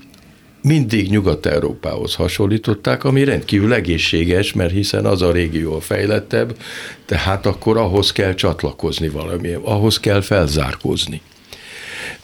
mindig 0.63 1.09
Nyugat-Európához 1.09 2.15
hasonlították, 2.15 3.03
ami 3.03 3.23
rendkívül 3.23 3.73
egészséges, 3.73 4.53
mert 4.53 4.71
hiszen 4.71 5.05
az 5.05 5.21
a 5.21 5.31
régió 5.31 5.75
a 5.75 5.81
fejlettebb, 5.81 6.57
tehát 7.05 7.45
akkor 7.45 7.77
ahhoz 7.77 8.11
kell 8.11 8.33
csatlakozni 8.33 9.09
valami, 9.09 9.51
ahhoz 9.61 9.99
kell 9.99 10.21
felzárkózni. 10.21 11.21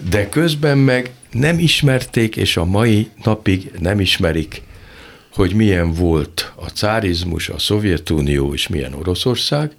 De 0.10 0.30
közben 0.30 0.78
meg 0.78 1.12
nem 1.32 1.60
ismerték, 1.60 2.36
és 2.36 2.58
a 2.58 2.66
mai 2.66 3.10
napig 3.24 3.72
nem 3.80 4.00
ismerik, 4.00 4.62
hogy 5.34 5.54
milyen 5.54 5.94
volt 5.94 6.52
a 6.56 6.66
cárizmus, 6.66 7.50
a 7.50 7.60
Szovjetunió 7.60 8.54
és 8.54 8.68
milyen 8.68 8.94
Oroszország, 8.94 9.72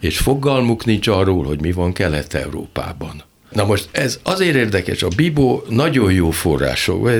és 0.00 0.18
fogalmuk 0.18 0.84
nincs 0.84 1.06
arról, 1.06 1.44
hogy 1.44 1.60
mi 1.60 1.72
van 1.72 1.92
Kelet-Európában. 1.92 3.22
Na 3.50 3.64
most 3.64 3.88
ez 3.92 4.18
azért 4.22 4.54
érdekes, 4.54 5.02
a 5.02 5.08
Bibo 5.16 5.62
nagyon 5.68 6.12
jó 6.12 6.30
források. 6.30 7.10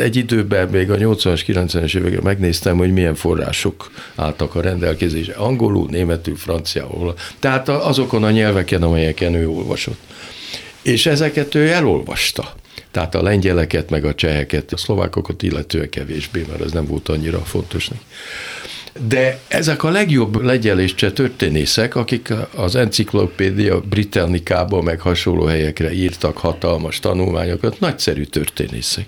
Egy 0.00 0.16
időben 0.16 0.68
még 0.68 0.90
a 0.90 0.96
80-as, 0.96 1.42
90-es 1.46 1.96
években 1.96 2.22
megnéztem, 2.22 2.76
hogy 2.76 2.92
milyen 2.92 3.14
források 3.14 3.90
álltak 4.14 4.54
a 4.54 4.60
rendelkezésre. 4.60 5.34
Angolul, 5.34 5.86
németül, 5.90 6.36
franciául. 6.36 7.14
Tehát 7.38 7.68
azokon 7.68 8.24
a 8.24 8.30
nyelveken, 8.30 8.82
amelyeken 8.82 9.34
ő 9.34 9.48
olvasott. 9.48 9.98
És 10.86 11.06
ezeket 11.06 11.54
ő 11.54 11.72
elolvasta. 11.72 12.54
Tehát 12.90 13.14
a 13.14 13.22
lengyeleket, 13.22 13.90
meg 13.90 14.04
a 14.04 14.14
cseheket, 14.14 14.72
a 14.72 14.76
szlovákokat 14.76 15.42
illetően 15.42 15.88
kevésbé, 15.88 16.44
mert 16.48 16.60
ez 16.60 16.72
nem 16.72 16.86
volt 16.86 17.08
annyira 17.08 17.38
fontos. 17.38 17.90
De 19.08 19.40
ezek 19.48 19.82
a 19.82 19.90
legjobb 19.90 20.42
legyeléscse 20.42 21.12
történészek, 21.12 21.94
akik 21.94 22.32
az 22.54 22.74
enciklopédia 22.74 23.80
Britannicában 23.80 24.84
meg 24.84 25.00
hasonló 25.00 25.44
helyekre 25.44 25.92
írtak 25.92 26.36
hatalmas 26.36 27.00
tanulmányokat, 27.00 27.80
nagyszerű 27.80 28.24
történészek. 28.24 29.06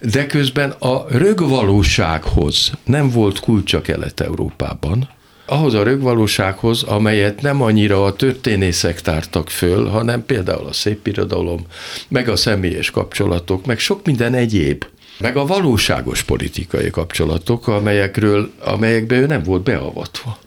De 0.00 0.26
közben 0.26 0.70
a 0.70 1.06
rögvalósághoz 1.08 2.70
nem 2.84 3.10
volt 3.10 3.40
kulcsa 3.40 3.80
Kelet-Európában, 3.80 5.08
ahhoz 5.50 5.74
a 5.74 5.82
rögvalósághoz, 5.82 6.82
amelyet 6.82 7.42
nem 7.42 7.62
annyira 7.62 8.04
a 8.04 8.12
történészek 8.12 9.00
tártak 9.00 9.48
föl, 9.48 9.86
hanem 9.86 10.26
például 10.26 10.66
a 10.66 10.72
szépirodalom, 10.72 11.66
meg 12.08 12.28
a 12.28 12.36
személyes 12.36 12.90
kapcsolatok, 12.90 13.66
meg 13.66 13.78
sok 13.78 14.06
minden 14.06 14.34
egyéb 14.34 14.84
meg 15.20 15.36
a 15.36 15.46
valóságos 15.46 16.22
politikai 16.22 16.90
kapcsolatok, 16.90 17.68
amelyekről, 17.68 18.50
amelyekbe 18.64 19.16
ő 19.16 19.26
nem 19.26 19.42
volt 19.42 19.62
beavatva. 19.62 20.38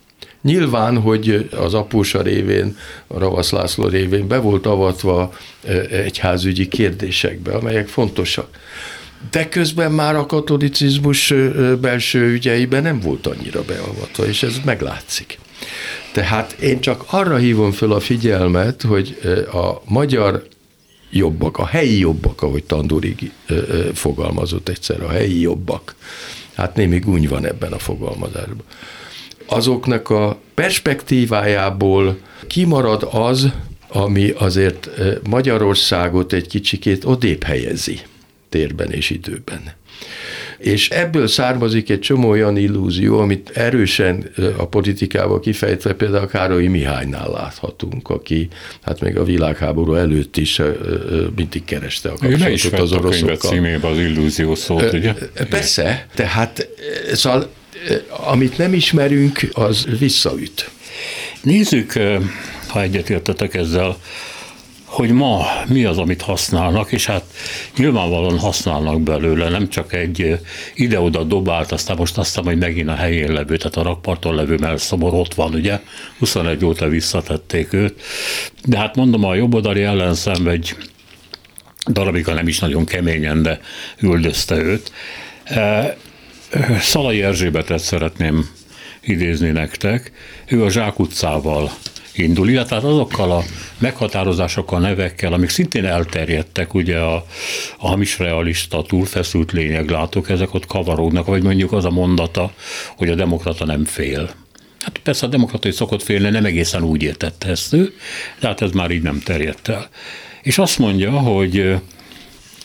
Nyilván, 0.41 1.01
hogy 1.01 1.49
az 1.57 1.73
apósa 1.73 2.21
révén, 2.21 2.77
a 3.07 3.19
Ravasz 3.19 3.51
László 3.51 3.87
révén 3.87 4.27
be 4.27 4.37
volt 4.37 4.65
avatva 4.65 5.33
e, 5.63 5.71
egyházügyi 5.79 6.67
kérdésekbe, 6.67 7.53
amelyek 7.53 7.87
fontosak. 7.87 8.47
De 9.31 9.49
közben 9.49 9.91
már 9.91 10.15
a 10.15 10.25
katolicizmus 10.25 11.33
belső 11.81 12.31
ügyeiben 12.31 12.81
nem 12.81 12.99
volt 12.99 13.27
annyira 13.27 13.63
beavatva, 13.63 14.25
és 14.25 14.43
ez 14.43 14.55
meglátszik. 14.65 15.39
Tehát 16.11 16.51
én 16.51 16.79
csak 16.79 17.03
arra 17.07 17.35
hívom 17.35 17.71
föl 17.71 17.93
a 17.93 17.99
figyelmet, 17.99 18.81
hogy 18.81 19.17
a 19.53 19.81
magyar 19.85 20.47
jobbak, 21.09 21.57
a 21.57 21.65
helyi 21.65 21.99
jobbak, 21.99 22.41
ahogy 22.41 22.63
Tandurig 22.63 23.31
fogalmazott 23.93 24.69
egyszer, 24.69 25.03
a 25.03 25.09
helyi 25.09 25.41
jobbak. 25.41 25.95
Hát 26.53 26.75
némi 26.75 26.99
gúny 26.99 27.27
van 27.27 27.45
ebben 27.45 27.71
a 27.71 27.79
fogalmazásban. 27.79 28.63
Azoknak 29.45 30.09
a 30.09 30.39
perspektívájából 30.53 32.17
kimarad 32.47 33.07
az, 33.11 33.51
ami 33.87 34.29
azért 34.29 34.89
Magyarországot 35.29 36.33
egy 36.33 36.47
kicsikét 36.47 37.05
odébb 37.05 37.43
helyezi 37.43 38.01
térben 38.53 38.91
és 38.91 39.09
időben. 39.09 39.61
És 40.57 40.89
ebből 40.89 41.27
származik 41.27 41.89
egy 41.89 41.99
csomó 41.99 42.29
olyan 42.29 42.57
illúzió, 42.57 43.19
amit 43.19 43.49
erősen 43.49 44.29
a 44.57 44.67
politikával 44.67 45.39
kifejtve 45.39 45.93
például 45.93 46.27
Károlyi 46.27 46.67
Mihálynál 46.67 47.29
láthatunk, 47.29 48.09
aki 48.09 48.47
hát 48.81 49.01
még 49.01 49.17
a 49.17 49.23
világháború 49.23 49.93
előtt 49.93 50.37
is 50.37 50.61
mindig 51.35 51.63
kereste 51.65 52.09
a 52.09 52.15
kapcsolatot 52.15 52.79
az 52.79 52.91
oroszokkal. 52.91 53.35
a 53.35 53.37
címébe 53.37 53.87
az 53.87 53.97
illúzió 53.97 54.55
szót, 54.55 54.93
ugye? 54.93 55.13
Persze, 55.49 56.07
tehát 56.15 56.67
szóval 57.13 57.49
amit 58.09 58.57
nem 58.57 58.73
ismerünk, 58.73 59.39
az 59.51 59.87
visszaüt. 59.99 60.69
Nézzük, 61.41 61.93
ha 62.67 62.81
egyetértetek 62.81 63.53
ezzel, 63.53 63.97
hogy 64.93 65.11
ma 65.11 65.45
mi 65.67 65.83
az, 65.83 65.97
amit 65.97 66.21
használnak, 66.21 66.91
és 66.91 67.05
hát 67.05 67.23
nyilvánvalóan 67.77 68.39
használnak 68.39 69.01
belőle, 69.01 69.49
nem 69.49 69.69
csak 69.69 69.93
egy 69.93 70.39
ide-oda 70.75 71.23
dobált, 71.23 71.71
aztán 71.71 71.97
most 71.97 72.17
aztán 72.17 72.43
hogy 72.43 72.57
megint 72.57 72.89
a 72.89 72.95
helyén 72.95 73.31
levő, 73.31 73.57
tehát 73.57 73.77
a 73.77 73.81
rakparton 73.81 74.35
levő 74.35 74.57
melszobor 74.57 75.13
ott 75.13 75.33
van, 75.33 75.53
ugye, 75.53 75.79
21 76.19 76.65
óta 76.65 76.87
visszatették 76.87 77.73
őt, 77.73 78.01
de 78.65 78.77
hát 78.77 78.95
mondom, 78.95 79.23
a 79.23 79.35
jobboldali 79.35 79.83
ellenszem 79.83 80.47
egy 80.47 80.75
darabig, 81.87 82.25
nem 82.25 82.47
is 82.47 82.59
nagyon 82.59 82.85
keményen, 82.85 83.41
de 83.41 83.59
üldözte 83.99 84.55
őt. 84.55 84.91
Szalai 86.79 87.23
Erzsébetet 87.23 87.79
szeretném 87.79 88.49
idézni 89.01 89.49
nektek. 89.49 90.11
Ő 90.45 90.63
a 90.63 90.69
Zsák 90.69 90.99
utcával 90.99 91.71
indul, 92.15 92.49
illetve 92.49 92.75
hát 92.75 92.83
azokkal 92.83 93.31
a 93.31 93.43
meghatározásokkal, 93.77 94.79
nevekkel, 94.79 95.33
amik 95.33 95.49
szintén 95.49 95.85
elterjedtek, 95.85 96.73
ugye 96.73 96.97
a, 96.97 97.15
a 97.77 97.87
hamis 97.87 98.19
realista, 98.19 98.81
túlfeszült 98.81 99.51
lényeglátók, 99.51 100.29
ezek 100.29 100.53
ott 100.53 100.65
kavaródnak, 100.65 101.25
vagy 101.25 101.43
mondjuk 101.43 101.71
az 101.71 101.85
a 101.85 101.89
mondata, 101.89 102.53
hogy 102.97 103.09
a 103.09 103.15
demokrata 103.15 103.65
nem 103.65 103.85
fél. 103.85 104.29
Hát 104.81 104.97
persze 104.97 105.25
a 105.25 105.29
demokrata 105.29 105.67
is 105.67 105.75
szokott 105.75 106.03
félni, 106.03 106.29
nem 106.29 106.45
egészen 106.45 106.83
úgy 106.83 107.03
értette 107.03 107.47
ezt 107.47 107.73
ő, 107.73 107.93
de 108.39 108.47
hát 108.47 108.61
ez 108.61 108.71
már 108.71 108.91
így 108.91 109.01
nem 109.01 109.19
terjedt 109.19 109.67
el. 109.67 109.89
És 110.41 110.57
azt 110.57 110.79
mondja, 110.79 111.11
hogy 111.11 111.75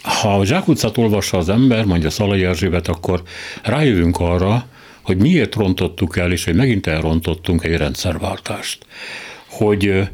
ha 0.02 0.38
a 0.38 0.44
zsákutcát 0.44 0.98
olvassa 0.98 1.38
az 1.38 1.48
ember, 1.48 1.84
mondja 1.84 2.10
Szalai 2.10 2.44
Erzsébet, 2.44 2.88
akkor 2.88 3.22
rájövünk 3.62 4.18
arra, 4.20 4.66
hogy 5.02 5.16
miért 5.16 5.54
rontottuk 5.54 6.16
el, 6.16 6.32
és 6.32 6.44
hogy 6.44 6.54
megint 6.54 6.86
elrontottunk 6.86 7.64
egy 7.64 7.76
rendszerváltást 7.76 8.86
hogy, 9.58 10.08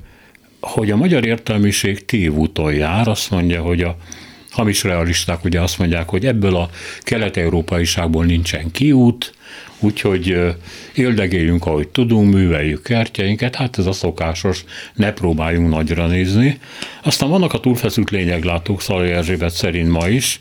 hogy 0.60 0.90
a 0.90 0.96
magyar 0.96 1.26
értelmiség 1.26 2.04
tévúton 2.04 2.74
jár, 2.74 3.08
azt 3.08 3.30
mondja, 3.30 3.62
hogy 3.62 3.82
a 3.82 3.96
hamis 4.50 4.82
realisták 4.82 5.44
ugye 5.44 5.60
azt 5.60 5.78
mondják, 5.78 6.08
hogy 6.08 6.26
ebből 6.26 6.56
a 6.56 6.70
kelet-európaiságból 7.00 8.24
nincsen 8.24 8.70
kiút, 8.70 9.34
úgyhogy 9.78 10.54
éldegéljünk, 10.94 11.66
ahogy 11.66 11.88
tudunk, 11.88 12.32
műveljük 12.32 12.82
kertjeinket, 12.82 13.54
hát 13.54 13.78
ez 13.78 13.86
a 13.86 13.92
szokásos, 13.92 14.64
ne 14.94 15.12
próbáljunk 15.12 15.68
nagyra 15.68 16.06
nézni. 16.06 16.58
Aztán 17.02 17.28
vannak 17.28 17.52
a 17.52 17.60
túlfeszült 17.60 18.10
lényeglátók, 18.10 18.80
Szalai 18.80 19.10
Erzsébet 19.10 19.52
szerint 19.54 19.88
ma 19.88 20.08
is, 20.08 20.40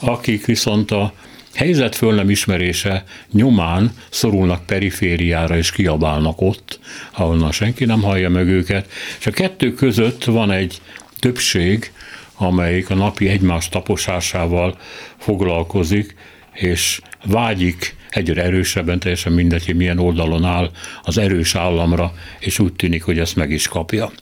akik 0.00 0.46
viszont 0.46 0.90
a 0.90 1.12
helyzet 1.54 1.94
föl 1.94 2.14
nem 2.14 2.30
ismerése 2.30 3.04
nyomán 3.32 3.92
szorulnak 4.10 4.66
perifériára 4.66 5.56
és 5.56 5.70
kiabálnak 5.72 6.40
ott, 6.40 6.78
ahonnan 7.12 7.52
senki 7.52 7.84
nem 7.84 8.02
hallja 8.02 8.30
meg 8.30 8.46
őket, 8.46 8.90
és 9.18 9.26
a 9.26 9.30
kettő 9.30 9.74
között 9.74 10.24
van 10.24 10.50
egy 10.50 10.80
többség, 11.18 11.92
amelyik 12.36 12.90
a 12.90 12.94
napi 12.94 13.28
egymás 13.28 13.68
taposásával 13.68 14.78
foglalkozik, 15.18 16.14
és 16.52 17.00
vágyik 17.24 17.96
egyre 18.08 18.42
erősebben, 18.42 18.98
teljesen 18.98 19.32
mindegy, 19.32 19.66
hogy 19.66 19.76
milyen 19.76 19.98
oldalon 19.98 20.44
áll 20.44 20.70
az 21.02 21.18
erős 21.18 21.54
államra, 21.54 22.12
és 22.38 22.58
úgy 22.58 22.72
tűnik, 22.72 23.02
hogy 23.02 23.18
ezt 23.18 23.36
meg 23.36 23.50
is 23.50 23.68
kapja. 23.68 24.12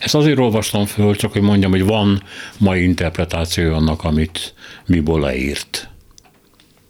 Ezt 0.00 0.14
azért 0.14 0.38
olvastam 0.38 0.84
föl, 0.84 1.16
csak 1.16 1.32
hogy 1.32 1.42
mondjam, 1.42 1.70
hogy 1.70 1.84
van 1.84 2.22
mai 2.58 2.82
interpretáció 2.82 3.74
annak, 3.74 4.04
amit 4.04 4.54
Miból 4.86 5.20
leírt. 5.20 5.88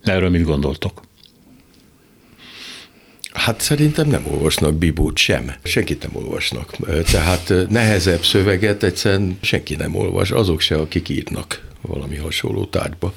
Erről 0.07 0.31
mit 0.31 0.43
gondoltok? 0.43 1.01
Hát 3.33 3.61
szerintem 3.61 4.09
nem 4.09 4.27
olvasnak 4.31 4.75
Bibót 4.75 5.17
sem. 5.17 5.55
Senkit 5.63 6.03
nem 6.03 6.23
olvasnak. 6.23 6.77
Tehát 7.11 7.53
nehezebb 7.69 8.25
szöveget 8.25 8.83
egyszerűen 8.83 9.39
senki 9.41 9.75
nem 9.75 9.95
olvas, 9.95 10.31
azok 10.31 10.61
se, 10.61 10.77
akik 10.77 11.09
írnak 11.09 11.65
valami 11.81 12.17
hasonló 12.17 12.65
tárgyba. 12.65 13.13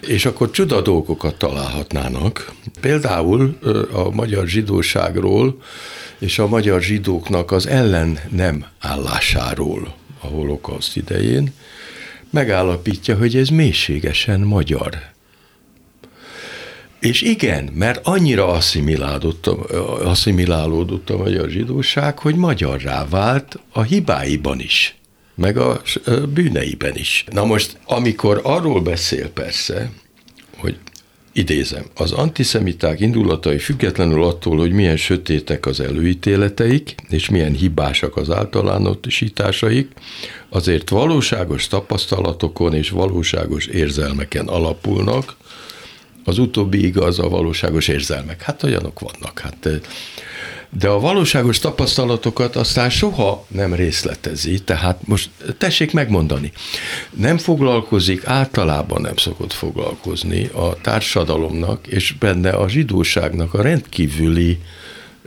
És 0.00 0.26
akkor 0.26 0.50
csuda 0.50 0.80
dolgokat 0.80 1.38
találhatnának. 1.38 2.52
Például 2.80 3.58
a 3.92 4.10
magyar 4.10 4.46
zsidóságról 4.46 5.62
és 6.18 6.38
a 6.38 6.46
magyar 6.46 6.82
zsidóknak 6.82 7.50
az 7.50 7.66
ellen 7.66 8.18
nem 8.30 8.66
állásáról 8.78 9.94
a 10.20 10.26
holokauszt 10.26 10.96
idején, 10.96 11.52
megállapítja, 12.30 13.16
hogy 13.16 13.36
ez 13.36 13.48
mélységesen 13.48 14.40
magyar. 14.40 15.13
És 17.04 17.22
igen, 17.22 17.70
mert 17.74 18.06
annyira 18.06 18.48
asszimilálódott 18.48 19.46
asszimilálódott 20.04 21.10
a 21.10 21.16
magyar 21.16 21.48
zsidóság, 21.48 22.18
hogy 22.18 22.34
magyarrá 22.34 23.06
vált 23.08 23.58
a 23.72 23.82
hibáiban 23.82 24.60
is, 24.60 24.96
meg 25.34 25.56
a 25.56 25.82
bűneiben 26.34 26.96
is. 26.96 27.24
Na 27.30 27.44
most, 27.44 27.78
amikor 27.84 28.40
arról 28.42 28.80
beszél 28.80 29.28
persze, 29.28 29.90
hogy 30.56 30.76
idézem, 31.32 31.84
az 31.94 32.12
antiszemiták 32.12 33.00
indulatai 33.00 33.58
függetlenül 33.58 34.22
attól, 34.22 34.56
hogy 34.56 34.72
milyen 34.72 34.96
sötétek 34.96 35.66
az 35.66 35.80
előítéleteik, 35.80 36.94
és 37.08 37.28
milyen 37.28 37.52
hibásak 37.52 38.16
az 38.16 38.30
általánosításaik, 38.30 39.92
azért 40.48 40.88
valóságos 40.90 41.68
tapasztalatokon 41.68 42.74
és 42.74 42.90
valóságos 42.90 43.66
érzelmeken 43.66 44.46
alapulnak, 44.46 45.36
az 46.24 46.38
utóbbi 46.38 46.84
igaz 46.84 47.18
a 47.18 47.28
valóságos 47.28 47.88
érzelmek. 47.88 48.42
Hát 48.42 48.62
olyanok 48.62 49.00
vannak. 49.00 49.38
Hát, 49.38 49.68
de 50.78 50.88
a 50.88 51.00
valóságos 51.00 51.58
tapasztalatokat 51.58 52.56
aztán 52.56 52.90
soha 52.90 53.46
nem 53.48 53.74
részletezi, 53.74 54.58
tehát 54.58 55.06
most 55.06 55.30
tessék 55.58 55.92
megmondani, 55.92 56.52
nem 57.10 57.38
foglalkozik, 57.38 58.26
általában 58.26 59.00
nem 59.00 59.16
szokott 59.16 59.52
foglalkozni 59.52 60.44
a 60.46 60.76
társadalomnak 60.82 61.86
és 61.86 62.14
benne 62.18 62.50
a 62.50 62.68
zsidóságnak 62.68 63.54
a 63.54 63.62
rendkívüli 63.62 64.58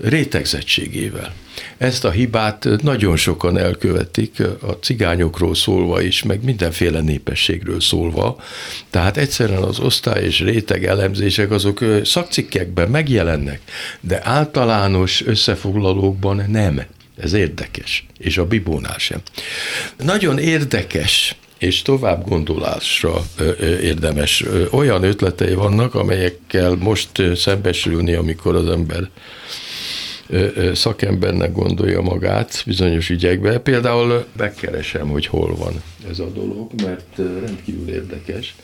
rétegzettségével. 0.01 1.33
Ezt 1.77 2.05
a 2.05 2.11
hibát 2.11 2.67
nagyon 2.81 3.15
sokan 3.15 3.57
elkövetik, 3.57 4.39
a 4.61 4.71
cigányokról 4.71 5.55
szólva 5.55 6.01
is, 6.01 6.23
meg 6.23 6.43
mindenféle 6.43 7.01
népességről 7.01 7.81
szólva. 7.81 8.41
Tehát 8.89 9.17
egyszerűen 9.17 9.63
az 9.63 9.79
osztály 9.79 10.23
és 10.23 10.39
réteg 10.39 10.85
elemzések 10.85 11.51
azok 11.51 11.83
szakcikkekben 12.03 12.89
megjelennek, 12.89 13.61
de 13.99 14.21
általános 14.23 15.25
összefoglalókban 15.25 16.43
nem. 16.47 16.81
Ez 17.17 17.33
érdekes, 17.33 18.05
és 18.17 18.37
a 18.37 18.45
Bibónál 18.45 18.97
sem. 18.97 19.21
Nagyon 19.97 20.39
érdekes 20.39 21.35
és 21.57 21.81
tovább 21.81 22.27
gondolásra 22.27 23.23
érdemes. 23.81 24.43
Olyan 24.71 25.03
ötletei 25.03 25.53
vannak, 25.53 25.95
amelyekkel 25.95 26.75
most 26.75 27.09
szembesülni, 27.35 28.13
amikor 28.13 28.55
az 28.55 28.69
ember 28.69 29.09
szakembernek 30.73 31.51
gondolja 31.51 32.01
magát 32.01 32.63
bizonyos 32.65 33.09
ügyekbe. 33.09 33.59
Például 33.59 34.25
megkeresem, 34.37 35.07
hogy 35.07 35.25
hol 35.25 35.55
van 35.55 35.81
ez 36.09 36.19
a 36.19 36.29
dolog, 36.29 36.71
mert 36.83 37.17
rendkívül 37.17 37.89
érdekes. 37.89 38.55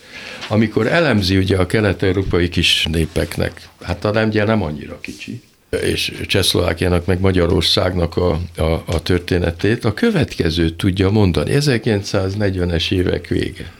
Amikor 0.49 0.87
elemzi 0.87 1.37
ugye 1.37 1.57
a 1.57 1.65
kelet-európai 1.65 2.49
kis 2.49 2.87
népeknek, 2.91 3.69
hát 3.81 4.05
a 4.05 4.11
lengyel 4.11 4.45
nem 4.45 4.61
annyira 4.61 4.99
kicsi, 4.99 5.41
és 5.81 6.13
Csehszlovákiának 6.27 7.05
meg 7.05 7.19
Magyarországnak 7.19 8.17
a, 8.17 8.39
a, 8.57 8.83
a 8.85 9.01
történetét, 9.01 9.85
a 9.85 9.93
következőt 9.93 10.75
tudja 10.75 11.09
mondani. 11.09 11.51
1940-es 11.53 12.91
évek 12.91 13.27
vége 13.27 13.71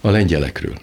a 0.00 0.10
lengyelekről. 0.10 0.74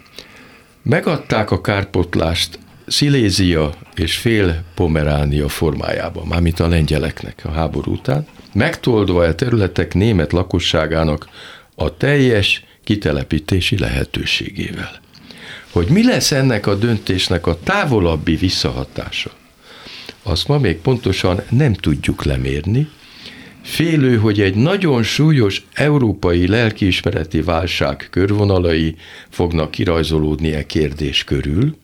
Megadták 0.82 1.50
a 1.50 1.60
kárpotlást 1.60 2.58
Szilézia 2.86 3.74
és 3.94 4.16
fél 4.16 4.62
Pomeránia 4.74 5.48
formájában, 5.48 6.26
mármint 6.26 6.60
a 6.60 6.68
lengyeleknek 6.68 7.40
a 7.44 7.50
háború 7.50 7.92
után, 7.92 8.26
megtoldva 8.54 9.24
a 9.24 9.34
területek 9.34 9.94
német 9.94 10.32
lakosságának 10.32 11.28
a 11.74 11.96
teljes 11.96 12.64
kitelepítési 12.84 13.78
lehetőségével. 13.78 15.00
Hogy 15.70 15.88
mi 15.88 16.04
lesz 16.04 16.32
ennek 16.32 16.66
a 16.66 16.74
döntésnek 16.74 17.46
a 17.46 17.58
távolabbi 17.64 18.36
visszahatása, 18.36 19.30
azt 20.22 20.48
ma 20.48 20.58
még 20.58 20.76
pontosan 20.76 21.42
nem 21.50 21.74
tudjuk 21.74 22.24
lemérni, 22.24 22.88
Félő, 23.62 24.16
hogy 24.16 24.40
egy 24.40 24.54
nagyon 24.54 25.02
súlyos 25.02 25.66
európai 25.74 26.48
lelkiismereti 26.48 27.42
válság 27.42 28.08
körvonalai 28.10 28.96
fognak 29.28 29.70
kirajzolódni 29.70 30.52
e 30.52 30.66
kérdés 30.66 31.24
körül, 31.24 31.76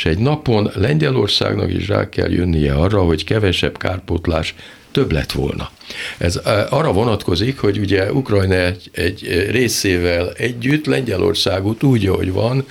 és 0.00 0.06
egy 0.06 0.18
napon 0.18 0.70
Lengyelországnak 0.74 1.72
is 1.72 1.88
rá 1.88 2.08
kell 2.08 2.30
jönnie 2.30 2.74
arra, 2.74 3.02
hogy 3.02 3.24
kevesebb 3.24 3.78
kárpótlás 3.78 4.54
több 4.90 5.12
lett 5.12 5.32
volna. 5.32 5.70
Ez 6.18 6.36
arra 6.70 6.92
vonatkozik, 6.92 7.58
hogy 7.58 7.78
ugye 7.78 8.12
Ukrajna 8.12 8.54
egy, 8.54 8.90
egy 8.92 9.48
részével 9.50 10.32
együtt 10.32 10.86
Lengyelországot 10.86 11.82
úgy, 11.82 12.06
ahogy 12.06 12.32
van, 12.32 12.66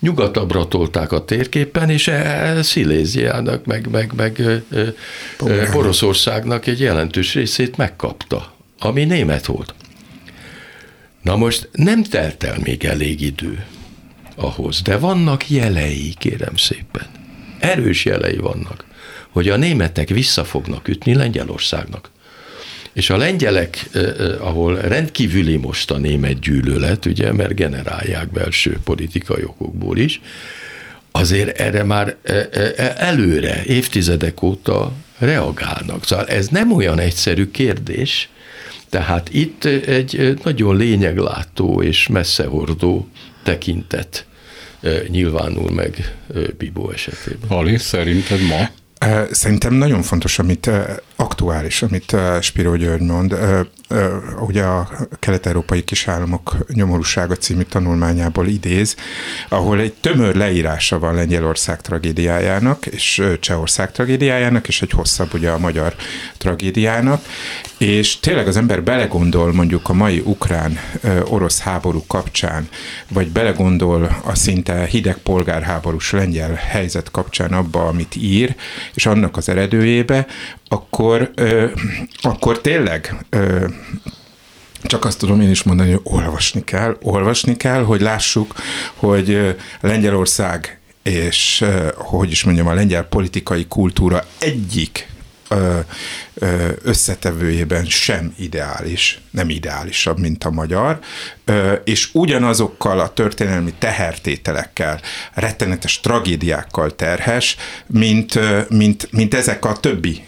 nyugatabbra 0.00 0.68
tolták 0.68 1.12
a 1.12 1.24
térképen, 1.24 1.90
és 1.90 2.08
e, 2.08 2.62
Sziléziának, 2.62 3.64
meg, 3.64 3.88
meg, 3.90 4.12
meg 4.16 4.40
e, 4.40 4.62
Oroszországnak 5.74 6.66
egy 6.66 6.80
jelentős 6.80 7.34
részét 7.34 7.76
megkapta, 7.76 8.54
ami 8.78 9.04
német 9.04 9.46
volt. 9.46 9.74
Na 11.22 11.36
most 11.36 11.68
nem 11.72 12.02
telt 12.02 12.44
el 12.44 12.56
még 12.64 12.84
elég 12.84 13.20
idő 13.20 13.64
ahhoz. 14.36 14.82
De 14.82 14.98
vannak 14.98 15.50
jelei, 15.50 16.14
kérem 16.18 16.56
szépen. 16.56 17.06
Erős 17.58 18.04
jelei 18.04 18.36
vannak, 18.36 18.84
hogy 19.30 19.48
a 19.48 19.56
németek 19.56 20.08
vissza 20.08 20.44
fognak 20.44 20.88
ütni 20.88 21.14
Lengyelországnak. 21.14 22.10
És 22.92 23.10
a 23.10 23.16
lengyelek, 23.16 23.90
ahol 24.38 24.76
rendkívüli 24.76 25.56
most 25.56 25.90
a 25.90 25.98
német 25.98 26.38
gyűlölet, 26.38 27.06
ugye, 27.06 27.32
mert 27.32 27.54
generálják 27.54 28.30
belső 28.32 28.78
politikai 28.84 29.44
okokból 29.44 29.98
is, 29.98 30.20
azért 31.10 31.58
erre 31.58 31.82
már 31.84 32.16
előre, 32.96 33.64
évtizedek 33.64 34.42
óta 34.42 34.92
reagálnak. 35.18 36.04
Szóval 36.04 36.26
ez 36.26 36.48
nem 36.48 36.72
olyan 36.72 36.98
egyszerű 36.98 37.50
kérdés, 37.50 38.28
tehát 38.88 39.28
itt 39.32 39.64
egy 39.64 40.38
nagyon 40.44 40.76
lényeglátó 40.76 41.82
és 41.82 42.06
messzehordó 42.06 43.08
tekintet 43.46 44.26
nyilvánul 45.08 45.70
meg 45.70 46.16
Bibó 46.58 46.90
esetében. 46.90 47.48
Ali, 47.48 47.78
szerinted 47.78 48.40
ma? 48.40 48.68
Szerintem 49.30 49.74
nagyon 49.74 50.02
fontos, 50.02 50.38
amit 50.38 50.70
aktuális, 51.16 51.82
amit 51.82 52.16
Spiro 52.40 52.76
György 52.76 53.02
mond. 53.02 53.36
Ugye 54.40 54.62
a 54.62 54.88
kelet-európai 55.18 55.84
kisállamok 55.84 56.56
nyomorúsága 56.72 57.36
című 57.36 57.62
tanulmányából 57.62 58.46
idéz, 58.46 58.96
ahol 59.48 59.80
egy 59.80 59.92
tömör 59.92 60.34
leírása 60.34 60.98
van 60.98 61.14
Lengyelország 61.14 61.80
tragédiájának, 61.80 62.86
és 62.86 63.22
Csehország 63.40 63.92
tragédiájának, 63.92 64.68
és 64.68 64.82
egy 64.82 64.90
hosszabb 64.90 65.34
ugye 65.34 65.50
a 65.50 65.58
magyar 65.58 65.94
tragédiának, 66.38 67.22
és 67.78 68.20
tényleg 68.20 68.46
az 68.46 68.56
ember 68.56 68.82
belegondol 68.82 69.52
mondjuk 69.52 69.88
a 69.88 69.92
mai 69.92 70.22
ukrán-orosz 70.24 71.60
háború 71.60 72.04
kapcsán, 72.06 72.68
vagy 73.08 73.28
belegondol 73.28 74.16
a 74.24 74.34
szinte 74.34 74.84
hideg 74.84 75.16
polgárháborús 75.16 76.10
lengyel 76.10 76.54
helyzet 76.54 77.10
kapcsán 77.10 77.52
abba, 77.52 77.86
amit 77.86 78.16
ír, 78.16 78.54
és 78.94 79.06
annak 79.06 79.36
az 79.36 79.48
eredőjébe, 79.48 80.26
akkor, 80.68 81.30
ö, 81.34 81.66
akkor 82.20 82.60
tényleg 82.60 83.24
ö, 83.30 83.66
csak 84.82 85.04
azt 85.04 85.18
tudom 85.18 85.40
én 85.40 85.50
is 85.50 85.62
mondani, 85.62 85.90
hogy 85.90 86.00
olvasni 86.04 86.64
kell, 86.64 86.96
olvasni 87.02 87.56
kell, 87.56 87.82
hogy 87.82 88.00
lássuk, 88.00 88.54
hogy 88.94 89.56
Lengyelország 89.80 90.80
és, 91.02 91.64
hogy 91.94 92.30
is 92.30 92.44
mondjam, 92.44 92.66
a 92.66 92.74
lengyel 92.74 93.02
politikai 93.02 93.66
kultúra 93.66 94.24
egyik 94.38 95.08
összetevőjében 96.82 97.84
sem 97.84 98.34
ideális, 98.38 99.20
nem 99.30 99.48
ideálisabb, 99.48 100.18
mint 100.18 100.44
a 100.44 100.50
magyar, 100.50 100.98
és 101.84 102.08
ugyanazokkal 102.12 103.00
a 103.00 103.12
történelmi 103.12 103.74
tehertételekkel, 103.78 105.00
rettenetes 105.34 106.00
tragédiákkal 106.00 106.96
terhes, 106.96 107.56
mint, 107.86 108.38
mint, 108.68 109.12
mint 109.12 109.34
ezek 109.34 109.64
a 109.64 109.76
többi 109.76 110.24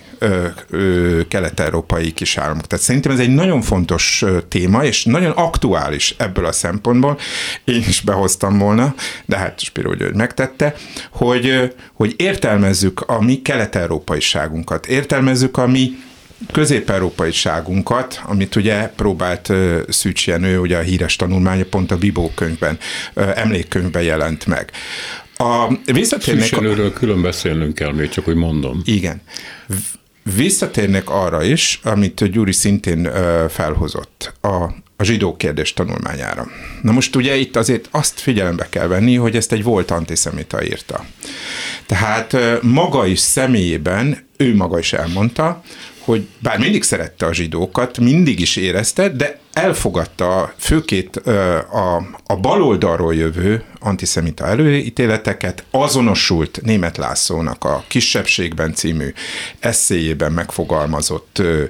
kelet-európai 1.29 2.13
kisállamok. 2.13 2.67
Tehát 2.67 2.85
szerintem 2.85 3.13
ez 3.13 3.19
egy 3.19 3.35
nagyon 3.35 3.63
fontos 3.63 4.25
téma, 4.49 4.85
és 4.85 5.05
nagyon 5.05 5.31
aktuális 5.31 6.15
ebből 6.19 6.45
a 6.45 6.53
szempontból. 6.53 7.19
Én 7.65 7.85
is 7.89 8.01
behoztam 8.01 8.59
volna, 8.59 8.95
de 9.25 9.37
hát 9.37 9.61
Spiro 9.61 9.95
György 9.95 10.15
megtette, 10.15 10.75
hogy, 11.11 11.73
hogy 11.93 12.15
értelmezzük 12.17 13.01
a 13.01 13.23
mi 13.23 13.43
kelet-európaiságunkat, 13.43 14.87
értelmezzük 14.87 15.57
a 15.57 15.67
mi 15.67 15.91
közép-európaiságunkat, 16.53 18.21
amit 18.25 18.57
ugye 18.57 18.87
próbált 18.97 19.53
Szűcs 19.89 20.27
Jenő, 20.27 20.59
ugye 20.59 20.77
a 20.77 20.81
híres 20.81 21.17
tanulmánya 21.17 21.65
pont 21.65 21.91
a 21.91 21.97
Bibó 21.97 22.33
könyvben, 22.35 22.79
emlékkönyvben 23.15 24.03
jelent 24.03 24.47
meg. 24.47 24.71
A, 25.37 25.79
visszatérnek... 25.93 26.79
a... 26.79 26.93
külön 26.93 27.23
beszélnünk 27.23 27.75
kell, 27.75 27.93
még 27.93 28.09
csak 28.09 28.25
hogy 28.25 28.35
mondom. 28.35 28.81
Igen. 28.85 29.21
Visszatérnek 30.35 31.11
arra 31.11 31.43
is, 31.43 31.81
amit 31.83 32.31
Gyuri 32.31 32.53
szintén 32.53 33.11
felhozott. 33.49 34.33
A, 34.41 34.63
a 34.97 35.05
zsidó 35.05 35.37
kérdés 35.37 35.73
tanulmányára. 35.73 36.47
Na 36.83 36.93
most 36.93 37.17
ugye 37.17 37.37
itt 37.37 37.57
azért 37.57 37.89
azt 37.91 38.21
figyelembe 38.21 38.67
kell 38.71 38.87
venni, 38.87 39.15
hogy 39.15 39.37
ezt 39.37 39.53
egy 39.53 39.63
volt 39.63 39.91
antiszemita 39.91 40.65
írta. 40.65 41.05
Tehát 41.87 42.37
maga 42.63 43.07
is 43.07 43.19
személyében, 43.19 44.27
ő 44.37 44.55
maga 44.55 44.79
is 44.79 44.93
elmondta, 44.93 45.63
hogy 45.99 46.27
bár 46.39 46.59
mindig 46.59 46.83
szerette 46.83 47.27
a 47.27 47.35
zsidókat, 47.35 47.99
mindig 47.99 48.41
is 48.41 48.57
érezte, 48.57 49.09
de 49.09 49.41
elfogadta 49.59 50.53
főként 50.59 51.17
a, 51.17 51.97
a 52.27 52.37
baloldalról 52.37 53.15
jövő 53.15 53.65
antiszemita 53.81 54.47
előítéleteket, 54.47 55.65
azonosult 55.71 56.61
német 56.63 56.97
Lászlónak 56.97 57.65
a 57.65 57.85
Kisebbségben 57.89 58.75
című 58.75 59.13
eszéjében 59.59 60.33
megfogalmazott, 60.33 61.39
ö, 61.39 61.65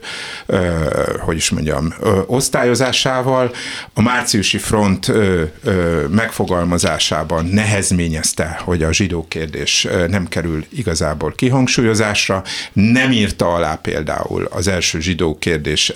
ö, 0.47 0.85
hogy 1.21 1.37
is 1.37 1.51
mondjam, 1.51 1.95
ö, 2.01 2.21
osztályozásával, 2.27 3.51
a 3.95 4.03
márciusi 4.03 4.59
front 4.59 5.09
ö, 5.09 5.43
ö, 5.63 6.07
megfogalmazásában 6.07 7.45
nehezményezte, 7.45 8.61
hogy 8.65 8.83
a 8.83 8.93
zsidó 8.93 9.27
kérdés 9.29 9.87
nem 10.09 10.29
kerül 10.29 10.65
igazából 10.69 11.33
kihangsúlyozásra, 11.37 12.43
nem 12.73 13.13
írta 13.13 13.55
alá 13.55 13.75
például 13.75 14.49
az 14.51 14.69
első 14.69 15.01
zsidó 15.01 15.39
kérdés, 15.39 15.93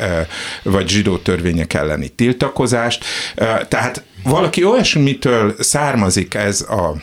vagy 0.63 0.89
zsidó 0.89 1.19
törvények 1.19 1.75
elleni 1.83 2.09
tiltakozást, 2.09 3.05
tehát 3.69 4.05
valaki 4.25 4.65
olyasmitől 4.65 5.55
származik 5.59 6.35
ez 6.35 6.61
a 6.61 6.97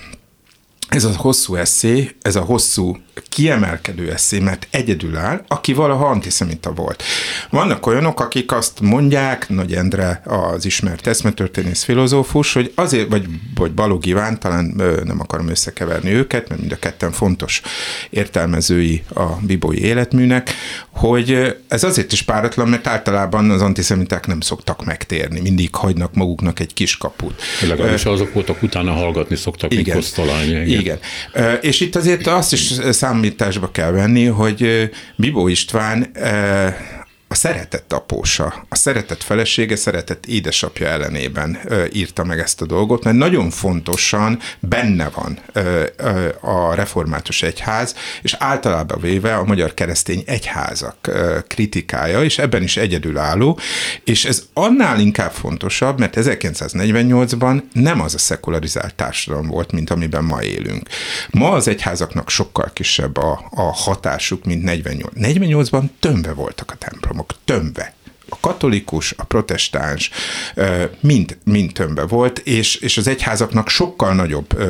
ez 0.89 1.03
a 1.03 1.11
hosszú 1.17 1.55
eszé, 1.55 2.15
ez 2.21 2.35
a 2.35 2.41
hosszú 2.41 2.97
kiemelkedő 3.29 4.11
eszé, 4.11 4.39
mert 4.39 4.67
egyedül 4.71 5.17
áll, 5.17 5.43
aki 5.47 5.73
valaha 5.73 6.05
antiszemita 6.05 6.73
volt. 6.73 7.03
Vannak 7.49 7.85
olyanok, 7.85 8.19
akik 8.19 8.51
azt 8.51 8.79
mondják, 8.79 9.49
Nagy 9.49 9.73
Endre 9.73 10.21
az 10.25 10.65
ismert 10.65 11.07
eszmetörténész 11.07 11.83
filozófus, 11.83 12.53
hogy 12.53 12.71
azért, 12.75 13.09
vagy, 13.09 13.25
vagy 13.55 13.71
Balog 13.71 14.05
Iván, 14.05 14.39
talán 14.39 14.65
nem 15.03 15.19
akarom 15.19 15.47
összekeverni 15.49 16.11
őket, 16.11 16.49
mert 16.49 16.59
mind 16.59 16.71
a 16.71 16.79
ketten 16.79 17.11
fontos 17.11 17.61
értelmezői 18.09 19.03
a 19.15 19.25
bibói 19.41 19.81
életműnek, 19.83 20.53
hogy 20.89 21.57
ez 21.67 21.83
azért 21.83 22.11
is 22.11 22.21
páratlan, 22.21 22.67
mert 22.67 22.87
általában 22.87 23.49
az 23.49 23.61
antiszemiták 23.61 24.27
nem 24.27 24.39
szoktak 24.39 24.85
megtérni, 24.85 25.39
mindig 25.39 25.75
hagynak 25.75 26.13
maguknak 26.13 26.59
egy 26.59 26.73
kis 26.73 26.97
kaput. 26.97 27.41
Legalábbis 27.67 28.05
azok 28.05 28.33
voltak, 28.33 28.63
utána 28.63 28.91
hallgatni 28.91 29.35
szoktak, 29.35 29.73
igen, 29.73 29.95
mint 29.97 30.78
Igen. 30.79 30.99
És 31.61 31.79
itt 31.79 31.95
azért 31.95 32.27
azt 32.27 32.53
is 32.53 32.73
számításba 32.89 33.71
kell 33.71 33.91
venni, 33.91 34.25
hogy 34.25 34.89
Bibó 35.15 35.47
István 35.47 36.11
a 37.31 37.35
szeretett 37.35 37.93
apósa, 37.93 38.65
a 38.69 38.75
szeretett 38.75 39.23
felesége, 39.23 39.75
szeretett 39.75 40.25
édesapja 40.25 40.87
ellenében 40.87 41.59
ö, 41.65 41.85
írta 41.93 42.23
meg 42.23 42.39
ezt 42.39 42.61
a 42.61 42.65
dolgot, 42.65 43.03
mert 43.03 43.17
nagyon 43.17 43.49
fontosan 43.49 44.39
benne 44.59 45.09
van 45.09 45.39
ö, 45.53 45.83
ö, 45.97 46.27
a 46.41 46.73
református 46.73 47.43
egyház, 47.43 47.95
és 48.21 48.35
általában 48.39 49.01
véve 49.01 49.35
a 49.35 49.43
magyar 49.43 49.73
keresztény 49.73 50.23
egyházak 50.25 50.95
ö, 51.07 51.39
kritikája, 51.47 52.23
és 52.23 52.37
ebben 52.37 52.63
is 52.63 52.77
egyedülálló, 52.77 53.59
és 54.03 54.25
ez 54.25 54.43
annál 54.53 54.99
inkább 54.99 55.31
fontosabb, 55.31 55.99
mert 55.99 56.15
1948-ban 56.17 57.61
nem 57.73 58.01
az 58.01 58.13
a 58.13 58.17
szekularizált 58.17 58.95
társadalom 58.95 59.47
volt, 59.47 59.71
mint 59.71 59.89
amiben 59.89 60.23
ma 60.23 60.43
élünk. 60.43 60.89
Ma 61.29 61.51
az 61.51 61.67
egyházaknak 61.67 62.29
sokkal 62.29 62.71
kisebb 62.73 63.17
a, 63.17 63.49
a 63.51 63.61
hatásuk, 63.61 64.45
mint 64.45 64.63
48. 64.63 65.13
48-ban 65.15 65.83
tömve 65.99 66.33
voltak 66.33 66.71
a 66.71 66.75
templomok 66.75 67.18
tömve 67.45 67.93
a 68.29 68.37
katolikus, 68.39 69.13
a 69.17 69.23
protestáns 69.23 70.09
mind, 70.99 71.37
mind 71.43 71.73
tömbe 71.73 72.03
volt, 72.03 72.39
és, 72.39 72.75
és 72.75 72.97
az 72.97 73.07
egyházaknak 73.07 73.69
sokkal 73.69 74.13
nagyobb 74.13 74.63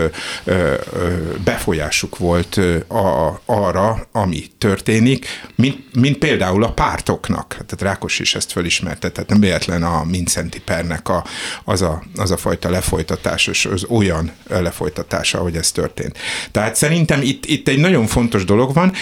befolyásuk 1.44 2.18
volt 2.18 2.60
a, 2.88 3.42
arra, 3.46 4.08
ami 4.12 4.44
történik, 4.58 5.26
mint, 5.56 5.96
mint 5.96 6.18
például 6.18 6.64
a 6.64 6.72
pártoknak. 6.72 7.48
Tehát 7.50 7.82
Rákos 7.82 8.20
is 8.20 8.36
ezt 8.36 8.52
fölismerte, 8.52 9.10
tehát 9.10 9.30
nem 9.30 9.40
véletlen 9.40 9.84
a 9.84 10.04
Mincenti 10.04 10.60
pernek 10.60 11.10
a, 11.10 11.26
az, 11.64 11.82
a, 11.82 12.04
az 12.16 12.32
a 12.32 12.38
fajta 12.38 12.70
lefolytatás, 12.70 13.48
és 13.48 13.66
az 13.66 13.86
olyan 13.90 14.32
lefolytatása, 14.48 15.38
ahogy 15.40 15.56
ez 15.56 15.72
történt. 15.72 16.18
Tehát 16.52 16.76
szerintem 16.76 17.22
itt, 17.22 17.46
itt 17.46 17.68
egy 17.68 17.80
nagyon 17.80 18.08
fontos 18.08 18.46
dolog 18.46 18.74
van. 18.74 18.94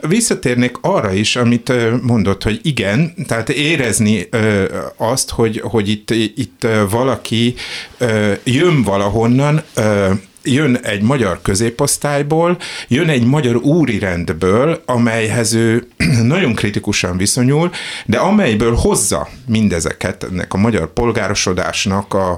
Visszatérnék 0.00 0.76
arra 0.80 1.12
is, 1.12 1.36
amit 1.36 1.72
mondott, 2.02 2.42
hogy 2.42 2.60
igen, 2.62 3.14
tehát 3.26 3.48
érez 3.48 3.98
érezni 4.06 4.26
ö, 4.30 4.64
azt, 4.96 5.30
hogy, 5.30 5.60
hogy 5.64 5.88
itt, 5.88 6.10
itt 6.10 6.66
valaki 6.90 7.54
ö, 7.98 8.32
jön 8.44 8.82
valahonnan, 8.82 9.62
ö, 9.74 10.10
jön 10.42 10.76
egy 10.76 11.02
magyar 11.02 11.42
középosztályból, 11.42 12.58
jön 12.88 13.08
egy 13.08 13.24
magyar 13.24 13.56
úri 13.56 13.98
rendből, 13.98 14.82
amelyhez 14.86 15.54
ő 15.54 15.86
nagyon 16.22 16.54
kritikusan 16.54 17.16
viszonyul, 17.16 17.70
de 18.06 18.18
amelyből 18.18 18.74
hozza 18.74 19.28
mindezeket, 19.46 20.24
ennek 20.24 20.54
a 20.54 20.58
magyar 20.58 20.92
polgárosodásnak 20.92 22.14
a, 22.14 22.30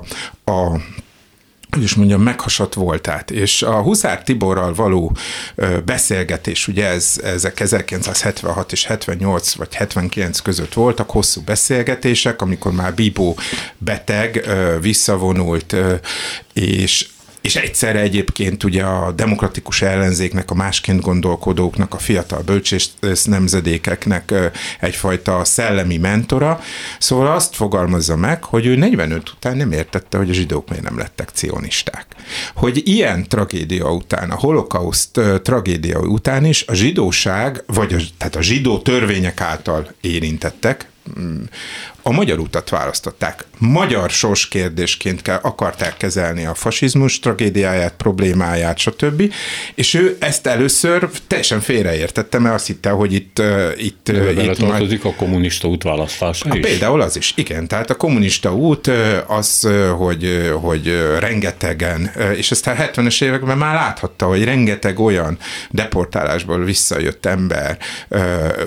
a 0.44 0.80
hogy 1.72 1.82
is 1.82 1.94
mondjam, 1.94 2.22
meghasadt 2.22 2.74
voltát. 2.74 3.30
És 3.30 3.62
a 3.62 3.82
Huszár 3.82 4.22
Tiborral 4.22 4.74
való 4.74 5.16
beszélgetés, 5.84 6.68
ugye 6.68 6.86
ez, 6.86 7.20
ezek 7.24 7.60
1976 7.60 8.72
és 8.72 8.84
78 8.84 9.54
vagy 9.54 9.74
79 9.74 10.40
között 10.40 10.72
voltak 10.72 11.10
hosszú 11.10 11.40
beszélgetések, 11.40 12.42
amikor 12.42 12.72
már 12.72 12.94
Bibó 12.94 13.38
beteg, 13.78 14.48
visszavonult, 14.80 15.76
és 16.52 17.08
és 17.42 17.56
egyszerre 17.56 18.00
egyébként 18.00 18.64
ugye 18.64 18.82
a 18.82 19.12
demokratikus 19.12 19.82
ellenzéknek, 19.82 20.50
a 20.50 20.54
másként 20.54 21.00
gondolkodóknak, 21.00 21.94
a 21.94 21.98
fiatal 21.98 22.42
bölcsés 22.42 22.88
nemzedékeknek 23.24 24.34
egyfajta 24.80 25.44
szellemi 25.44 25.96
mentora. 25.96 26.60
Szóval 26.98 27.32
azt 27.32 27.54
fogalmazza 27.54 28.16
meg, 28.16 28.44
hogy 28.44 28.66
ő 28.66 28.74
45 28.74 29.30
után 29.30 29.56
nem 29.56 29.72
értette, 29.72 30.16
hogy 30.16 30.30
a 30.30 30.32
zsidók 30.32 30.68
miért 30.68 30.84
nem 30.84 30.98
lettek 30.98 31.28
cionisták. 31.28 32.06
Hogy 32.54 32.82
ilyen 32.84 33.28
tragédia 33.28 33.92
után, 33.92 34.30
a 34.30 34.38
holokauszt 34.38 35.20
tragédia 35.42 35.98
után 35.98 36.44
is 36.44 36.64
a 36.66 36.74
zsidóság, 36.74 37.62
vagy 37.66 37.92
a, 37.92 37.98
tehát 38.18 38.36
a 38.36 38.42
zsidó 38.42 38.78
törvények 38.78 39.40
által 39.40 39.92
érintettek, 40.00 40.90
a 42.02 42.12
magyar 42.12 42.38
utat 42.38 42.68
választották. 42.68 43.44
Magyar 43.58 44.10
sorskérdésként 44.10 45.22
kell, 45.22 45.38
akarták 45.42 45.96
kezelni 45.96 46.44
a 46.44 46.54
fasizmus 46.54 47.18
tragédiáját, 47.18 47.94
problémáját, 47.96 48.78
stb. 48.78 49.32
És 49.74 49.94
ő 49.94 50.16
ezt 50.20 50.46
először 50.46 51.08
teljesen 51.26 51.60
félreértette, 51.60 52.38
mert 52.38 52.54
azt 52.54 52.66
hitte, 52.66 52.90
hogy 52.90 53.12
itt... 53.12 53.42
itt, 53.76 54.10
De 54.12 54.42
itt 54.42 54.56
tartozik 54.56 55.02
majd... 55.02 55.14
a 55.14 55.18
kommunista 55.18 55.68
út 55.68 55.82
választása 55.82 56.48
is? 56.52 56.60
Például 56.60 57.00
az 57.00 57.16
is, 57.16 57.32
igen. 57.36 57.68
Tehát 57.68 57.90
a 57.90 57.94
kommunista 57.94 58.54
út 58.54 58.90
az, 59.26 59.68
hogy, 59.96 60.50
hogy 60.60 60.86
rengetegen, 61.18 62.10
és 62.36 62.50
ezt 62.50 62.66
a 62.66 62.74
70-es 62.74 63.22
években 63.22 63.58
már 63.58 63.74
láthatta, 63.74 64.26
hogy 64.26 64.44
rengeteg 64.44 64.98
olyan 65.00 65.38
deportálásból 65.70 66.64
visszajött 66.64 67.26
ember, 67.26 67.78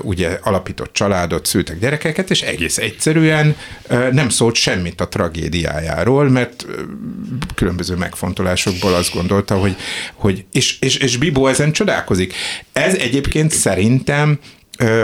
ugye 0.01 0.39
alapított 0.43 0.93
családot, 0.93 1.45
szültek 1.45 1.79
gyerekeket, 1.79 2.29
és 2.29 2.41
egész 2.41 2.77
egyszerű 2.77 3.24
egyszerűen 3.25 3.55
nem 4.13 4.29
szólt 4.29 4.55
semmit 4.55 5.01
a 5.01 5.07
tragédiájáról, 5.07 6.29
mert 6.29 6.65
különböző 7.55 7.95
megfontolásokból 7.95 8.93
azt 8.93 9.13
gondolta, 9.13 9.55
hogy, 9.55 9.75
hogy 10.13 10.45
és, 10.51 10.79
és, 10.79 10.97
és 10.97 11.17
Bibó 11.17 11.47
ezen 11.47 11.71
csodálkozik. 11.71 12.33
Ez 12.73 12.95
egyébként 12.95 13.51
szerintem 13.51 14.39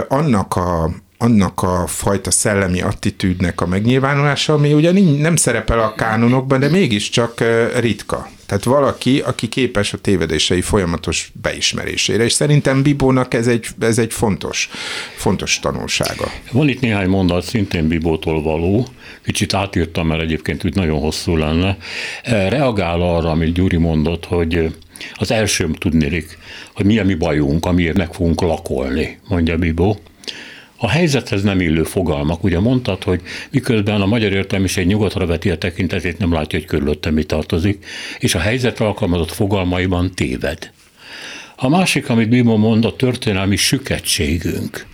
annak 0.07 0.55
a, 0.55 0.91
annak 1.17 1.61
a 1.61 1.88
fajta 1.88 2.32
szellemi 2.32 2.82
attitűdnek 2.82 3.61
a 3.61 3.67
megnyilvánulása, 3.67 4.53
ami 4.53 4.74
ugye 4.74 4.91
nem 5.19 5.36
szerepel 5.36 5.80
a 5.80 5.95
kánonokban, 5.95 6.59
de 6.59 6.69
mégiscsak 6.69 7.43
ritka. 7.80 8.30
Tehát 8.52 8.66
valaki, 8.66 9.20
aki 9.20 9.49
képes 9.49 9.93
a 9.93 9.97
tévedései 9.97 10.62
folyamatos 10.62 11.32
beismerésére, 11.41 12.24
és 12.24 12.34
szerintem 12.34 12.82
Bibónak 12.82 13.34
ez 13.34 13.47
egy, 13.47 13.68
ez 13.80 13.97
egy 13.97 14.14
fontos, 14.14 14.70
fontos 15.16 15.60
tanulsága. 15.60 16.32
Van 16.52 16.70
itt 16.70 16.80
néhány 16.80 17.08
mondat, 17.08 17.43
szintén 17.43 17.88
Bibótól 17.88 18.41
való, 18.41 18.88
kicsit 19.24 19.54
átírtam, 19.54 20.08
mert 20.08 20.22
egyébként 20.22 20.66
úgy 20.66 20.76
nagyon 20.76 20.99
hosszú 20.99 21.36
lenne. 21.36 21.78
Reagál 22.24 23.02
arra, 23.02 23.30
amit 23.30 23.54
Gyuri 23.54 23.78
mondott, 23.78 24.26
hogy 24.26 24.76
az 25.14 25.32
első 25.32 25.70
tudnélik, 25.78 26.38
hogy 26.74 26.86
mi 26.86 26.99
a 26.99 27.06
mi 27.06 27.14
bajunk, 27.14 27.66
amiért 27.66 27.97
meg 27.97 28.14
fogunk 28.14 28.41
lakolni, 28.41 29.20
mondja 29.28 29.58
Bibó. 29.58 29.99
A 30.84 30.89
helyzethez 30.89 31.43
nem 31.43 31.61
illő 31.61 31.84
fogalmak. 31.84 32.43
Ugye 32.43 32.59
mondtad, 32.59 33.03
hogy 33.03 33.21
miközben 33.51 34.01
a 34.01 34.05
magyar 34.05 34.32
értelmiség 34.32 34.88
nyugatra 34.88 35.25
veti 35.25 35.49
a 35.49 35.57
tekintetét, 35.57 36.17
nem 36.17 36.34
látja, 36.34 36.59
hogy 36.59 36.67
körülötte 36.67 37.11
mi 37.11 37.23
tartozik, 37.23 37.86
és 38.19 38.36
a 38.36 38.39
helyzetre 38.39 38.86
alkalmazott 38.86 39.32
fogalmaiban 39.32 40.11
téved. 40.15 40.71
A 41.55 41.69
másik, 41.69 42.09
amit 42.09 42.29
Bimo 42.29 42.57
mond, 42.57 42.86
a 42.86 42.95
történelmi 42.95 43.55
süketségünk 43.55 44.89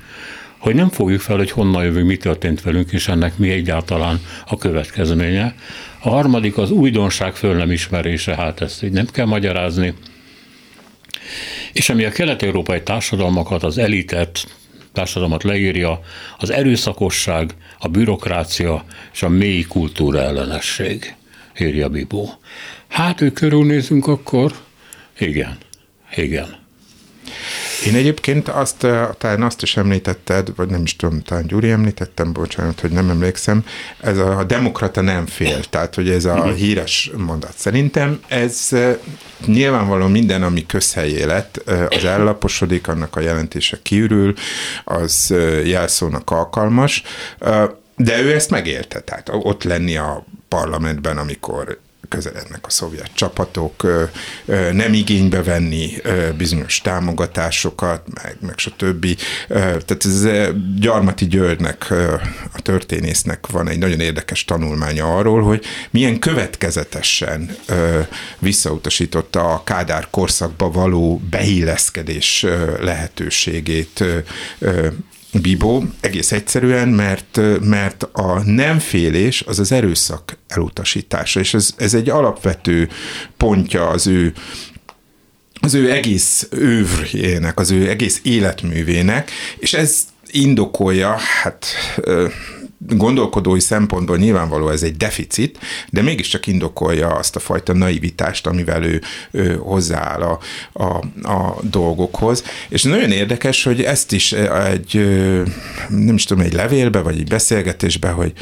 hogy 0.58 0.76
nem 0.76 0.90
fogjuk 0.90 1.22
fel, 1.22 1.38
hogy 1.38 1.52
honnan 1.52 1.84
jövünk, 1.84 2.08
mi 2.08 2.18
történt 2.18 2.62
velünk, 2.62 2.92
és 2.92 3.08
ennek 3.08 3.38
mi 3.38 3.50
egyáltalán 3.50 4.22
a 4.46 4.58
következménye. 4.58 5.56
A 6.00 6.10
harmadik 6.10 6.58
az 6.58 6.72
újdonság 6.72 7.36
föl 7.36 7.56
nem 7.56 7.72
ismerése, 7.72 8.36
hát 8.36 8.62
ezt 8.62 8.84
így 8.84 8.92
nem 8.92 9.06
kell 9.06 9.26
magyarázni. 9.26 9.94
És 11.74 11.90
ami 11.90 12.04
a 12.04 12.12
kelet-európai 12.12 12.82
társadalmakat, 12.82 13.64
az 13.64 13.78
elitet, 13.78 14.57
társadalmat 14.98 15.44
leírja, 15.44 16.00
az 16.38 16.50
erőszakosság, 16.50 17.56
a 17.80 17.88
bürokrácia 17.88 18.84
és 19.14 19.24
a 19.24 19.30
mély 19.30 19.62
kultúra 19.62 20.20
ellenesség, 20.20 21.16
írja 21.60 21.90
Bibó. 21.90 22.30
Hát, 22.88 23.22
ő 23.22 23.32
körülnézünk 23.32 24.08
akkor? 24.08 24.54
Igen, 25.18 25.58
igen. 26.16 26.57
Én 27.86 27.96
egyébként 27.96 28.48
azt, 28.48 28.88
talán 29.18 29.42
azt 29.42 29.62
is 29.62 29.78
említetted, 29.78 30.56
vagy 30.56 30.70
nem 30.70 30.82
is 30.84 30.96
tudom, 30.96 31.22
talán 31.22 31.48
Gyuri 31.48 31.70
említettem, 31.70 32.34
bocsánat, 32.34 32.80
hogy 32.80 32.92
nem 32.92 33.10
emlékszem, 33.10 33.66
ez 34.00 34.18
a, 34.18 34.38
a 34.38 34.44
demokrata 34.44 35.02
nem 35.02 35.26
fél, 35.26 35.64
tehát 35.64 35.96
hogy 35.96 36.10
ez 36.10 36.26
a 36.26 36.36
mhm. 36.36 36.54
híres 36.54 37.12
mondat. 37.18 37.54
Szerintem 37.56 38.20
ez 38.28 38.70
nyilvánvalóan 39.46 40.12
minden, 40.12 40.44
ami 40.44 40.66
közhelyé 40.66 41.24
lett, 41.24 41.62
az 41.90 42.06
ellaposodik, 42.06 42.88
annak 42.88 43.16
a 43.16 43.20
jelentése 43.20 43.80
kiürül, 43.82 44.34
az 44.84 45.34
jelszónak 45.64 46.30
alkalmas, 46.32 47.04
de 47.96 48.22
ő 48.22 48.34
ezt 48.34 48.50
megélte, 48.50 49.00
tehát 49.00 49.30
ott 49.32 49.64
lenni 49.64 49.98
a 49.98 50.26
parlamentben, 50.48 51.18
amikor 51.18 51.80
közelednek 52.10 52.66
a 52.66 52.70
szovjet 52.70 53.10
csapatok, 53.14 53.84
nem 54.72 54.94
igénybe 54.94 55.44
venni 55.44 55.94
bizonyos 56.38 56.82
támogatásokat, 56.82 58.02
meg, 58.24 58.38
meg 58.42 58.58
stb. 58.58 59.08
Tehát 59.48 60.06
ez 60.06 60.28
Gyarmati 60.80 61.28
Györgynek, 61.28 61.92
a 62.54 62.62
történésznek 62.62 63.48
van 63.48 63.70
egy 63.70 63.78
nagyon 63.78 64.00
érdekes 64.00 64.46
tanulmánya 64.46 65.16
arról, 65.18 65.42
hogy 65.42 65.66
milyen 65.90 66.20
következetesen 66.20 67.56
visszautasította 68.40 69.54
a 69.54 69.64
Kádár 69.64 70.08
korszakba 70.10 70.72
való 70.72 71.22
beilleszkedés 71.30 72.46
lehetőségét 72.80 74.04
Bibó 75.42 75.84
egész 76.00 76.32
egyszerűen, 76.32 76.88
mert, 76.88 77.40
mert 77.62 78.04
a 78.12 78.44
nem 78.44 78.80
félés 78.80 79.42
az 79.48 79.60
az 79.60 79.72
erőszak 79.72 80.38
elutasítása, 80.48 81.40
és 81.40 81.54
ez, 81.54 81.74
ez 81.78 81.94
egy 81.94 82.10
alapvető 82.10 82.90
pontja 83.38 83.88
az 83.88 84.08
ő 84.08 84.34
az 85.62 85.74
ő 85.74 85.92
egész 85.92 86.48
ővrjének, 86.52 87.60
az 87.60 87.72
ő 87.72 87.90
egész 87.90 88.20
életművének, 88.24 89.32
és 89.58 89.74
ez 89.74 90.06
indokolja, 90.32 91.16
hát 91.42 91.66
gondolkodói 92.78 93.60
szempontból 93.60 94.18
nyilvánvaló 94.18 94.70
ez 94.70 94.84
egy 94.84 94.98
deficit, 94.98 95.60
de 95.90 96.02
mégiscsak 96.02 96.48
indokolja 96.48 97.08
azt 97.08 97.36
a 97.36 97.40
fajta 97.40 97.74
naivitást, 97.74 98.48
amivel 98.48 98.84
ő, 98.84 99.02
ő 99.32 99.56
hozzááll 99.56 100.22
a, 100.22 100.40
a, 100.74 101.04
a 101.32 101.58
dolgokhoz. 101.62 102.44
És 102.70 102.84
nagyon 102.84 103.12
érdekes, 103.12 103.64
hogy 103.64 103.84
ezt 103.84 104.12
is 104.12 104.32
egy, 104.32 104.94
nem 105.90 106.16
is 106.16 106.24
tudom, 106.24 106.44
egy 106.44 106.54
levélbe, 106.54 107.00
vagy 107.02 107.20
egy 107.20 107.30
beszélgetésbe, 107.30 108.10
hogy 108.10 108.34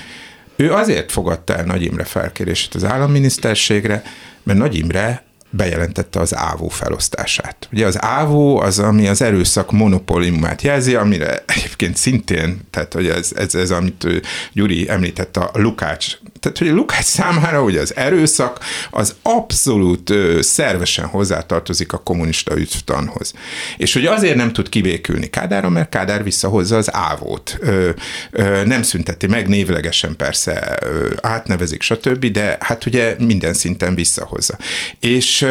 ő 0.55 0.73
azért 0.73 1.11
fogadta 1.11 1.55
el 1.55 1.63
Nagy 1.63 1.81
Imre 1.81 2.03
felkérését 2.03 2.75
az 2.75 2.83
államminiszterségre, 2.83 4.03
mert 4.43 4.59
Nagy 4.59 4.75
Imre 4.75 5.23
bejelentette 5.55 6.19
az 6.19 6.35
ávó 6.35 6.67
felosztását. 6.67 7.67
Ugye 7.71 7.85
az 7.85 8.01
ávó 8.01 8.59
az, 8.59 8.79
ami 8.79 9.07
az 9.07 9.21
erőszak 9.21 9.71
monopóliumát 9.71 10.61
jelzi, 10.61 10.95
amire 10.95 11.43
egyébként 11.47 11.97
szintén, 11.97 12.61
tehát 12.69 12.93
hogy 12.93 13.07
ez, 13.07 13.31
ez, 13.35 13.55
ez 13.55 13.71
amit 13.71 14.07
Gyuri 14.53 14.89
említett, 14.89 15.37
a 15.37 15.51
Lukács, 15.53 16.17
tehát 16.45 16.57
hogy 16.57 16.79
Lukács 16.79 17.05
számára 17.05 17.63
ugye 17.63 17.81
az 17.81 17.95
erőszak 17.95 18.59
az 18.89 19.15
abszolút 19.21 20.09
ö, 20.09 20.41
szervesen 20.41 21.05
hozzátartozik 21.05 21.93
a 21.93 21.97
kommunista 21.97 22.57
ügytanhoz. 22.57 23.33
És 23.77 23.93
hogy 23.93 24.05
azért 24.05 24.35
nem 24.35 24.53
tud 24.53 24.69
kivékülni 24.69 25.29
Kádára, 25.29 25.69
mert 25.69 25.89
Kádár 25.89 26.23
visszahozza 26.23 26.77
az 26.77 26.93
ávót. 26.93 27.57
Ö, 27.59 27.89
ö, 28.31 28.65
nem 28.65 28.81
szünteti 28.81 29.27
meg, 29.27 29.47
névlegesen 29.47 30.15
persze 30.15 30.77
ö, 30.81 31.13
átnevezik, 31.21 31.81
stb., 31.81 32.25
de 32.25 32.57
hát 32.59 32.85
ugye 32.85 33.15
minden 33.19 33.53
szinten 33.53 33.95
visszahozza. 33.95 34.57
És 34.99 35.47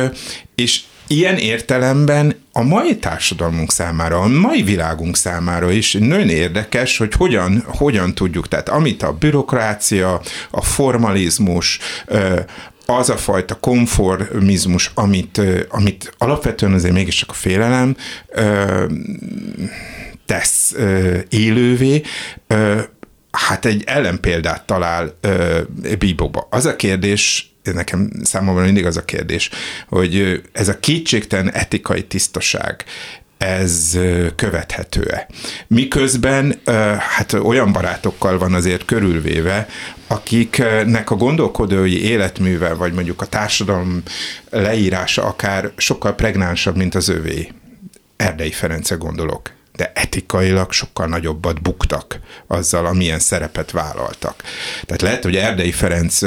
és 0.54 0.80
ilyen 1.06 1.36
értelemben 1.36 2.36
a 2.52 2.62
mai 2.62 2.96
társadalmunk 2.96 3.72
számára, 3.72 4.20
a 4.20 4.26
mai 4.26 4.62
világunk 4.62 5.16
számára 5.16 5.70
is 5.70 5.92
nagyon 5.92 6.28
érdekes, 6.28 6.98
hogy 6.98 7.12
hogyan, 7.14 7.64
hogyan 7.66 8.14
tudjuk, 8.14 8.48
tehát 8.48 8.68
amit 8.68 9.02
a 9.02 9.12
bürokrácia, 9.12 10.20
a 10.50 10.62
formalizmus, 10.62 11.78
az 12.86 13.10
a 13.10 13.16
fajta 13.16 13.54
konformizmus, 13.54 14.90
amit, 14.94 15.40
amit 15.68 16.14
alapvetően 16.18 16.72
azért 16.72 16.94
mégiscsak 16.94 17.30
a 17.30 17.34
félelem 17.34 17.96
tesz 20.26 20.74
élővé, 21.28 22.02
hát 23.30 23.64
egy 23.64 23.82
ellenpéldát 23.86 24.66
talál 24.66 25.18
Bíbóba. 25.98 26.46
Az 26.50 26.66
a 26.66 26.76
kérdés 26.76 27.53
nekem 27.72 28.10
számomra 28.22 28.64
mindig 28.64 28.86
az 28.86 28.96
a 28.96 29.04
kérdés, 29.04 29.50
hogy 29.88 30.42
ez 30.52 30.68
a 30.68 30.78
kétségtelen 30.78 31.52
etikai 31.52 32.04
tisztaság, 32.04 32.84
ez 33.38 33.98
követhető-e. 34.36 35.28
Miközben 35.66 36.60
hát 36.98 37.32
olyan 37.32 37.72
barátokkal 37.72 38.38
van 38.38 38.54
azért 38.54 38.84
körülvéve, 38.84 39.68
akiknek 40.06 41.10
a 41.10 41.16
gondolkodói 41.16 42.02
életműve, 42.02 42.74
vagy 42.74 42.92
mondjuk 42.92 43.22
a 43.22 43.26
társadalom 43.26 44.02
leírása 44.50 45.24
akár 45.24 45.72
sokkal 45.76 46.14
pregnánsabb, 46.14 46.76
mint 46.76 46.94
az 46.94 47.08
övé. 47.08 47.48
Erdei 48.16 48.50
Ference 48.50 48.94
gondolok 48.94 49.50
de 49.76 49.92
etikailag 49.94 50.72
sokkal 50.72 51.06
nagyobbat 51.06 51.62
buktak 51.62 52.20
azzal, 52.46 52.86
amilyen 52.86 53.18
szerepet 53.18 53.70
vállaltak. 53.70 54.42
Tehát 54.86 55.02
lehet, 55.02 55.24
hogy 55.24 55.36
Erdei 55.36 55.72
Ferenc 55.72 56.22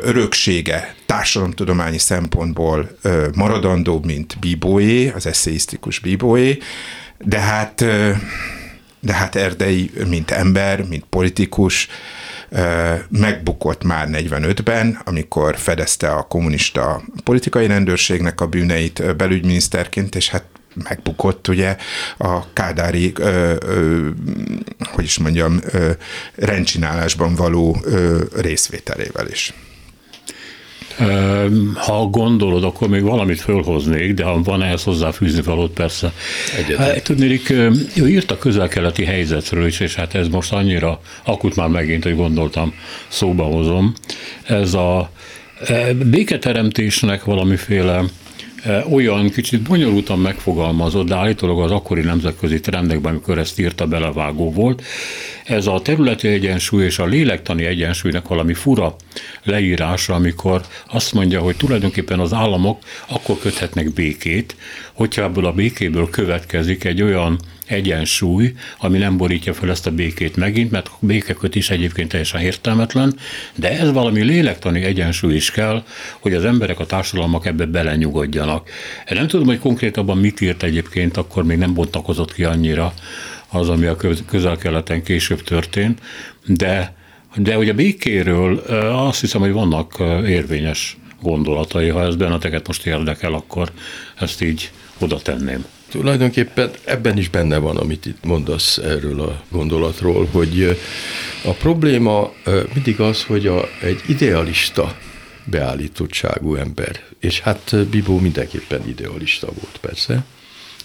öröksége 0.00 0.94
társadalomtudományi 1.06 1.98
szempontból 1.98 2.98
maradandóbb, 3.34 4.04
mint 4.04 4.38
Bíbóé, 4.38 5.08
az 5.08 5.26
eszéisztikus 5.26 5.98
Bíbóé, 5.98 6.58
de 7.18 7.38
hát, 7.38 7.84
de 9.00 9.12
hát 9.12 9.36
Erdei, 9.36 9.90
mint 10.08 10.30
ember, 10.30 10.82
mint 10.82 11.04
politikus, 11.10 11.88
megbukott 13.08 13.84
már 13.84 14.08
45-ben, 14.10 15.00
amikor 15.04 15.58
fedezte 15.58 16.08
a 16.08 16.22
kommunista 16.22 17.02
politikai 17.24 17.66
rendőrségnek 17.66 18.40
a 18.40 18.46
bűneit 18.46 19.16
belügyminiszterként, 19.16 20.14
és 20.14 20.28
hát 20.28 20.44
megbukott 20.84 21.48
ugye 21.48 21.76
a 22.18 22.52
kádári, 22.52 23.12
ö, 23.18 23.54
ö, 23.66 24.08
hogy 24.78 25.04
is 25.04 25.18
mondjam, 25.18 25.60
ö, 25.70 25.90
rendcsinálásban 26.34 27.34
való 27.34 27.76
ö, 27.84 28.22
részvételével 28.34 29.28
is. 29.28 29.52
Ha 31.74 32.04
gondolod, 32.04 32.64
akkor 32.64 32.88
még 32.88 33.02
valamit 33.02 33.40
fölhoznék, 33.40 34.14
de 34.14 34.24
ha 34.24 34.42
van 34.42 34.62
ehhez 34.62 34.82
hozzáfűzni 34.82 35.42
valót, 35.42 35.72
persze. 35.72 36.12
Hát, 36.76 37.02
tudnék, 37.02 37.50
ő 37.50 38.08
írt 38.08 38.30
a 38.30 38.38
közel-keleti 38.38 39.04
helyzetről 39.04 39.66
is, 39.66 39.80
és 39.80 39.94
hát 39.94 40.14
ez 40.14 40.28
most 40.28 40.52
annyira 40.52 41.00
akut 41.24 41.56
már 41.56 41.68
megint, 41.68 42.02
hogy 42.02 42.16
gondoltam, 42.16 42.74
szóba 43.08 43.44
hozom. 43.44 43.94
Ez 44.42 44.74
a 44.74 45.10
béketeremtésnek 46.04 47.24
valamiféle 47.24 48.04
olyan 48.90 49.30
kicsit 49.30 49.62
bonyolultan 49.62 50.18
megfogalmazott, 50.18 51.06
de 51.06 51.14
állítólag 51.14 51.60
az 51.60 51.70
akkori 51.70 52.00
nemzetközi 52.00 52.60
trendekben, 52.60 53.12
amikor 53.12 53.38
ezt 53.38 53.58
írta, 53.58 53.86
belevágó 53.86 54.52
volt. 54.52 54.82
Ez 55.44 55.66
a 55.66 55.80
területi 55.82 56.28
egyensúly 56.28 56.84
és 56.84 56.98
a 56.98 57.04
lélektani 57.04 57.64
egyensúlynak 57.64 58.28
valami 58.28 58.54
fura 58.54 58.96
leírása, 59.42 60.14
amikor 60.14 60.60
azt 60.90 61.12
mondja, 61.12 61.40
hogy 61.40 61.56
tulajdonképpen 61.56 62.18
az 62.18 62.32
államok 62.32 62.78
akkor 63.08 63.38
köthetnek 63.38 63.92
békét, 63.92 64.56
hogyha 64.92 65.22
ebből 65.22 65.46
a 65.46 65.52
békéből 65.52 66.10
következik 66.10 66.84
egy 66.84 67.02
olyan 67.02 67.38
egyensúly, 67.66 68.52
ami 68.78 68.98
nem 68.98 69.16
borítja 69.16 69.54
fel 69.54 69.70
ezt 69.70 69.86
a 69.86 69.90
békét 69.90 70.36
megint, 70.36 70.70
mert 70.70 70.90
békeköt 71.00 71.54
is 71.54 71.70
egyébként 71.70 72.08
teljesen 72.08 72.40
értelmetlen, 72.40 73.16
de 73.54 73.78
ez 73.78 73.92
valami 73.92 74.22
lélektani 74.22 74.82
egyensúly 74.82 75.34
is 75.34 75.50
kell, 75.50 75.84
hogy 76.20 76.34
az 76.34 76.44
emberek, 76.44 76.80
a 76.80 76.86
társadalmak 76.86 77.46
ebbe 77.46 77.64
belenyugodjanak. 77.64 78.68
Én 79.10 79.16
nem 79.16 79.26
tudom, 79.26 79.46
hogy 79.46 79.58
konkrétabban 79.58 80.18
mit 80.18 80.40
írt 80.40 80.62
egyébként, 80.62 81.16
akkor 81.16 81.44
még 81.44 81.58
nem 81.58 81.74
bontakozott 81.74 82.34
ki 82.34 82.44
annyira 82.44 82.94
az, 83.48 83.68
ami 83.68 83.86
a 83.86 83.96
közel-keleten 84.26 85.02
később 85.02 85.42
történt, 85.42 86.00
de, 86.46 86.94
de 87.36 87.54
hogy 87.54 87.68
a 87.68 87.74
békéről 87.74 88.58
azt 89.08 89.20
hiszem, 89.20 89.40
hogy 89.40 89.52
vannak 89.52 90.02
érvényes 90.26 90.96
gondolatai, 91.22 91.88
ha 91.88 92.02
ez 92.02 92.16
benneteket 92.16 92.66
most 92.66 92.86
érdekel, 92.86 93.32
akkor 93.32 93.70
ezt 94.18 94.42
így 94.42 94.70
oda 94.98 95.18
tenném. 95.18 95.64
Tulajdonképpen 95.96 96.70
ebben 96.84 97.18
is 97.18 97.28
benne 97.28 97.58
van, 97.58 97.76
amit 97.76 98.06
itt 98.06 98.24
mondasz 98.24 98.78
erről 98.78 99.20
a 99.20 99.42
gondolatról, 99.48 100.28
hogy 100.30 100.78
a 101.44 101.50
probléma 101.50 102.32
mindig 102.74 103.00
az, 103.00 103.22
hogy 103.22 103.46
a, 103.46 103.68
egy 103.82 104.00
idealista 104.06 104.98
beállítottságú 105.44 106.54
ember, 106.54 107.00
és 107.20 107.40
hát 107.40 107.86
Bibó 107.90 108.18
mindenképpen 108.18 108.88
idealista 108.88 109.46
volt 109.46 109.78
persze, 109.80 110.24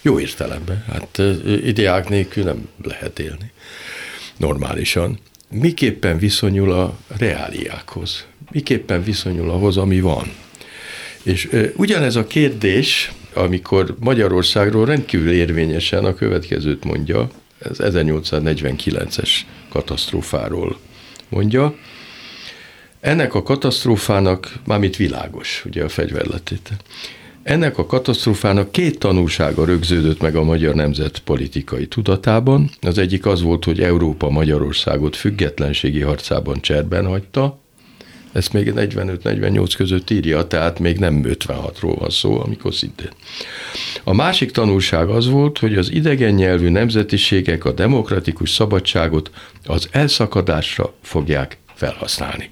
jó 0.02 0.20
értelemben, 0.20 0.84
hát 0.92 1.22
ideák 1.64 2.08
nélkül 2.08 2.44
nem 2.44 2.68
lehet 2.82 3.18
élni 3.18 3.50
normálisan. 4.36 5.18
Miképpen 5.50 6.18
viszonyul 6.18 6.72
a 6.72 6.98
reáliákhoz? 7.18 8.26
Miképpen 8.50 9.02
viszonyul 9.04 9.50
ahhoz, 9.50 9.76
ami 9.76 10.00
van? 10.00 10.32
És 11.22 11.48
ugyanez 11.76 12.16
a 12.16 12.26
kérdés, 12.26 13.12
amikor 13.34 13.96
Magyarországról 14.00 14.86
rendkívül 14.86 15.32
érvényesen 15.32 16.04
a 16.04 16.14
következőt 16.14 16.84
mondja, 16.84 17.28
ez 17.58 17.76
1849-es 17.80 19.30
katasztrófáról 19.68 20.76
mondja. 21.28 21.74
Ennek 23.00 23.34
a 23.34 23.42
katasztrófának, 23.42 24.52
mármint 24.66 24.96
világos, 24.96 25.62
ugye 25.66 25.84
a 25.84 25.88
fegyverletéte, 25.88 26.76
ennek 27.42 27.78
a 27.78 27.86
katasztrófának 27.86 28.72
két 28.72 28.98
tanulsága 28.98 29.64
rögződött 29.64 30.20
meg 30.20 30.36
a 30.36 30.42
magyar 30.42 30.74
nemzet 30.74 31.18
politikai 31.18 31.86
tudatában. 31.86 32.70
Az 32.80 32.98
egyik 32.98 33.26
az 33.26 33.42
volt, 33.42 33.64
hogy 33.64 33.80
Európa 33.80 34.30
Magyarországot 34.30 35.16
függetlenségi 35.16 36.00
harcában 36.00 36.60
cserben 36.60 37.06
hagyta, 37.06 37.61
ezt 38.32 38.52
még 38.52 38.72
45-48 38.76 39.72
között 39.76 40.10
írja, 40.10 40.46
tehát 40.46 40.78
még 40.78 40.98
nem 40.98 41.22
56-ról 41.24 41.96
van 41.98 42.10
szó, 42.10 42.40
amikor 42.40 42.74
szintén. 42.74 43.10
A 44.04 44.14
másik 44.14 44.50
tanulság 44.50 45.08
az 45.08 45.28
volt, 45.28 45.58
hogy 45.58 45.76
az 45.76 45.92
idegen 45.92 46.34
nyelvű 46.34 46.68
nemzetiségek 46.68 47.64
a 47.64 47.72
demokratikus 47.72 48.50
szabadságot 48.50 49.30
az 49.64 49.88
elszakadásra 49.90 50.94
fogják 51.02 51.58
felhasználni. 51.74 52.50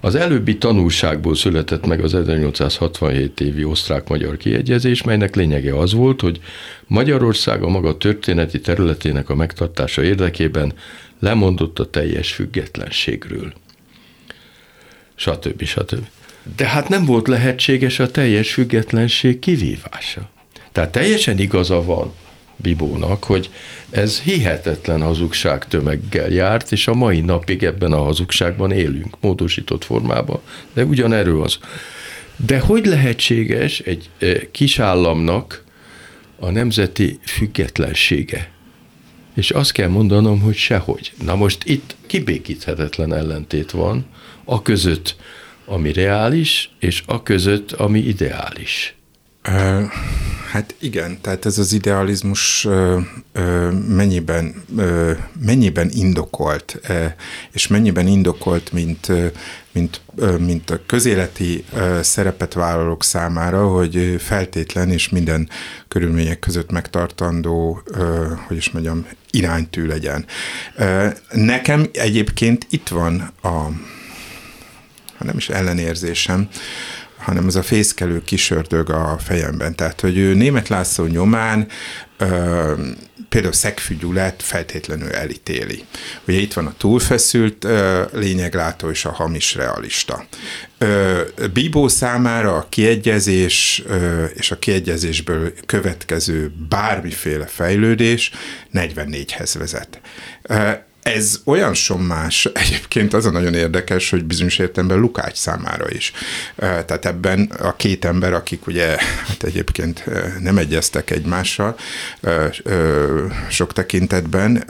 Az 0.00 0.14
előbbi 0.14 0.58
tanulságból 0.58 1.34
született 1.34 1.86
meg 1.86 2.00
az 2.00 2.14
1867 2.14 3.40
évi 3.40 3.64
osztrák-magyar 3.64 4.36
kiegyezés, 4.36 5.02
melynek 5.02 5.34
lényege 5.34 5.78
az 5.78 5.92
volt, 5.92 6.20
hogy 6.20 6.40
Magyarország 6.86 7.62
a 7.62 7.68
maga 7.68 7.96
történeti 7.96 8.60
területének 8.60 9.28
a 9.28 9.34
megtartása 9.34 10.02
érdekében 10.02 10.72
lemondott 11.18 11.78
a 11.78 11.90
teljes 11.90 12.32
függetlenségről. 12.32 13.52
Stb. 15.20 15.64
stb. 15.64 16.06
De 16.56 16.66
hát 16.66 16.88
nem 16.88 17.04
volt 17.04 17.28
lehetséges 17.28 17.98
a 17.98 18.10
teljes 18.10 18.52
függetlenség 18.52 19.38
kivívása. 19.38 20.30
Tehát 20.72 20.92
teljesen 20.92 21.38
igaza 21.38 21.84
van 21.84 22.12
Bibónak, 22.56 23.24
hogy 23.24 23.50
ez 23.90 24.20
hihetetlen 24.20 25.02
hazugság 25.02 25.68
tömeggel 25.68 26.28
járt, 26.28 26.72
és 26.72 26.86
a 26.86 26.94
mai 26.94 27.20
napig 27.20 27.62
ebben 27.62 27.92
a 27.92 28.02
hazugságban 28.02 28.70
élünk, 28.72 29.16
módosított 29.20 29.84
formában, 29.84 30.40
de 30.72 30.84
ugyanerről 30.84 31.42
az. 31.42 31.58
De 32.36 32.58
hogy 32.58 32.86
lehetséges 32.86 33.78
egy 33.78 34.08
e, 34.18 34.50
kisállamnak 34.50 35.64
a 36.38 36.50
nemzeti 36.50 37.18
függetlensége? 37.24 38.50
És 39.34 39.50
azt 39.50 39.72
kell 39.72 39.88
mondanom, 39.88 40.40
hogy 40.40 40.56
sehogy. 40.56 41.12
Na 41.24 41.34
most 41.34 41.64
itt 41.64 41.96
kibékíthetetlen 42.06 43.14
ellentét 43.14 43.70
van, 43.70 44.06
a 44.50 44.62
között, 44.62 45.16
ami 45.66 45.92
reális, 45.92 46.70
és 46.78 47.02
a 47.06 47.22
között, 47.22 47.72
ami 47.72 47.98
ideális. 47.98 48.94
Hát 50.50 50.74
igen, 50.78 51.18
tehát 51.20 51.46
ez 51.46 51.58
az 51.58 51.72
idealizmus 51.72 52.68
mennyiben, 53.88 54.64
mennyiben 55.44 55.90
indokolt, 55.90 56.80
és 57.52 57.66
mennyiben 57.66 58.06
indokolt, 58.06 58.72
mint, 58.72 59.12
mint, 59.72 60.00
mint 60.38 60.70
a 60.70 60.80
közéleti 60.86 61.64
szerepet 62.00 62.52
vállalók 62.52 63.04
számára, 63.04 63.66
hogy 63.66 64.16
feltétlen 64.18 64.90
és 64.90 65.08
minden 65.08 65.48
körülmények 65.88 66.38
között 66.38 66.70
megtartandó, 66.70 67.82
hogy 68.46 68.56
is 68.56 68.70
mondjam, 68.70 69.06
iránytű 69.30 69.86
legyen. 69.86 70.24
Nekem 71.30 71.88
egyébként 71.92 72.66
itt 72.70 72.88
van 72.88 73.32
a, 73.42 73.68
nem 75.24 75.36
is 75.36 75.48
ellenérzésem, 75.48 76.48
hanem 77.20 77.46
ez 77.46 77.54
a 77.54 77.62
fészkelő 77.62 78.22
kisördög 78.22 78.90
a 78.90 79.18
fejemben. 79.18 79.74
Tehát, 79.74 80.00
hogy 80.00 80.18
ő 80.18 80.34
német 80.34 80.68
László 80.68 81.04
nyomán 81.04 81.66
ö, 82.16 82.72
például 83.28 83.52
Szegfű 83.52 83.96
Gyulát 83.96 84.42
feltétlenül 84.42 85.10
elítéli. 85.10 85.84
Ugye 86.26 86.38
itt 86.38 86.52
van 86.52 86.66
a 86.66 86.74
túlfeszült 86.78 87.64
ö, 87.64 88.02
lényeglátó 88.12 88.90
és 88.90 89.04
a 89.04 89.10
hamis 89.10 89.54
realista. 89.54 90.26
Ö, 90.78 91.22
Bíbó 91.52 91.88
számára 91.88 92.56
a 92.56 92.66
kiegyezés 92.68 93.82
ö, 93.86 94.24
és 94.24 94.50
a 94.50 94.58
kiegyezésből 94.58 95.52
következő 95.66 96.52
bármiféle 96.68 97.46
fejlődés 97.46 98.30
44-hez 98.74 99.54
vezet. 99.58 100.00
Ez 101.02 101.40
olyan 101.44 101.74
sommás, 101.74 102.48
egyébként 102.52 103.14
az 103.14 103.26
a 103.26 103.30
nagyon 103.30 103.54
érdekes, 103.54 104.10
hogy 104.10 104.24
bizonyos 104.24 104.58
értelemben 104.58 104.98
Lukács 104.98 105.36
számára 105.36 105.90
is. 105.90 106.12
Tehát 106.56 107.06
ebben 107.06 107.52
a 107.58 107.76
két 107.76 108.04
ember, 108.04 108.32
akik 108.32 108.66
ugye 108.66 108.96
hát 109.26 109.42
egyébként 109.42 110.04
nem 110.40 110.58
egyeztek 110.58 111.10
egymással 111.10 111.76
sok 113.48 113.72
tekintetben, 113.72 114.64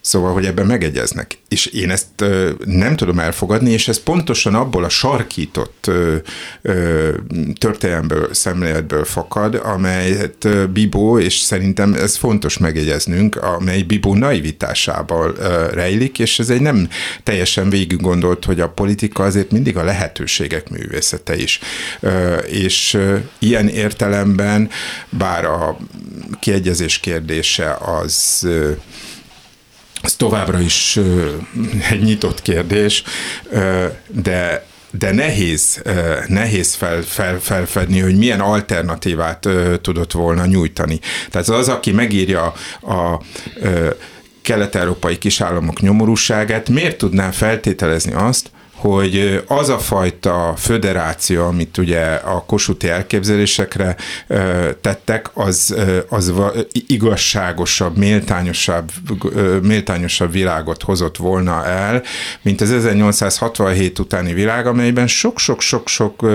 Szóval, 0.00 0.32
hogy 0.32 0.44
ebben 0.44 0.66
megegyeznek. 0.66 1.38
És 1.48 1.66
én 1.66 1.90
ezt 1.90 2.06
ö, 2.16 2.50
nem 2.64 2.96
tudom 2.96 3.18
elfogadni, 3.18 3.70
és 3.70 3.88
ez 3.88 4.02
pontosan 4.02 4.54
abból 4.54 4.84
a 4.84 4.88
sarkított 4.88 5.84
ö, 5.86 6.16
ö, 6.62 7.10
történelmből, 7.58 8.34
szemléletből 8.34 9.04
fakad, 9.04 9.54
amelyet 9.54 10.44
ö, 10.44 10.66
Bibó, 10.66 11.18
és 11.18 11.38
szerintem 11.38 11.94
ez 11.94 12.16
fontos 12.16 12.58
megjegyeznünk, 12.58 13.36
amely 13.36 13.82
Bibó 13.82 14.14
naivitásával 14.14 15.34
ö, 15.38 15.66
rejlik, 15.72 16.18
és 16.18 16.38
ez 16.38 16.50
egy 16.50 16.60
nem 16.60 16.88
teljesen 17.22 17.70
végig 17.70 18.00
gondolt, 18.00 18.44
hogy 18.44 18.60
a 18.60 18.68
politika 18.68 19.22
azért 19.22 19.50
mindig 19.50 19.76
a 19.76 19.84
lehetőségek 19.84 20.70
művészete 20.70 21.36
is. 21.36 21.58
Ö, 22.00 22.36
és 22.36 22.94
ö, 22.94 23.16
ilyen 23.38 23.68
értelemben, 23.68 24.70
bár 25.10 25.44
a 25.44 25.76
kiegyezés 26.40 26.98
kérdése 26.98 27.76
az 27.80 28.42
ö, 28.44 28.70
ez 30.02 30.16
továbbra 30.16 30.60
is 30.60 30.98
egy 31.90 32.02
nyitott 32.02 32.42
kérdés, 32.42 33.02
de 34.06 34.68
de 34.92 35.12
nehéz, 35.12 35.82
nehéz 36.26 36.74
fel, 36.74 37.02
fel, 37.02 37.38
felfedni, 37.40 38.00
hogy 38.00 38.16
milyen 38.16 38.40
alternatívát 38.40 39.48
tudott 39.80 40.12
volna 40.12 40.46
nyújtani. 40.46 41.00
Tehát 41.30 41.48
az, 41.48 41.68
aki 41.68 41.92
megírja 41.92 42.52
a, 42.80 42.92
a 42.94 43.20
kelet-európai 44.42 45.18
kisállamok 45.18 45.80
nyomorúságát, 45.80 46.68
miért 46.68 46.98
tudná 46.98 47.30
feltételezni 47.30 48.12
azt, 48.12 48.50
hogy 48.80 49.42
az 49.46 49.68
a 49.68 49.78
fajta 49.78 50.54
föderáció, 50.56 51.44
amit 51.44 51.78
ugye 51.78 52.00
a 52.04 52.44
kosuti 52.46 52.88
elképzelésekre 52.88 53.96
tettek, 54.80 55.30
az, 55.34 55.74
az 56.08 56.32
igazságosabb, 56.86 57.96
méltányosabb, 57.96 58.92
méltányosabb 59.62 60.32
világot 60.32 60.82
hozott 60.82 61.16
volna 61.16 61.66
el, 61.66 62.02
mint 62.42 62.60
az 62.60 62.72
1867 62.72 63.98
utáni 63.98 64.32
világ, 64.32 64.66
amelyben 64.66 65.06
sok-sok-sok-sok 65.06 66.26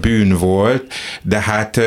bűn 0.00 0.38
volt, 0.38 0.92
de 1.22 1.40
hát 1.40 1.80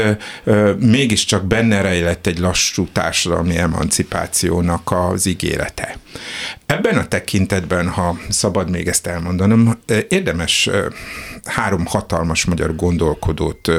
mégiscsak 0.79 1.45
benne 1.45 1.81
rejlett 1.81 2.27
egy 2.27 2.39
lassú 2.39 2.87
társadalmi 2.91 3.57
emancipációnak 3.57 4.91
az 4.91 5.25
ígérete. 5.25 5.97
Ebben 6.73 6.97
a 6.97 7.07
tekintetben, 7.07 7.89
ha 7.89 8.17
szabad 8.29 8.69
még 8.69 8.87
ezt 8.87 9.07
elmondanom, 9.07 9.79
érdemes 10.07 10.69
három 11.43 11.85
hatalmas 11.85 12.45
magyar 12.45 12.75
gondolkodót 12.75 13.71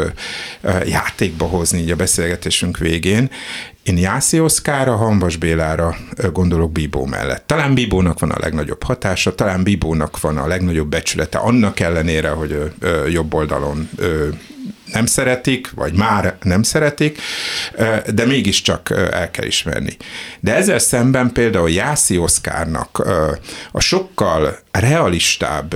játékba 0.85 1.45
hozni 1.45 1.81
így 1.81 1.91
a 1.91 1.97
beszélgetésünk 1.97 2.79
végén. 2.79 3.31
Én 3.83 3.99
Jászi 3.99 4.41
Oszkára, 4.41 4.97
Hanvas 4.97 5.37
Bélára 5.37 5.97
gondolok 6.33 6.73
Bíbó 6.73 7.05
mellett. 7.05 7.47
Talán 7.47 7.75
Bíbónak 7.75 8.19
van 8.19 8.31
a 8.31 8.41
legnagyobb 8.41 8.83
hatása, 8.83 9.35
talán 9.35 9.63
Bíbónak 9.63 10.21
van 10.21 10.39
a 10.39 10.47
legnagyobb 10.47 10.89
becsülete, 10.89 11.39
annak 11.39 11.81
ellenére, 11.81 12.29
hogy 12.29 12.73
jobb 13.09 13.35
oldalon 13.35 13.91
nem 14.95 15.07
szeretik, 15.07 15.71
vagy 15.71 15.93
már 15.93 16.37
nem 16.43 16.63
szeretik, 16.63 17.21
de 18.07 18.25
mégiscsak 18.27 18.91
el 18.91 19.31
kell 19.31 19.47
ismerni. 19.47 19.97
De 20.41 20.55
ezzel 20.55 20.79
szemben 20.79 21.33
például 21.33 21.71
Jászi 21.71 22.19
Oszkárnak 22.19 22.99
a 23.73 23.81
sokkal 23.81 24.64
legrealistább 24.85 25.75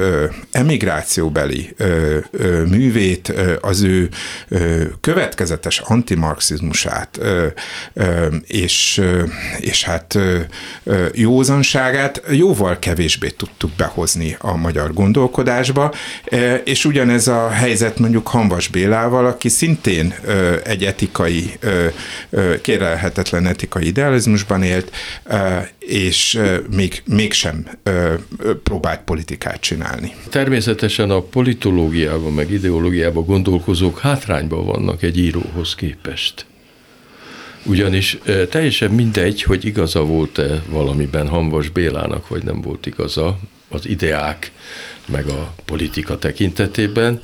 emigrációbeli 0.51 1.75
művét, 2.71 3.33
az 3.61 3.83
ő 3.83 4.09
következetes 5.01 5.79
antimarxizmusát 5.79 7.21
és, 8.47 9.03
és 9.59 9.85
hát 9.85 10.19
józanságát 11.13 12.23
jóval 12.31 12.79
kevésbé 12.79 13.29
tudtuk 13.29 13.71
behozni 13.77 14.37
a 14.39 14.57
magyar 14.57 14.93
gondolkodásba, 14.93 15.95
és 16.65 16.85
ugyanez 16.85 17.29
a 17.29 17.49
helyzet 17.49 17.99
mondjuk 17.99 18.29
Hanvas 18.29 18.69
Bélával, 18.69 19.27
aki 19.27 19.49
szintén 19.49 20.15
egy 20.65 20.85
etikai, 20.85 21.59
kérelhetetlen 22.63 23.47
etikai 23.47 23.87
idealizmusban 23.87 24.63
élt, 24.63 24.91
és 25.79 26.41
még, 26.71 27.03
mégsem 27.07 27.67
próbált 28.63 28.88
politikát 28.97 29.61
csinálni. 29.61 30.15
Természetesen 30.29 31.11
a 31.11 31.21
politológiában, 31.21 32.33
meg 32.33 32.51
ideológiában 32.51 33.25
gondolkozók 33.25 33.99
hátrányban 33.99 34.65
vannak 34.67 35.03
egy 35.03 35.19
íróhoz 35.19 35.75
képest. 35.75 36.47
Ugyanis 37.65 38.19
teljesen 38.51 38.91
mindegy, 38.91 39.43
hogy 39.43 39.65
igaza 39.65 40.05
volt-e 40.05 40.63
valamiben 40.69 41.29
Hanvas 41.29 41.69
Bélának, 41.69 42.29
vagy 42.29 42.43
nem 42.43 42.61
volt 42.61 42.87
igaza 42.87 43.39
az 43.69 43.87
ideák, 43.87 44.53
meg 45.07 45.27
a 45.27 45.55
politika 45.65 46.19
tekintetében, 46.19 47.23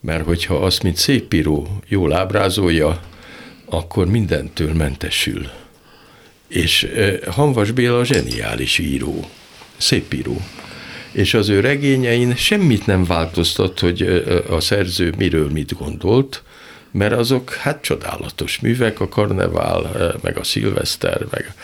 mert 0.00 0.24
hogyha 0.24 0.54
azt, 0.54 0.82
mint 0.82 0.96
szép 0.96 1.34
író 1.34 1.80
jól 1.88 2.12
ábrázolja, 2.12 3.02
akkor 3.64 4.06
mindentől 4.06 4.72
mentesül. 4.72 5.48
És 6.48 6.88
Hanvas 7.30 7.70
Béla 7.70 8.04
zseniális 8.04 8.78
író, 8.78 9.28
szép 9.76 10.12
író. 10.14 10.40
És 11.14 11.34
az 11.34 11.48
ő 11.48 11.60
regényein 11.60 12.36
semmit 12.36 12.86
nem 12.86 13.04
változtat, 13.04 13.80
hogy 13.80 14.24
a 14.48 14.60
szerző 14.60 15.14
miről 15.18 15.50
mit 15.50 15.78
gondolt, 15.78 16.42
mert 16.94 17.12
azok 17.12 17.52
hát 17.52 17.82
csodálatos 17.82 18.60
művek, 18.60 19.00
a 19.00 19.08
karnevál, 19.08 19.90
eh, 19.94 20.12
meg 20.22 20.38
a 20.38 20.44
szilveszter, 20.44 21.26
meg 21.30 21.54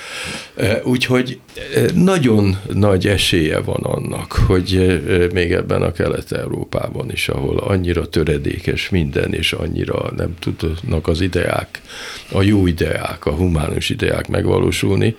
eh, 0.55 0.87
úgyhogy 0.87 1.41
eh, 1.75 1.85
nagyon 1.95 2.61
nagy 2.73 3.07
esélye 3.07 3.61
van 3.61 3.83
annak, 3.83 4.33
hogy 4.33 5.01
még 5.33 5.53
ebben 5.53 5.83
a 5.83 5.93
Kelet-Európában 5.93 7.11
is, 7.11 7.29
ahol 7.29 7.59
annyira 7.59 8.09
töredékes 8.09 8.89
minden, 8.89 9.35
és 9.35 9.53
annyira 9.53 10.13
nem 10.17 10.35
tudnak 10.39 11.09
az 11.09 11.21
ideák, 11.21 11.81
a 12.33 12.43
jó 12.43 12.67
ideák, 12.67 13.27
a 13.27 13.31
humánus 13.31 13.91
ideák 13.91 14.29
megvalósulni, 14.29 15.17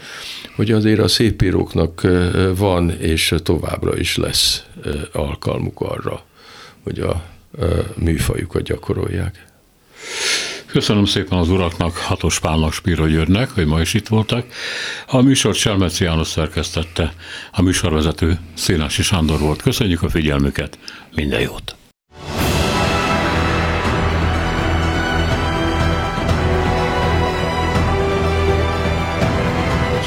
hogy 0.55 0.71
azért 0.71 0.99
a 0.99 1.07
szépíróknak 1.07 2.07
van, 2.55 2.91
és 2.99 3.35
továbbra 3.43 3.97
is 3.97 4.17
lesz 4.17 4.63
alkalmuk 5.11 5.81
arra, 5.81 6.23
hogy 6.83 6.99
a 6.99 7.23
műfajukat 7.95 8.63
gyakorolják. 8.63 9.49
Köszönöm 10.65 11.05
szépen 11.05 11.37
az 11.37 11.49
uraknak, 11.49 11.97
Hatos 11.97 12.39
Pálnak, 12.39 12.73
Spiro 12.73 13.07
Györgynek, 13.07 13.49
hogy 13.49 13.65
ma 13.65 13.81
is 13.81 13.93
itt 13.93 14.07
voltak. 14.07 14.45
A 15.07 15.21
műsort 15.21 15.57
Selmeci 15.57 16.03
János 16.03 16.27
szerkesztette, 16.27 17.13
a 17.51 17.61
műsorvezető 17.61 18.39
Szénási 18.53 19.01
Sándor 19.03 19.39
volt. 19.39 19.61
Köszönjük 19.61 20.03
a 20.03 20.09
figyelmüket, 20.09 20.79
minden 21.15 21.41
jót! 21.41 21.75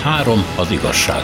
Három 0.03 0.45
az 0.57 0.71
igazság. 0.71 1.23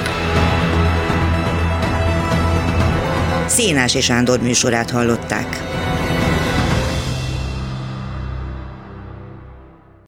Szénási 3.47 4.01
Sándor 4.01 4.41
műsorát 4.41 4.91
hallották. 4.91 5.70